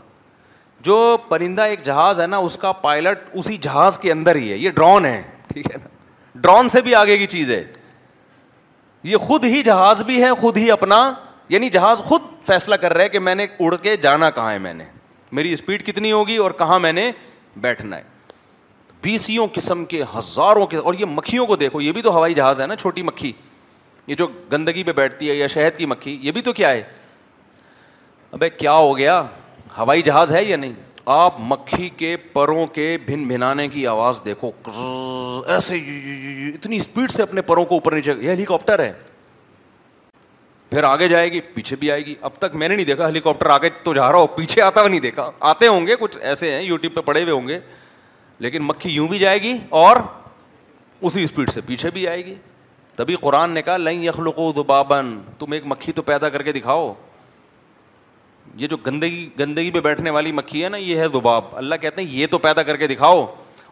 جو 0.89 1.17
پرندہ 1.29 1.63
ایک 1.73 1.83
جہاز 1.85 2.21
ہے 2.21 2.27
نا 2.27 2.37
اس 2.47 2.57
کا 2.61 2.73
پائلٹ 2.87 3.19
اسی 3.39 3.57
جہاز 3.63 3.99
کے 3.99 4.13
اندر 4.13 4.37
ہی 4.37 4.51
ہے 4.53 4.57
یہ 4.57 4.71
ڈرون 4.75 5.05
ہے 5.07 5.23
ٹھیک 5.53 5.71
ہے 5.73 5.77
نا 5.83 5.89
ڈرون 6.41 6.69
سے 6.69 6.81
بھی 6.83 6.95
آگے 6.95 7.17
کی 7.19 7.27
چیز 7.37 7.51
ہے 7.51 7.63
یہ 9.05 9.17
خود 9.19 9.45
ہی 9.45 9.63
جہاز 9.65 10.03
بھی 10.07 10.23
ہے 10.23 10.33
خود 10.41 10.57
ہی 10.57 10.71
اپنا 10.71 10.99
یعنی 11.49 11.69
جہاز 11.71 11.99
خود 12.11 12.23
فیصلہ 12.47 12.75
کر 12.81 12.93
رہا 12.95 13.03
ہے 13.05 13.09
کہ 13.09 13.19
میں 13.19 13.35
نے 13.35 13.47
اڑ 13.61 13.75
کے 13.83 13.97
جانا 14.03 14.31
کہاں 14.31 14.53
ہے 14.53 14.59
میں 14.59 14.73
نے 14.75 14.85
میری 15.39 15.53
اسپیڈ 15.53 15.87
کتنی 15.87 16.13
ہوگی 16.13 16.37
اور 16.45 16.51
کہاں 16.59 16.79
میں 16.79 16.93
نے 16.93 17.11
بیٹھنا 17.61 17.97
ہے 17.97 18.11
بیسوں 19.03 19.47
قسم 19.55 19.85
کے 19.85 20.03
ہزاروں 20.17 20.67
کے 20.73 20.77
اور 20.77 20.95
یہ 20.99 21.05
مکھیوں 21.13 21.47
کو 21.47 21.57
دیکھو 21.57 21.81
یہ 21.81 21.93
بھی 21.93 22.03
تو 22.03 22.15
ہوائی 22.17 22.35
جہاز 22.35 22.61
ہے 22.61 22.67
نا 22.67 22.77
چھوٹی 22.77 23.03
مکھی 23.03 23.33
یہ 24.07 24.15
جو 24.19 24.27
گندگی 24.53 24.83
پہ 24.83 24.93
بیٹھتی 24.97 25.29
ہے 25.31 25.35
یا 25.35 25.47
شہد 25.47 25.77
کی 25.79 25.87
مکھی 25.87 26.17
یہ 26.23 26.33
بھی 26.33 26.41
تو 26.43 26.53
کیا 26.53 26.71
ہے 26.71 26.83
ابے 28.33 28.51
کیا 28.51 28.73
ہو 28.75 28.97
گیا 28.99 29.23
ہوائی 29.79 30.03
جہاز 30.03 30.33
ہے 30.33 30.45
یا 30.45 30.57
نہیں 30.57 30.73
آپ 31.11 31.35
مکھی 31.49 31.89
کے 31.97 32.17
پروں 32.33 32.67
کے 32.75 32.97
بھن 33.07 33.25
بھنانے 33.29 33.67
کی 33.69 33.87
آواز 33.87 34.21
دیکھو 34.25 34.51
ایسے 35.53 35.77
اتنی 36.55 36.77
اسپیڈ 36.77 37.11
سے 37.11 37.23
اپنے 37.23 37.43
پروں 37.43 37.65
کو 37.65 37.75
اوپر 37.75 37.93
نیچے 37.95 38.13
ہیلی 38.23 38.45
کاپٹر 38.49 38.79
ہے 38.85 38.93
پھر 40.71 40.85
آگے 40.85 41.09
جائے 41.09 41.33
گی 41.33 41.41
پیچھے 41.55 41.77
بھی 41.77 41.91
آئے 41.93 42.05
گی 42.07 42.15
اب 42.23 42.37
تک 42.39 42.55
میں 42.57 42.69
نے 42.69 42.75
نہیں 42.77 42.87
دیکھا 42.87 43.07
ہیلی 43.07 43.21
کاپٹر 43.21 43.51
آگے 43.51 43.69
تو 43.85 43.95
جا 43.95 44.11
رہا 44.13 44.19
ہو 44.19 44.27
پیچھے 44.37 44.63
آتا 44.63 44.81
ہوا 44.81 44.89
نہیں 44.89 45.01
دیکھا 45.01 45.31
آتے 45.51 45.67
ہوں 45.67 45.87
گے 45.87 45.97
کچھ 46.01 46.17
ایسے 46.21 46.53
ہیں 46.55 46.63
یوٹیوب 46.63 46.95
پہ 46.95 47.01
پڑے 47.07 47.23
ہوئے 47.23 47.33
ہوں 47.33 47.49
گے 47.49 47.59
لیکن 48.39 48.63
مکھی 48.67 48.91
یوں 48.91 49.09
بھی 49.09 49.19
جائے 49.19 49.43
گی 49.43 49.57
اور 49.81 49.97
اسی 51.01 51.23
اسپیڈ 51.23 51.51
سے 51.51 51.61
پیچھے 51.67 51.91
بھی 51.95 52.07
آئے 52.09 52.25
گی 52.27 52.35
تبھی 52.97 53.15
قرآن 53.21 53.51
نے 53.51 53.63
کہا 53.63 53.77
لئی 53.77 54.05
یخلق 54.07 54.39
و 54.39 54.51
زبابن 54.57 55.17
تم 55.39 55.53
ایک 55.53 55.63
مکھی 55.67 55.93
تو 55.93 56.03
پیدا 56.03 56.29
کر 56.29 56.43
کے 56.43 56.53
دکھاؤ 56.53 56.93
یہ 58.61 58.67
جو 58.69 58.77
گندگی 58.87 59.29
گندگی 59.39 59.71
پہ 59.73 59.81
بیٹھنے 59.81 60.11
والی 60.11 60.33
مکھی 60.33 60.63
ہے 60.65 60.69
نا 60.69 60.77
یہ 60.77 60.99
ہے 61.01 61.07
زباب 61.13 61.45
اللہ 61.57 61.75
کہتے 61.81 62.03
ہیں 62.03 62.09
یہ 62.19 62.27
تو 62.31 62.39
پیدا 62.39 62.63
کر 62.63 62.77
کے 62.77 62.87
دکھاؤ 62.87 63.25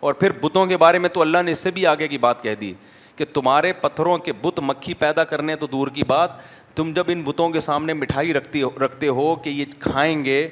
اور 0.09 0.15
پھر 0.21 0.33
بتوں 0.41 0.67
کے 0.67 0.77
بارے 0.77 0.99
میں 0.99 1.09
تو 1.15 1.21
اللہ 1.21 1.43
نے 1.45 1.53
اس 1.53 1.59
سے 1.59 1.71
بھی 1.71 1.87
آگے 1.87 2.09
کی 2.09 2.19
بات 2.19 2.43
کہہ 2.43 2.55
دی 2.61 2.73
کہ 3.17 3.25
تمہارے 3.33 3.73
پتھروں 3.81 4.17
کے 4.29 4.33
بت 4.43 4.61
مکھی 4.65 4.95
پیدا 5.03 5.25
کرنے 5.33 5.57
تو 5.57 5.67
دور 5.73 5.89
کی 5.95 6.05
بات 6.09 6.31
تم 6.77 6.93
جب 6.95 7.05
ان 7.13 7.23
بتوں 7.23 7.49
کے 7.51 7.61
سامنے 7.61 7.93
مٹھائی 7.95 8.33
رکھتی 8.35 8.63
رکھتے 8.83 9.09
ہو 9.19 9.35
کہ 9.45 9.51
یہ 9.51 9.65
کھائیں 9.81 10.25
گے 10.25 10.47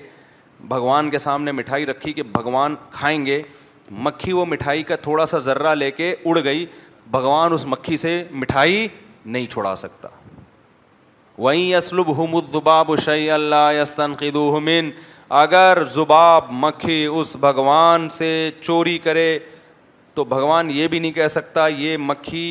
بھگوان 0.68 1.10
کے 1.10 1.18
سامنے 1.18 1.52
مٹھائی 1.52 1.86
رکھی 1.86 2.12
کہ 2.12 2.22
بھگوان 2.38 2.74
کھائیں 2.90 3.24
گے 3.26 3.42
مکھی 4.08 4.32
وہ 4.32 4.44
مٹھائی 4.46 4.82
کا 4.82 4.96
تھوڑا 5.02 5.26
سا 5.26 5.38
ذرہ 5.48 5.74
لے 5.74 5.90
کے 5.90 6.14
اڑ 6.24 6.38
گئی 6.44 6.66
بھگوان 7.10 7.52
اس 7.52 7.66
مکھی 7.68 7.96
سے 7.96 8.22
مٹھائی 8.30 8.86
نہیں 9.24 9.46
چھوڑا 9.50 9.74
سکتا 9.74 10.08
وہیں 11.44 11.74
اسلب 11.76 12.06
ہومد 12.16 12.48
زباب 12.52 12.90
اللہ 12.92 13.00
شعیّ 13.02 13.30
اللہ 13.30 13.82
خدوحمن 14.18 14.90
اگر 15.42 15.82
زباب 15.94 16.46
مکھی 16.64 17.04
اس 17.06 17.34
بھگوان 17.40 18.08
سے 18.10 18.30
چوری 18.60 18.96
کرے 19.04 19.28
تو 20.14 20.24
بھگوان 20.24 20.70
یہ 20.70 20.88
بھی 20.92 20.98
نہیں 20.98 21.12
کہہ 21.18 21.26
سکتا 21.30 21.66
یہ 21.68 21.96
مکھی 22.00 22.42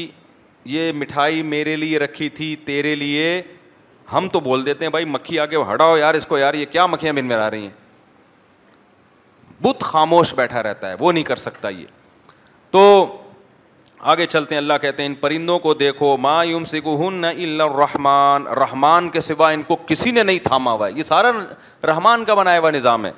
یہ 0.73 0.91
مٹھائی 0.95 1.41
میرے 1.53 1.75
لیے 1.75 1.99
رکھی 1.99 2.29
تھی 2.37 2.55
تیرے 2.65 2.95
لیے 2.95 3.41
ہم 4.13 4.27
تو 4.31 4.39
بول 4.39 4.65
دیتے 4.65 4.85
ہیں 4.85 4.91
بھائی 4.91 5.05
مکھی 5.05 5.39
آگے 5.39 5.57
ہٹاؤ 5.73 5.97
یار 5.97 6.13
اس 6.15 6.25
کو 6.27 6.37
یار 6.37 6.53
یہ 6.53 6.65
کیا 6.71 6.85
مکھیاں 6.85 7.13
بن 7.13 7.25
میں 7.25 7.35
آ 7.35 7.49
رہی 7.51 7.63
ہیں 7.63 7.85
بت 9.63 9.81
خاموش 9.83 10.33
بیٹھا 10.35 10.63
رہتا 10.63 10.89
ہے 10.89 10.95
وہ 10.99 11.11
نہیں 11.11 11.23
کر 11.23 11.35
سکتا 11.43 11.69
یہ 11.69 11.85
تو 12.71 12.81
آگے 14.11 14.25
چلتے 14.31 14.55
ہیں 14.55 14.57
اللہ 14.61 14.73
کہتے 14.81 15.03
ہیں 15.03 15.09
ان 15.09 15.15
پرندوں 15.21 15.57
کو 15.59 15.73
دیکھو 15.79 16.15
ما 16.21 16.41
یوم 16.49 16.63
سکون 16.65 17.23
ہن 17.25 17.51
الرحمان 17.61 18.45
رحمان 18.59 19.07
کے 19.11 19.19
سوا 19.21 19.49
ان 19.51 19.63
کو 19.67 19.75
کسی 19.85 20.11
نے 20.11 20.23
نہیں 20.23 20.37
تھاما 20.43 20.71
ہوا 20.71 20.87
ہے 20.87 20.91
یہ 20.97 21.03
سارا 21.03 21.31
رحمان 21.87 22.23
کا 22.25 22.33
بنایا 22.39 22.59
ہوا 22.59 22.71
نظام 22.71 23.05
ہے 23.05 23.11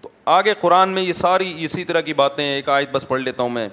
تو 0.00 0.08
آگے 0.32 0.54
قرآن 0.60 0.88
میں 0.96 1.02
یہ 1.02 1.12
ساری 1.20 1.52
اسی 1.64 1.84
طرح 1.92 2.00
کی 2.10 2.14
باتیں 2.14 2.44
ایک 2.44 2.68
آیت 2.74 2.90
بس 2.92 3.08
پڑھ 3.08 3.20
لیتا 3.20 3.42
ہوں 3.42 3.50
میں 3.50 3.68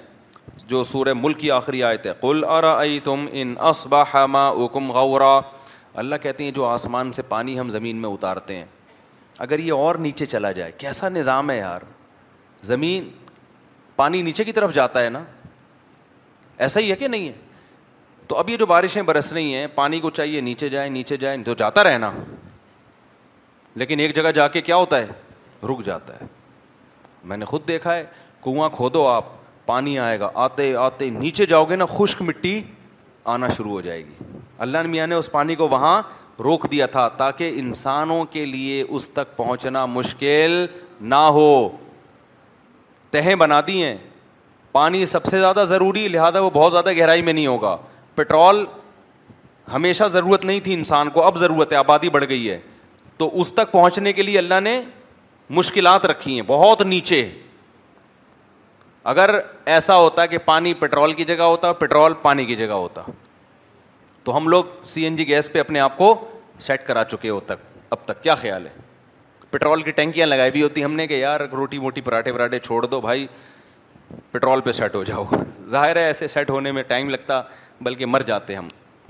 جو 0.68 0.82
سورہ 0.92 1.12
ملک 1.22 1.38
کی 1.40 1.50
آخری 1.58 1.82
آیت 1.90 2.06
ہے 2.06 2.12
کل 2.20 2.42
ارا 2.56 2.80
تم 3.04 3.26
ان 3.32 3.54
اص 3.72 3.86
باہ 3.96 4.16
ما 4.26 4.48
اکم 4.64 4.90
غورا 4.92 5.38
اللہ 6.04 6.22
کہتے 6.22 6.44
ہیں 6.44 6.50
جو 6.60 6.64
آسمان 6.68 7.12
سے 7.18 7.22
پانی 7.28 7.58
ہم 7.60 7.70
زمین 7.76 7.96
میں 8.02 8.08
اتارتے 8.10 8.56
ہیں 8.56 8.64
اگر 9.46 9.58
یہ 9.58 9.72
اور 9.84 9.94
نیچے 10.08 10.26
چلا 10.36 10.52
جائے 10.60 10.72
کیسا 10.78 11.08
نظام 11.18 11.50
ہے 11.50 11.58
یار 11.58 11.80
زمین 12.72 13.08
پانی 13.96 14.22
نیچے 14.22 14.44
کی 14.44 14.52
طرف 14.52 14.72
جاتا 14.74 15.02
ہے 15.02 15.08
نا 15.10 15.22
ایسا 16.64 16.80
ہی 16.80 16.90
ہے 16.90 16.96
کہ 16.96 17.08
نہیں 17.08 17.28
ہے 17.28 17.32
تو 18.28 18.36
اب 18.38 18.50
یہ 18.50 18.56
جو 18.56 18.66
بارشیں 18.66 19.02
برس 19.08 19.32
رہی 19.32 19.54
ہیں 19.54 19.66
پانی 19.74 20.00
کو 20.00 20.10
چاہیے 20.10 20.40
نیچے 20.40 20.68
جائیں 20.68 20.88
نیچے 20.90 21.16
جائیں 21.16 21.42
تو 21.44 21.54
جاتا 21.58 21.84
رہنا 21.84 22.10
لیکن 23.82 23.98
ایک 24.00 24.14
جگہ 24.16 24.30
جا 24.34 24.46
کے 24.48 24.60
کیا 24.60 24.76
ہوتا 24.76 24.98
ہے 25.00 25.66
رک 25.72 25.82
جاتا 25.84 26.14
ہے 26.20 26.26
میں 27.30 27.36
نے 27.36 27.44
خود 27.44 27.66
دیکھا 27.68 27.94
ہے 27.96 28.04
کنواں 28.44 28.68
کھودو 28.76 29.06
آپ 29.08 29.24
پانی 29.66 29.98
آئے 29.98 30.18
گا 30.20 30.30
آتے 30.46 30.74
آتے 30.80 31.10
نیچے 31.10 31.46
جاؤ 31.52 31.64
گے 31.70 31.76
نا 31.76 31.86
خشک 31.98 32.22
مٹی 32.22 32.60
آنا 33.34 33.48
شروع 33.56 33.70
ہو 33.70 33.80
جائے 33.86 34.04
گی 34.06 34.24
اللہ 34.66 34.78
نے 34.82 34.88
میاں 34.88 35.06
نے 35.06 35.14
اس 35.14 35.30
پانی 35.30 35.54
کو 35.62 35.68
وہاں 35.68 36.00
روک 36.44 36.66
دیا 36.70 36.86
تھا 36.94 37.08
تاکہ 37.16 37.52
انسانوں 37.56 38.24
کے 38.32 38.44
لیے 38.46 38.82
اس 38.88 39.08
تک 39.08 39.36
پہنچنا 39.36 39.84
مشکل 39.96 40.64
نہ 41.14 41.22
ہو 41.38 41.48
تہیں 43.18 43.34
بنا 43.42 43.60
دی 43.66 43.82
ہیں 43.82 43.96
پانی 44.72 45.04
سب 45.06 45.24
سے 45.24 45.38
زیادہ 45.40 45.64
ضروری 45.68 46.06
لہٰذا 46.08 46.40
وہ 46.40 46.50
بہت 46.54 46.72
زیادہ 46.72 46.92
گہرائی 46.96 47.22
میں 47.28 47.32
نہیں 47.32 47.46
ہوگا 47.46 47.76
پٹرول 48.14 48.64
ہمیشہ 49.72 50.04
ضرورت 50.16 50.44
نہیں 50.50 50.60
تھی 50.64 50.74
انسان 50.74 51.10
کو 51.14 51.22
اب 51.26 51.36
ضرورت 51.38 51.72
ہے 51.72 51.76
آبادی 51.78 52.08
بڑھ 52.16 52.24
گئی 52.28 52.50
ہے 52.50 52.58
تو 53.18 53.30
اس 53.40 53.52
تک 53.54 53.70
پہنچنے 53.72 54.12
کے 54.12 54.22
لیے 54.28 54.38
اللہ 54.38 54.60
نے 54.68 54.80
مشکلات 55.60 56.06
رکھی 56.12 56.34
ہیں 56.34 56.42
بہت 56.46 56.82
نیچے 56.94 57.24
اگر 59.14 59.30
ایسا 59.76 59.96
ہوتا 60.04 60.26
کہ 60.32 60.38
پانی 60.52 60.74
پٹرول 60.84 61.12
کی 61.18 61.24
جگہ 61.24 61.48
ہوتا 61.54 61.72
پٹرول 61.84 62.14
پانی 62.22 62.44
کی 62.44 62.54
جگہ 62.62 62.78
ہوتا 62.86 63.02
تو 64.24 64.36
ہم 64.36 64.48
لوگ 64.56 64.64
سی 64.94 65.04
این 65.04 65.16
جی 65.16 65.28
گیس 65.28 65.52
پہ 65.52 65.60
اپنے 65.60 65.80
آپ 65.80 65.96
کو 65.98 66.14
سیٹ 66.66 66.86
کرا 66.86 67.04
چکے 67.14 67.30
ہو 67.30 67.40
تک 67.52 67.64
اب 67.96 68.04
تک 68.06 68.22
کیا 68.22 68.34
خیال 68.42 68.66
ہے 68.66 68.72
پٹرول 69.56 69.82
کی 69.82 69.90
ٹینکیاں 69.90 70.26
لگائی 70.26 70.50
ہوئی 70.50 70.62
ہوتی 70.62 70.82
ہم 70.84 70.92
نے 70.94 71.06
کہ 71.06 71.14
یار 71.14 71.40
روٹی 71.52 71.78
موٹی 71.78 72.00
پراٹھے 72.06 72.32
پراٹھے 72.32 72.58
چھوڑ 72.62 72.84
دو 72.86 73.00
بھائی 73.00 73.26
پٹرول 74.32 74.60
پہ 74.64 74.72
سیٹ 74.78 74.94
ہو 74.94 75.02
جاؤ 75.04 75.24
ظاہر 75.70 75.96
ہے 75.96 76.02
ایسے 76.06 76.26
سیٹ 76.26 76.50
ہونے 76.50 76.72
میں 76.72 76.82
ٹائم 76.88 77.08
لگتا 77.10 77.40
بلکہ 77.82 78.06
مر 78.06 78.20
جاتے 78.30 78.54
ہم 78.56 78.68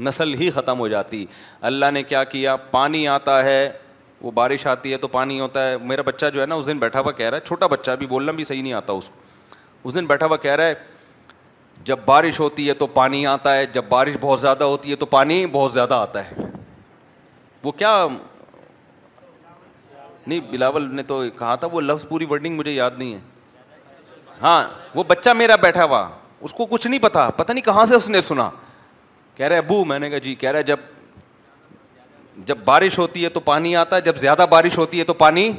نسل 0.08 0.34
ہی 0.40 0.50
ختم 0.54 0.78
ہو 0.80 0.86
جاتی 0.88 1.24
اللہ 1.70 1.90
نے 1.94 2.02
کیا 2.12 2.22
کیا 2.34 2.54
پانی 2.70 3.06
آتا 3.08 3.42
ہے 3.44 3.68
وہ 4.20 4.30
بارش 4.34 4.66
آتی 4.66 4.92
ہے 4.92 4.96
تو 4.96 5.08
پانی 5.16 5.40
ہوتا 5.40 5.68
ہے 5.70 5.76
میرا 5.88 6.02
بچہ 6.06 6.26
جو 6.34 6.40
ہے 6.40 6.46
نا 6.46 6.54
اس 6.60 6.66
دن 6.66 6.78
بیٹھا 6.78 7.00
ہوا 7.00 7.12
کہہ 7.12 7.28
رہا 7.28 7.36
ہے 7.36 7.46
چھوٹا 7.46 7.66
بچہ 7.74 7.90
ابھی 7.90 8.06
بولنا 8.14 8.32
بھی 8.38 8.44
صحیح 8.52 8.62
نہیں 8.62 8.72
آتا 8.72 8.92
اس 8.92 9.08
کو 9.08 9.20
اس 9.88 9.94
دن 9.94 10.06
بیٹھا 10.06 10.26
ہوا 10.26 10.36
کہہ 10.46 10.54
رہا 10.56 10.64
ہے 10.66 10.74
جب 11.84 11.98
بارش 12.06 12.40
ہوتی 12.40 12.68
ہے 12.68 12.74
تو 12.74 12.86
پانی 13.02 13.26
آتا 13.32 13.56
ہے 13.56 13.66
جب 13.72 13.84
بارش 13.88 14.16
بہت 14.20 14.40
زیادہ 14.40 14.64
ہوتی 14.64 14.90
ہے 14.90 14.96
تو 15.02 15.06
پانی 15.16 15.44
بہت 15.52 15.72
زیادہ 15.72 15.94
آتا 15.94 16.24
ہے 16.30 16.50
وہ 17.64 17.72
کیا 17.72 17.94
نہیں 20.26 20.40
بلاول 20.50 20.94
نے 20.96 21.02
تو 21.10 21.22
کہا 21.38 21.54
تھا 21.62 21.68
وہ 21.72 21.80
لفظ 21.80 22.06
پوری 22.08 22.26
ورڈنگ 22.30 22.56
مجھے 22.56 22.72
یاد 22.72 22.90
نہیں 22.98 23.14
ہے 23.14 23.18
ہاں 24.42 24.62
وہ 24.94 25.02
بچہ 25.08 25.30
میرا 25.36 25.56
بیٹھا 25.62 25.84
ہوا 25.84 26.08
اس 26.46 26.52
کو 26.52 26.66
کچھ 26.70 26.86
نہیں 26.86 27.00
پتا 27.02 27.28
پتہ 27.36 27.52
نہیں 27.52 27.64
کہاں 27.64 27.84
سے 27.86 27.94
اس 27.96 28.08
نے 28.10 28.20
سنا 28.20 28.48
کہہ 29.36 29.46
رہے 29.48 29.58
ابو 29.58 29.84
میں 29.84 29.98
نے 29.98 30.10
کہا 30.10 30.18
جی 30.26 30.34
کہہ 30.42 30.50
رہا 30.52 30.60
جب 30.70 30.78
جب 32.46 32.58
بارش 32.64 32.98
ہوتی 32.98 33.22
ہے 33.24 33.28
تو 33.28 33.40
پانی 33.40 33.76
آتا 33.76 33.96
ہے 33.96 34.00
جب 34.10 34.16
زیادہ 34.18 34.46
بارش 34.50 34.78
ہوتی 34.78 34.98
ہے 34.98 35.04
تو 35.10 35.14
پانی 35.22 35.50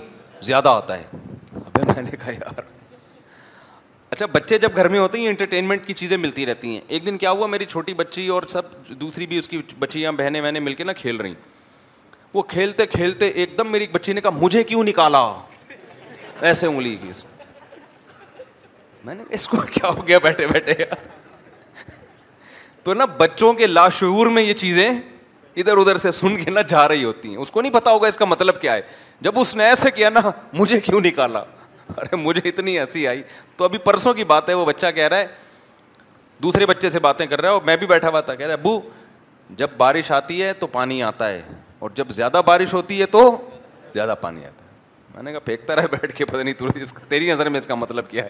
زیادہ 0.47 0.69
آتا 0.69 0.97
ہے 0.97 1.03
ابھی 1.53 1.91
میں 1.93 2.01
نے 2.11 2.17
کہا 2.17 2.31
یار 2.31 2.61
اچھا 4.11 4.25
بچے 4.31 4.57
جب 4.59 4.75
گھر 4.75 4.87
میں 4.89 4.99
ہوتے 4.99 5.19
ہیں 5.19 5.27
انٹرٹینمنٹ 5.27 5.85
کی 5.85 5.93
چیزیں 6.01 6.17
ملتی 6.17 6.45
رہتی 6.45 6.73
ہیں 6.73 6.81
ایک 6.87 7.05
دن 7.05 7.17
کیا 7.17 7.31
ہوا 7.31 7.47
میری 7.47 7.65
چھوٹی 7.71 7.93
بچی 7.93 8.27
اور 8.35 8.43
سب 8.49 8.65
دوسری 8.99 9.25
بھی 9.31 9.37
اس 9.37 9.47
کی 9.49 9.61
بچیاں 9.79 10.11
بہنیں 10.11 10.41
بہنیں 10.41 10.41
بہنے 10.45 10.59
مل 10.59 10.73
کے 10.73 10.83
نا 10.83 10.93
کھیل 10.99 11.17
رہی 11.21 11.29
ہیں 11.31 11.55
وہ 12.37 12.41
کھیلتے 12.49 12.85
کھیلتے 12.85 13.27
ایک 13.41 13.57
دم 13.57 13.71
میری 13.71 13.85
بچی 13.91 14.13
نے 14.13 14.21
کہا 14.21 14.29
مجھے 14.41 14.63
کیوں 14.63 14.81
نکالا 14.83 15.21
ایسے 16.47 16.67
انگلی 16.67 16.95
کی 17.01 17.09
اس 17.09 17.23
اس 17.25 19.05
میں 19.05 19.15
نے 19.15 19.23
کو 19.51 19.61
کیا 19.73 19.89
ہو 19.89 20.05
گیا 20.07 20.17
بیٹھے 20.23 20.47
بیٹھے 20.47 20.85
تو 22.83 22.93
نا 22.93 23.05
بچوں 23.17 23.51
کے 23.61 23.67
لاشعور 23.67 24.27
میں 24.35 24.43
یہ 24.43 24.53
چیزیں 24.63 24.89
ادھر 24.91 25.77
ادھر 25.77 25.97
سے 26.03 26.11
سن 26.19 26.35
کے 26.43 26.51
نا 26.51 26.61
جا 26.73 26.87
رہی 26.87 27.03
ہوتی 27.03 27.29
ہیں 27.29 27.37
اس 27.45 27.51
کو 27.51 27.61
نہیں 27.61 27.73
پتا 27.73 27.91
ہوگا 27.91 28.07
اس 28.07 28.17
کا 28.17 28.25
مطلب 28.35 28.61
کیا 28.61 28.73
ہے 28.75 28.81
جب 29.27 29.39
اس 29.39 29.55
نے 29.55 29.63
ایسے 29.65 29.91
کیا 29.91 30.09
نا 30.09 30.21
مجھے 30.61 30.79
کیوں 30.89 30.99
نکالا 31.05 31.39
ارے 31.97 32.15
مجھے 32.27 32.41
اتنی 32.49 32.79
ہنسی 32.79 33.07
آئی 33.07 33.23
تو 33.57 33.65
ابھی 33.65 33.77
پرسوں 33.89 34.13
کی 34.19 34.23
بات 34.33 34.49
ہے 34.49 34.53
وہ 34.61 34.65
بچہ 34.65 34.91
کہہ 34.95 35.07
رہا 35.11 35.17
ہے 35.17 35.27
دوسرے 36.43 36.65
بچے 36.73 36.89
سے 36.89 36.99
باتیں 37.09 37.25
کر 37.33 37.41
رہا 37.41 37.49
ہے 37.49 37.53
اور 37.53 37.61
میں 37.71 37.75
بھی 37.83 37.87
بیٹھا 37.93 38.09
ہوا 38.09 38.21
تھا 38.29 38.35
کہہ 38.35 38.45
رہا 38.45 38.53
ہے 38.53 38.59
ابو 38.59 38.79
جب 39.63 39.69
بارش 39.77 40.11
آتی 40.21 40.41
ہے 40.43 40.53
تو 40.63 40.67
پانی 40.77 41.01
آتا 41.03 41.29
ہے 41.29 41.41
اور 41.79 41.89
جب 41.95 42.09
زیادہ 42.11 42.41
بارش 42.45 42.73
ہوتی 42.73 42.99
ہے 43.01 43.05
تو 43.15 43.23
زیادہ 43.93 44.15
پانی 44.21 44.45
آتا 44.45 44.63
ہے 44.65 44.75
میں 45.15 45.23
نے 45.23 45.31
کہا 45.31 45.39
پھینکتا 45.45 45.75
رہے 45.75 45.87
بیٹھ 45.91 46.15
کے 46.17 46.25
پتہ 46.25 46.41
نہیں 46.43 46.53
تو 46.57 46.67
تیری 47.09 47.31
نظر 47.31 47.49
میں 47.49 47.59
اس 47.59 47.67
کا 47.67 47.75
مطلب 47.75 48.09
کیا 48.09 48.23
ہے 48.23 48.29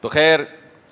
تو 0.00 0.08
خیر 0.08 0.40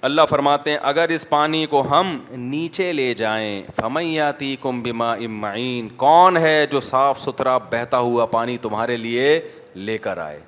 اللہ 0.08 0.22
فرماتے 0.28 0.70
ہیں 0.70 0.78
اگر 0.88 1.08
اس 1.10 1.28
پانی 1.28 1.64
کو 1.70 1.80
ہم 1.90 2.18
نیچے 2.36 2.92
لے 2.92 3.12
جائیں 3.20 3.62
فمیاتی 3.76 4.54
کم 4.62 4.82
بما 4.82 5.12
امعین 5.12 5.88
کون 6.02 6.36
ہے 6.36 6.56
جو 6.72 6.80
صاف 6.90 7.20
ستھرا 7.20 7.56
بہتا 7.70 7.98
ہوا 8.08 8.26
پانی 8.36 8.56
تمہارے 8.62 8.96
لیے 8.96 9.40
لے 9.74 9.98
کر 10.06 10.18
آئے 10.26 10.38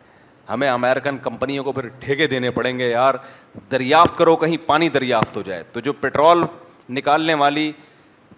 ہمیں 0.50 0.68
امیرکن 0.68 1.18
کمپنیوں 1.22 1.64
کو 1.64 1.72
پھر 1.72 1.88
ٹھیکے 2.00 2.26
دینے 2.26 2.50
پڑیں 2.50 2.78
گے 2.78 2.88
یار 2.90 3.14
دریافت 3.72 4.16
کرو 4.18 4.36
کہیں 4.36 4.56
پانی 4.66 4.88
دریافت 4.98 5.36
ہو 5.36 5.42
جائے 5.46 5.62
تو 5.72 5.80
جو 5.88 5.92
پٹرول 6.00 6.44
نکالنے 6.98 7.34
والی 7.42 7.70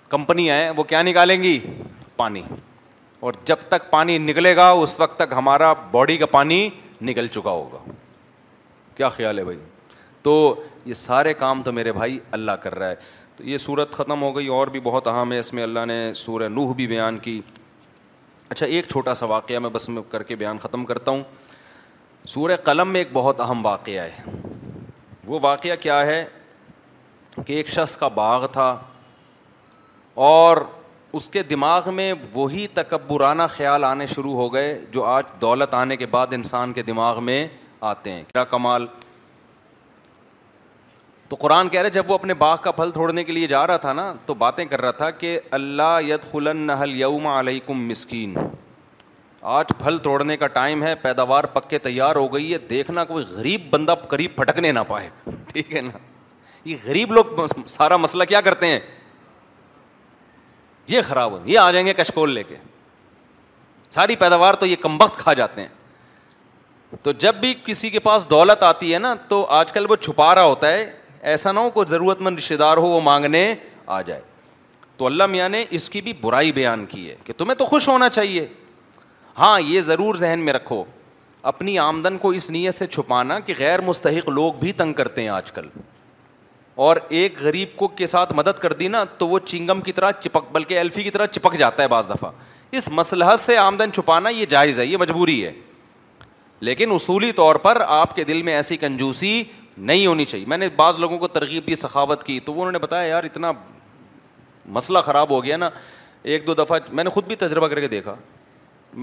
کمپنیاں 0.09 0.57
ہیں 0.57 0.70
وہ 0.76 0.85
کیا 0.85 1.03
نکالیں 1.03 1.43
گی 1.43 1.59
پانی 2.16 2.43
اور 3.27 3.33
جب 3.47 3.57
تک 3.68 3.91
پانی 3.91 4.16
نکلے 4.18 4.55
گا 4.57 4.68
اس 4.85 4.99
وقت 5.01 5.16
تک 5.18 5.33
ہمارا 5.37 5.73
باڈی 5.91 6.16
کا 6.18 6.27
پانی 6.31 6.68
نکل 7.09 7.27
چکا 7.35 7.51
ہوگا 7.51 7.79
کیا 8.97 9.09
خیال 9.16 9.39
ہے 9.39 9.45
بھائی 9.45 9.59
تو 10.23 10.33
یہ 10.85 10.95
سارے 11.01 11.35
کام 11.43 11.62
تو 11.62 11.73
میرے 11.73 11.93
بھائی 11.99 12.18
اللہ 12.39 12.59
کر 12.62 12.75
رہا 12.79 12.89
ہے 12.89 12.95
تو 13.37 13.45
یہ 13.49 13.59
صورت 13.66 13.93
ختم 13.99 14.23
ہو 14.23 14.35
گئی 14.37 14.47
اور 14.57 14.68
بھی 14.77 14.81
بہت 14.87 15.07
اہم 15.09 15.33
ہے 15.33 15.39
اس 15.39 15.53
میں 15.55 15.62
اللہ 15.62 15.85
نے 15.89 15.99
سورہ 16.25 16.49
نوح 16.57 16.73
بھی 16.77 16.87
بیان 16.87 17.18
کی 17.27 17.41
اچھا 18.49 18.66
ایک 18.66 18.87
چھوٹا 18.91 19.14
سا 19.20 19.27
واقعہ 19.37 19.59
میں 19.66 19.70
بس 19.73 19.89
میں 19.89 20.03
کر 20.11 20.23
کے 20.31 20.37
بیان 20.43 20.59
ختم 20.62 20.85
کرتا 20.87 21.11
ہوں 21.11 21.23
سورہ 22.35 22.57
قلم 22.64 22.89
میں 22.93 23.01
ایک 23.01 23.09
بہت 23.12 23.41
اہم 23.49 23.64
واقعہ 23.66 24.01
ہے 24.16 24.41
وہ 25.27 25.39
واقعہ 25.43 25.77
کیا 25.83 26.05
ہے 26.07 26.25
کہ 27.47 27.53
ایک 27.53 27.68
شخص 27.77 27.97
کا 27.97 28.09
باغ 28.20 28.47
تھا 28.53 28.77
اور 30.25 30.57
اس 31.17 31.29
کے 31.29 31.43
دماغ 31.43 31.93
میں 31.95 32.13
وہی 32.35 32.67
تکبرانہ 32.75 33.43
خیال 33.55 33.85
آنے 33.85 34.07
شروع 34.15 34.33
ہو 34.35 34.53
گئے 34.53 34.69
جو 34.93 35.05
آج 35.05 35.25
دولت 35.41 35.75
آنے 35.75 35.97
کے 35.97 36.07
بعد 36.11 36.27
انسان 36.33 36.73
کے 36.73 36.83
دماغ 36.83 37.23
میں 37.25 37.47
آتے 37.91 38.13
ہیں 38.13 38.23
کیا 38.33 38.45
کمال 38.53 38.87
تو 41.29 41.37
قرآن 41.41 41.69
کہہ 41.69 41.81
رہے 41.81 41.91
جب 41.91 42.11
وہ 42.11 42.15
اپنے 42.15 42.35
باغ 42.45 42.57
کا 42.63 42.71
پھل 42.79 42.91
توڑنے 42.95 43.25
کے 43.25 43.33
لیے 43.33 43.47
جا 43.49 43.67
رہا 43.67 43.77
تھا 43.85 43.93
نا 43.93 44.13
تو 44.27 44.35
باتیں 44.45 44.65
کر 44.65 44.81
رہا 44.81 44.91
تھا 45.03 45.11
کہ 45.11 45.39
اللہ 45.59 45.99
ید 46.07 46.31
خلنہ 46.33 46.73
یوم 46.89 47.27
علیہ 47.27 47.61
کم 47.67 47.87
مسکین 47.89 48.35
آج 49.59 49.73
پھل 49.83 49.99
توڑنے 50.03 50.37
کا 50.37 50.47
ٹائم 50.57 50.83
ہے 50.85 50.95
پیداوار 51.03 51.45
پکے 51.53 51.79
تیار 51.87 52.17
ہو 52.17 52.33
گئی 52.35 52.53
ہے 52.53 52.59
دیکھنا 52.71 53.05
کوئی 53.05 53.25
غریب 53.31 53.61
بندہ 53.71 53.95
قریب 54.09 54.37
پھٹکنے 54.37 54.73
نہ 54.73 54.81
پائے 54.89 55.09
ٹھیک 55.53 55.75
ہے 55.77 55.81
نا 55.81 55.91
یہ 56.69 56.77
غریب 56.85 57.13
لوگ 57.13 57.41
سارا 57.67 57.97
مسئلہ 58.07 58.25
کیا 58.33 58.41
کرتے 58.49 58.67
ہیں 58.67 58.79
یہ 60.89 61.03
خراب 61.05 61.33
ہو 61.33 61.39
یہ 61.45 61.59
آ 61.59 61.70
جائیں 61.70 61.87
گے 61.87 61.93
کشکول 61.95 62.30
لے 62.35 62.43
کے 62.43 62.55
ساری 63.91 64.16
پیداوار 64.16 64.55
تو 64.61 64.66
یہ 64.66 64.76
کم 64.83 65.01
وقت 65.03 65.18
کھا 65.20 65.33
جاتے 65.41 65.61
ہیں 65.61 66.97
تو 67.03 67.12
جب 67.18 67.35
بھی 67.41 67.55
کسی 67.66 67.91
کے 67.91 67.99
پاس 68.07 68.28
دولت 68.30 68.62
آتی 68.62 68.93
ہے 68.95 68.99
نا 68.99 69.14
تو 69.28 69.45
آج 69.59 69.72
کل 69.72 69.87
وہ 69.91 69.97
چھپا 69.97 70.35
رہا 70.35 70.43
ہوتا 70.45 70.70
ہے 70.72 70.91
ایسا 71.33 71.53
نہ 71.53 71.61
ہو 71.61 71.70
کوئی 71.70 71.87
ضرورت 71.91 72.20
مند 72.22 72.39
رشتے 72.39 72.57
دار 72.57 72.76
ہو 72.76 72.87
وہ 72.89 73.01
مانگنے 73.01 73.53
آ 73.87 74.01
جائے 74.07 74.20
تو 74.97 75.07
اللہ 75.07 75.26
میاں 75.26 75.49
نے 75.49 75.64
اس 75.76 75.89
کی 75.91 76.01
بھی 76.03 76.12
برائی 76.20 76.53
بیان 76.53 76.85
کی 76.87 77.09
ہے 77.11 77.14
کہ 77.24 77.33
تمہیں 77.39 77.55
تو 77.59 77.64
خوش 77.64 77.89
ہونا 77.89 78.09
چاہیے 78.09 78.47
ہاں 79.39 79.59
یہ 79.61 79.80
ضرور 79.80 80.14
ذہن 80.16 80.41
میں 80.45 80.53
رکھو 80.53 80.83
اپنی 81.51 81.78
آمدن 81.78 82.18
کو 82.18 82.30
اس 82.41 82.49
نیت 82.51 82.74
سے 82.74 82.87
چھپانا 82.87 83.39
کہ 83.47 83.55
غیر 83.59 83.80
مستحق 83.85 84.28
لوگ 84.28 84.53
بھی 84.61 84.72
تنگ 84.72 84.93
کرتے 85.01 85.22
ہیں 85.22 85.28
آج 85.28 85.53
کل 85.53 85.68
اور 86.83 86.97
ایک 87.16 87.41
غریب 87.43 87.68
کو 87.78 87.87
کے 87.99 88.07
ساتھ 88.11 88.33
مدد 88.37 88.59
کر 88.59 88.72
دی 88.78 88.87
نا 88.93 89.03
تو 89.18 89.26
وہ 89.28 89.39
چنگم 89.47 89.80
کی 89.89 89.93
طرح 89.97 90.11
چپک 90.20 90.51
بلکہ 90.53 90.78
ایلفی 90.78 91.03
کی 91.03 91.11
طرح 91.16 91.26
چپک 91.35 91.57
جاتا 91.59 91.83
ہے 91.83 91.89
بعض 91.89 92.09
دفعہ 92.11 92.30
اس 92.78 92.89
مسلحت 93.01 93.41
سے 93.41 93.57
آمدن 93.57 93.93
چھپانا 93.99 94.28
یہ 94.30 94.47
جائز 94.55 94.80
ہے 94.80 94.85
یہ 94.87 94.97
مجبوری 95.03 95.45
ہے 95.45 95.53
لیکن 96.68 96.93
اصولی 96.95 97.30
طور 97.43 97.57
پر 97.66 97.80
آپ 97.87 98.14
کے 98.16 98.24
دل 98.30 98.43
میں 98.49 98.55
ایسی 98.55 98.76
کنجوسی 98.85 99.33
نہیں 99.91 100.07
ہونی 100.07 100.24
چاہیے 100.30 100.47
میں 100.53 100.59
نے 100.59 100.68
بعض 100.76 100.99
لوگوں 101.05 101.18
کو 101.18 101.28
ترغیب 101.37 101.66
دی 101.66 101.74
سخاوت 101.85 102.22
کی 102.24 102.39
تو 102.47 102.55
وہ 102.55 102.61
انہوں 102.61 102.72
نے 102.72 102.78
بتایا 102.87 103.09
یار 103.09 103.24
اتنا 103.30 103.53
مسئلہ 104.78 104.99
خراب 105.11 105.30
ہو 105.37 105.43
گیا 105.45 105.57
نا 105.57 105.70
ایک 106.33 106.47
دو 106.47 106.55
دفعہ 106.64 106.78
میں 106.99 107.05
نے 107.05 107.11
خود 107.11 107.26
بھی 107.28 107.37
تجربہ 107.45 107.68
کر 107.68 107.80
کے 107.80 107.89
دیکھا 107.97 108.14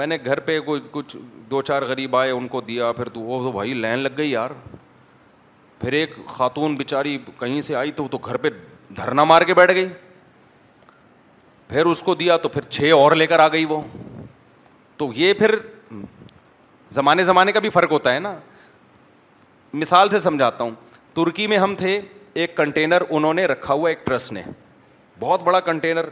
میں 0.01 0.07
نے 0.07 0.17
گھر 0.25 0.39
پہ 0.49 0.59
کوئی 0.65 0.81
کچھ 0.91 1.15
دو 1.51 1.61
چار 1.71 1.81
غریب 1.93 2.15
آئے 2.17 2.31
ان 2.31 2.47
کو 2.55 2.61
دیا 2.71 2.91
پھر 2.99 3.09
تو 3.09 3.19
وہ 3.29 3.43
تو 3.43 3.51
بھائی 3.51 3.73
لین 3.73 3.99
لگ 3.99 4.17
گئی 4.17 4.31
یار 4.31 4.49
پھر 5.81 5.91
ایک 5.93 6.15
خاتون 6.27 6.75
بیچاری 6.75 7.17
کہیں 7.39 7.59
سے 7.61 7.75
آئی 7.75 7.91
تو 7.95 8.03
وہ 8.03 8.09
تو 8.11 8.17
گھر 8.17 8.37
پہ 8.37 8.49
دھرنا 8.97 9.23
مار 9.23 9.41
کے 9.49 9.53
بیٹھ 9.53 9.71
گئی 9.75 9.87
پھر 11.67 11.85
اس 11.85 12.01
کو 12.03 12.15
دیا 12.15 12.37
تو 12.37 12.49
پھر 12.49 12.61
چھ 12.69 12.91
اور 12.97 13.11
لے 13.15 13.27
کر 13.27 13.39
آ 13.39 13.47
گئی 13.51 13.65
وہ 13.69 13.79
تو 14.97 15.09
یہ 15.15 15.33
پھر 15.33 15.55
زمانے 16.97 17.23
زمانے 17.23 17.51
کا 17.51 17.59
بھی 17.59 17.69
فرق 17.69 17.91
ہوتا 17.91 18.13
ہے 18.13 18.19
نا 18.19 18.35
مثال 19.81 20.09
سے 20.09 20.19
سمجھاتا 20.19 20.63
ہوں 20.63 20.71
ترکی 21.15 21.45
میں 21.47 21.57
ہم 21.57 21.75
تھے 21.77 21.99
ایک 22.43 22.55
کنٹینر 22.57 23.03
انہوں 23.09 23.33
نے 23.33 23.45
رکھا 23.47 23.73
ہوا 23.73 23.89
ایک 23.89 24.05
ٹرسٹ 24.05 24.31
نے 24.33 24.41
بہت 25.19 25.41
بڑا 25.43 25.59
کنٹینر 25.69 26.05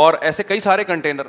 اور 0.00 0.14
ایسے 0.22 0.42
کئی 0.42 0.60
سارے 0.60 0.84
کنٹینر 0.84 1.26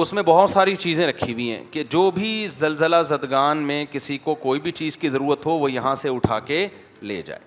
اس 0.00 0.12
میں 0.14 0.22
بہت 0.26 0.50
ساری 0.50 0.74
چیزیں 0.82 1.06
رکھی 1.06 1.32
ہوئی 1.32 1.50
ہیں 1.50 1.62
کہ 1.70 1.82
جو 1.90 2.10
بھی 2.14 2.28
زلزلہ 2.50 2.96
زدگان 3.06 3.58
میں 3.70 3.84
کسی 3.92 4.16
کو 4.24 4.34
کوئی 4.44 4.60
بھی 4.60 4.70
چیز 4.80 4.96
کی 4.98 5.08
ضرورت 5.08 5.46
ہو 5.46 5.52
وہ 5.58 5.70
یہاں 5.72 5.94
سے 6.02 6.08
اٹھا 6.08 6.38
کے 6.50 6.66
لے 7.10 7.20
جائے 7.26 7.40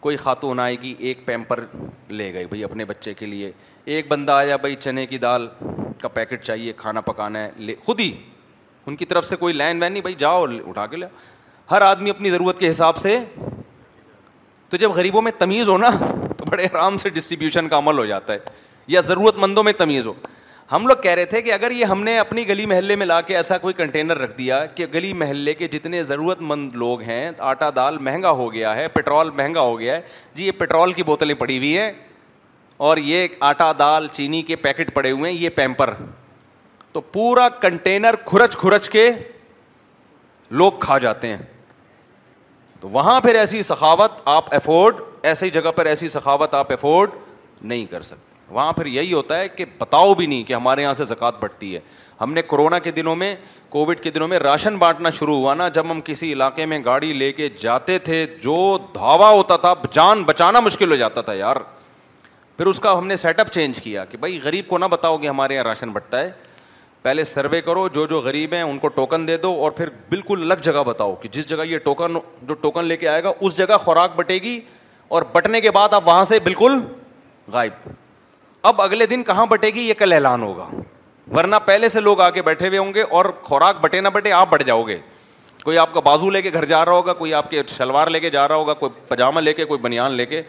کوئی 0.00 0.16
خاتون 0.16 0.60
آئے 0.60 0.76
گی 0.82 0.94
ایک 1.08 1.24
پیمپر 1.26 1.64
لے 2.20 2.32
گئی 2.34 2.46
بھائی 2.46 2.62
اپنے 2.64 2.84
بچے 2.90 3.14
کے 3.22 3.26
لیے 3.26 3.50
ایک 3.94 4.08
بندہ 4.08 4.32
آیا 4.32 4.56
بھائی 4.66 4.74
چنے 4.80 5.06
کی 5.06 5.18
دال 5.18 5.46
کا 6.00 6.08
پیکٹ 6.18 6.42
چاہیے 6.44 6.72
کھانا 6.76 7.00
پکانا 7.08 7.44
ہے 7.44 7.50
لے 7.56 7.74
خود 7.84 8.00
ہی 8.00 8.10
ان 8.86 8.96
کی 8.96 9.04
طرف 9.04 9.26
سے 9.28 9.36
کوئی 9.36 9.54
لائن 9.54 9.82
وین 9.82 9.92
نہیں 9.92 10.02
بھائی 10.02 10.14
جاؤ 10.18 10.44
اٹھا 10.66 10.86
کے 10.86 10.96
لے 10.96 11.06
ہر 11.70 11.82
آدمی 11.90 12.10
اپنی 12.10 12.30
ضرورت 12.30 12.58
کے 12.58 12.70
حساب 12.70 12.96
سے 13.06 13.18
تو 14.70 14.76
جب 14.76 14.90
غریبوں 14.96 15.22
میں 15.22 15.32
تمیز 15.38 15.68
ہو 15.68 15.78
نا 15.78 15.90
تو 16.38 16.44
بڑے 16.50 16.66
آرام 16.72 16.96
سے 16.96 17.08
ڈسٹریبیوشن 17.18 17.68
کا 17.68 17.78
عمل 17.78 17.98
ہو 17.98 18.04
جاتا 18.06 18.32
ہے 18.32 18.38
یا 18.96 19.00
ضرورت 19.08 19.36
مندوں 19.38 19.62
میں 19.62 19.72
تمیز 19.78 20.06
ہو 20.06 20.12
ہم 20.72 20.86
لوگ 20.86 20.96
کہہ 21.02 21.10
رہے 21.14 21.24
تھے 21.24 21.40
کہ 21.42 21.52
اگر 21.52 21.70
یہ 21.70 21.84
ہم 21.84 22.02
نے 22.04 22.18
اپنی 22.18 22.46
گلی 22.48 22.64
محلے 22.66 22.94
میں 22.96 23.06
لا 23.06 23.20
کے 23.26 23.36
ایسا 23.36 23.56
کوئی 23.58 23.74
کنٹینر 23.74 24.18
رکھ 24.18 24.36
دیا 24.38 24.64
کہ 24.74 24.86
گلی 24.94 25.12
محلے 25.20 25.54
کے 25.54 25.68
جتنے 25.72 26.02
ضرورت 26.02 26.40
مند 26.50 26.72
لوگ 26.82 27.02
ہیں 27.02 27.30
آٹا 27.50 27.68
دال 27.76 27.98
مہنگا 28.08 28.30
ہو 28.40 28.52
گیا 28.52 28.74
ہے 28.76 28.86
پٹرول 28.94 29.30
مہنگا 29.36 29.60
ہو 29.60 29.78
گیا 29.80 29.94
ہے 29.96 30.00
جی 30.34 30.46
یہ 30.46 30.50
پٹرول 30.58 30.92
کی 30.92 31.02
بوتلیں 31.02 31.34
پڑی 31.38 31.56
ہوئی 31.58 31.76
ہیں 31.78 31.90
اور 32.88 32.96
یہ 33.06 33.26
آٹا 33.50 33.70
دال 33.78 34.08
چینی 34.12 34.42
کے 34.50 34.56
پیکٹ 34.66 34.94
پڑے 34.94 35.10
ہوئے 35.10 35.30
ہیں 35.32 35.38
یہ 35.38 35.48
پیمپر 35.56 35.94
تو 36.92 37.00
پورا 37.14 37.48
کنٹینر 37.60 38.16
کھرچ 38.26 38.56
کھرچ 38.56 38.88
کے 38.90 39.10
لوگ 40.50 40.72
کھا 40.80 40.98
جاتے 40.98 41.28
ہیں 41.36 41.42
تو 42.80 42.88
وہاں 42.88 43.20
پھر 43.20 43.34
ایسی 43.34 43.62
سخاوت 43.72 44.20
آپ 44.36 44.54
افورڈ 44.54 44.96
ایسی 45.26 45.50
جگہ 45.50 45.70
پر 45.76 45.86
ایسی 45.86 46.08
سخاوت 46.08 46.54
آپ 46.54 46.72
افورڈ 46.72 47.10
نہیں 47.62 47.86
کر 47.90 48.02
سکتے 48.12 48.36
وہاں 48.50 48.72
پھر 48.72 48.86
یہی 48.86 49.12
ہوتا 49.12 49.38
ہے 49.38 49.48
کہ 49.48 49.64
بتاؤ 49.78 50.14
بھی 50.14 50.26
نہیں 50.26 50.42
کہ 50.48 50.54
ہمارے 50.54 50.82
یہاں 50.82 50.92
سے 50.94 51.04
زکوٰۃ 51.04 51.40
بٹتی 51.40 51.74
ہے 51.74 51.80
ہم 52.20 52.32
نے 52.32 52.42
کورونا 52.42 52.78
کے 52.84 52.90
دنوں 52.90 53.16
میں 53.16 53.34
کووڈ 53.70 54.00
کے 54.02 54.10
دنوں 54.10 54.28
میں 54.28 54.38
راشن 54.38 54.76
بانٹنا 54.78 55.10
شروع 55.18 55.36
ہوا 55.36 55.54
نا 55.54 55.68
جب 55.74 55.90
ہم 55.90 56.00
کسی 56.04 56.32
علاقے 56.32 56.66
میں 56.66 56.78
گاڑی 56.84 57.12
لے 57.12 57.32
کے 57.32 57.48
جاتے 57.60 57.98
تھے 58.08 58.24
جو 58.42 58.56
دھاوا 58.94 59.28
ہوتا 59.30 59.56
تھا 59.64 59.72
جان 59.92 60.22
بچانا 60.30 60.60
مشکل 60.60 60.90
ہو 60.90 60.96
جاتا 60.96 61.20
تھا 61.28 61.34
یار 61.34 61.56
پھر 62.56 62.66
اس 62.66 62.80
کا 62.86 62.96
ہم 62.98 63.06
نے 63.06 63.16
سیٹ 63.16 63.40
اپ 63.40 63.50
چینج 63.52 63.80
کیا 63.82 64.04
کہ 64.04 64.18
بھائی 64.18 64.40
غریب 64.44 64.68
کو 64.68 64.78
نہ 64.78 64.84
بتاؤ 64.90 65.18
کہ 65.18 65.28
ہمارے 65.28 65.54
یہاں 65.54 65.64
راشن 65.64 65.90
بٹتا 65.92 66.20
ہے 66.20 66.30
پہلے 67.02 67.24
سروے 67.24 67.60
کرو 67.62 67.86
جو 67.94 68.06
جو 68.06 68.20
غریب 68.20 68.54
ہیں 68.54 68.62
ان 68.62 68.78
کو 68.78 68.88
ٹوکن 68.96 69.26
دے 69.28 69.36
دو 69.42 69.52
اور 69.64 69.72
پھر 69.72 69.88
بالکل 70.08 70.42
الگ 70.42 70.60
جگہ 70.62 70.82
بتاؤ 70.86 71.14
کہ 71.20 71.28
جس 71.32 71.48
جگہ 71.48 71.66
یہ 71.66 71.78
ٹوکن 71.84 72.16
جو 72.48 72.54
ٹوکن 72.62 72.84
لے 72.86 72.96
کے 72.96 73.08
آئے 73.08 73.22
گا 73.24 73.32
اس 73.40 73.56
جگہ 73.58 73.76
خوراک 73.84 74.16
بٹے 74.16 74.38
گی 74.42 74.58
اور 75.16 75.22
بٹنے 75.32 75.60
کے 75.60 75.70
بعد 75.70 75.94
آپ 75.94 76.06
وہاں 76.08 76.24
سے 76.24 76.38
بالکل 76.44 76.78
غائب 77.52 77.88
اب 78.66 78.80
اگلے 78.82 79.06
دن 79.06 79.22
کہاں 79.24 79.44
بٹے 79.46 79.68
گی 79.74 79.80
یہ 79.88 79.94
کل 79.98 80.12
اعلان 80.12 80.42
ہوگا 80.42 80.66
ورنہ 81.36 81.56
پہلے 81.64 81.88
سے 81.88 82.00
لوگ 82.00 82.20
آ 82.20 82.28
کے 82.30 82.42
بیٹھے 82.42 82.68
ہوئے 82.68 82.78
ہوں 82.78 82.92
گے 82.94 83.02
اور 83.18 83.24
خوراک 83.42 83.80
بٹے 83.80 84.00
نہ 84.00 84.08
بٹے 84.12 84.32
آپ 84.32 84.48
بٹ 84.50 84.62
جاؤ 84.66 84.82
گے 84.86 84.98
کوئی 85.64 85.78
آپ 85.78 85.92
کا 85.94 86.00
بازو 86.00 86.30
لے 86.30 86.42
کے 86.42 86.52
گھر 86.52 86.64
جا 86.64 86.84
رہا 86.84 86.92
ہوگا 86.92 87.12
کوئی 87.14 87.34
آپ 87.34 87.50
کے 87.50 87.62
شلوار 87.76 88.06
لے 88.10 88.20
کے 88.20 88.30
جا 88.30 88.46
رہا 88.48 88.56
ہوگا 88.56 88.74
کوئی 88.82 88.90
پاجامہ 89.08 89.40
لے 89.40 89.52
کے 89.54 89.64
کوئی 89.72 89.80
بنیان 89.80 90.12
لے 90.16 90.26
کے 90.26 90.42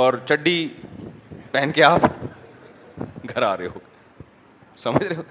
اور 0.00 0.14
چڈی 0.28 0.68
پہن 1.50 1.70
کے 1.74 1.82
آپ 1.84 2.00
گھر 3.34 3.42
آ 3.42 3.56
رہے 3.56 3.66
ہو 3.66 3.78
سمجھ 4.82 5.02
رہے 5.02 5.16
ہو 5.16 5.22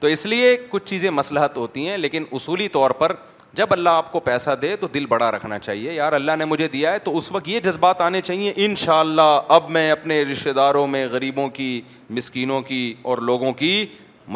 تو 0.00 0.06
اس 0.08 0.24
لیے 0.26 0.56
کچھ 0.70 0.84
چیزیں 0.88 1.10
مسلحت 1.10 1.56
ہوتی 1.56 1.86
ہیں 1.88 1.96
لیکن 1.98 2.24
اصولی 2.32 2.68
طور 2.76 2.90
پر 3.02 3.14
جب 3.58 3.72
اللہ 3.72 3.88
آپ 4.00 4.10
کو 4.12 4.20
پیسہ 4.26 4.50
دے 4.62 4.74
تو 4.80 4.88
دل 4.94 5.06
بڑا 5.06 5.30
رکھنا 5.30 5.58
چاہیے 5.58 5.92
یار 5.92 6.12
اللہ 6.12 6.36
نے 6.38 6.44
مجھے 6.44 6.68
دیا 6.72 6.92
ہے 6.92 6.98
تو 7.04 7.16
اس 7.16 7.30
وقت 7.32 7.48
یہ 7.48 7.60
جذبات 7.60 8.00
آنے 8.00 8.20
چاہیے 8.20 8.52
ان 8.64 8.74
شاء 8.84 8.98
اللہ 9.00 9.40
اب 9.56 9.70
میں 9.76 9.90
اپنے 9.90 10.22
رشتہ 10.30 10.50
داروں 10.56 10.86
میں 10.86 11.06
غریبوں 11.12 11.48
کی 11.58 11.80
مسکینوں 12.18 12.60
کی 12.70 12.82
اور 13.02 13.18
لوگوں 13.30 13.52
کی 13.62 13.84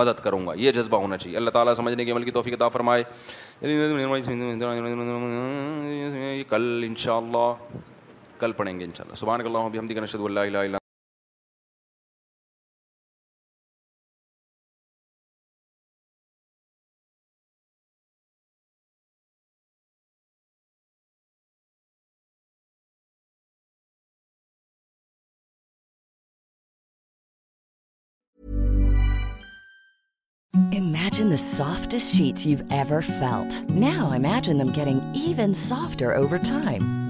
مدد 0.03 0.21
کروں 0.23 0.47
گا 0.47 0.53
یہ 0.57 0.73
جذبہ 0.73 0.99
ہونا 1.01 1.17
چاہیے 1.17 1.37
اللہ 1.37 1.51
تعالیٰ 1.51 1.75
سمجھنے 1.75 2.05
کے 2.05 2.11
عمل 2.13 2.25
کی 2.25 2.31
توفیق 2.39 2.63
فرمائے 2.73 3.03
کل 6.49 6.83
ان 6.87 6.95
شاء 7.05 7.17
اللہ 7.17 7.53
کل 8.39 8.53
پڑھیں 8.57 8.79
گے 8.79 8.85
ان 8.85 8.91
شاء 8.97 9.05
اللہ 9.05 9.15
صبح 9.17 9.35
اللہ 9.45 9.69
بھی 9.73 9.79
اللہ 10.39 10.79
سافٹس 31.39 32.11
چیز 32.43 32.63
felt 32.71 33.71
nudging 33.81 34.69
even 34.79 35.55
soft 35.55 36.03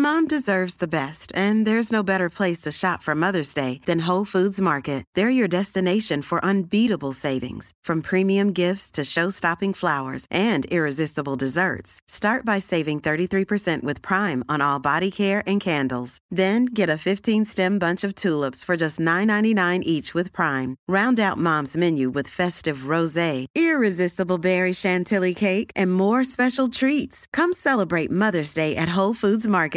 Mom 0.00 0.28
deserves 0.28 0.76
the 0.76 0.86
best, 0.86 1.32
and 1.34 1.66
there's 1.66 1.90
no 1.90 2.04
better 2.04 2.30
place 2.30 2.60
to 2.60 2.70
shop 2.70 3.02
for 3.02 3.16
Mother's 3.16 3.52
Day 3.52 3.80
than 3.84 4.06
Whole 4.06 4.24
Foods 4.24 4.60
Market. 4.60 5.02
They're 5.16 5.28
your 5.28 5.48
destination 5.48 6.22
for 6.22 6.40
unbeatable 6.44 7.10
savings, 7.10 7.72
from 7.82 8.00
premium 8.00 8.52
gifts 8.52 8.92
to 8.92 9.02
show-stopping 9.04 9.74
flowers 9.74 10.24
and 10.30 10.66
irresistible 10.66 11.34
desserts. 11.34 11.98
Start 12.06 12.44
by 12.44 12.60
saving 12.60 13.00
33% 13.00 13.82
with 13.82 14.00
Prime 14.00 14.44
on 14.48 14.60
all 14.60 14.78
body 14.78 15.10
care 15.10 15.42
and 15.48 15.60
candles. 15.60 16.18
Then 16.30 16.66
get 16.66 16.88
a 16.88 17.02
15-stem 17.08 17.80
bunch 17.80 18.04
of 18.04 18.14
tulips 18.14 18.62
for 18.62 18.76
just 18.76 19.00
$9.99 19.00 19.82
each 19.82 20.14
with 20.14 20.32
Prime. 20.32 20.76
Round 20.86 21.18
out 21.18 21.38
Mom's 21.38 21.76
menu 21.76 22.08
with 22.08 22.28
festive 22.28 22.86
rosé, 22.86 23.46
irresistible 23.52 24.38
berry 24.38 24.72
chantilly 24.72 25.34
cake, 25.34 25.72
and 25.74 25.92
more 25.92 26.22
special 26.22 26.68
treats. 26.68 27.26
Come 27.32 27.52
celebrate 27.52 28.12
Mother's 28.12 28.54
Day 28.54 28.76
at 28.76 28.90
Whole 28.90 29.14
Foods 29.22 29.48
Market. 29.48 29.76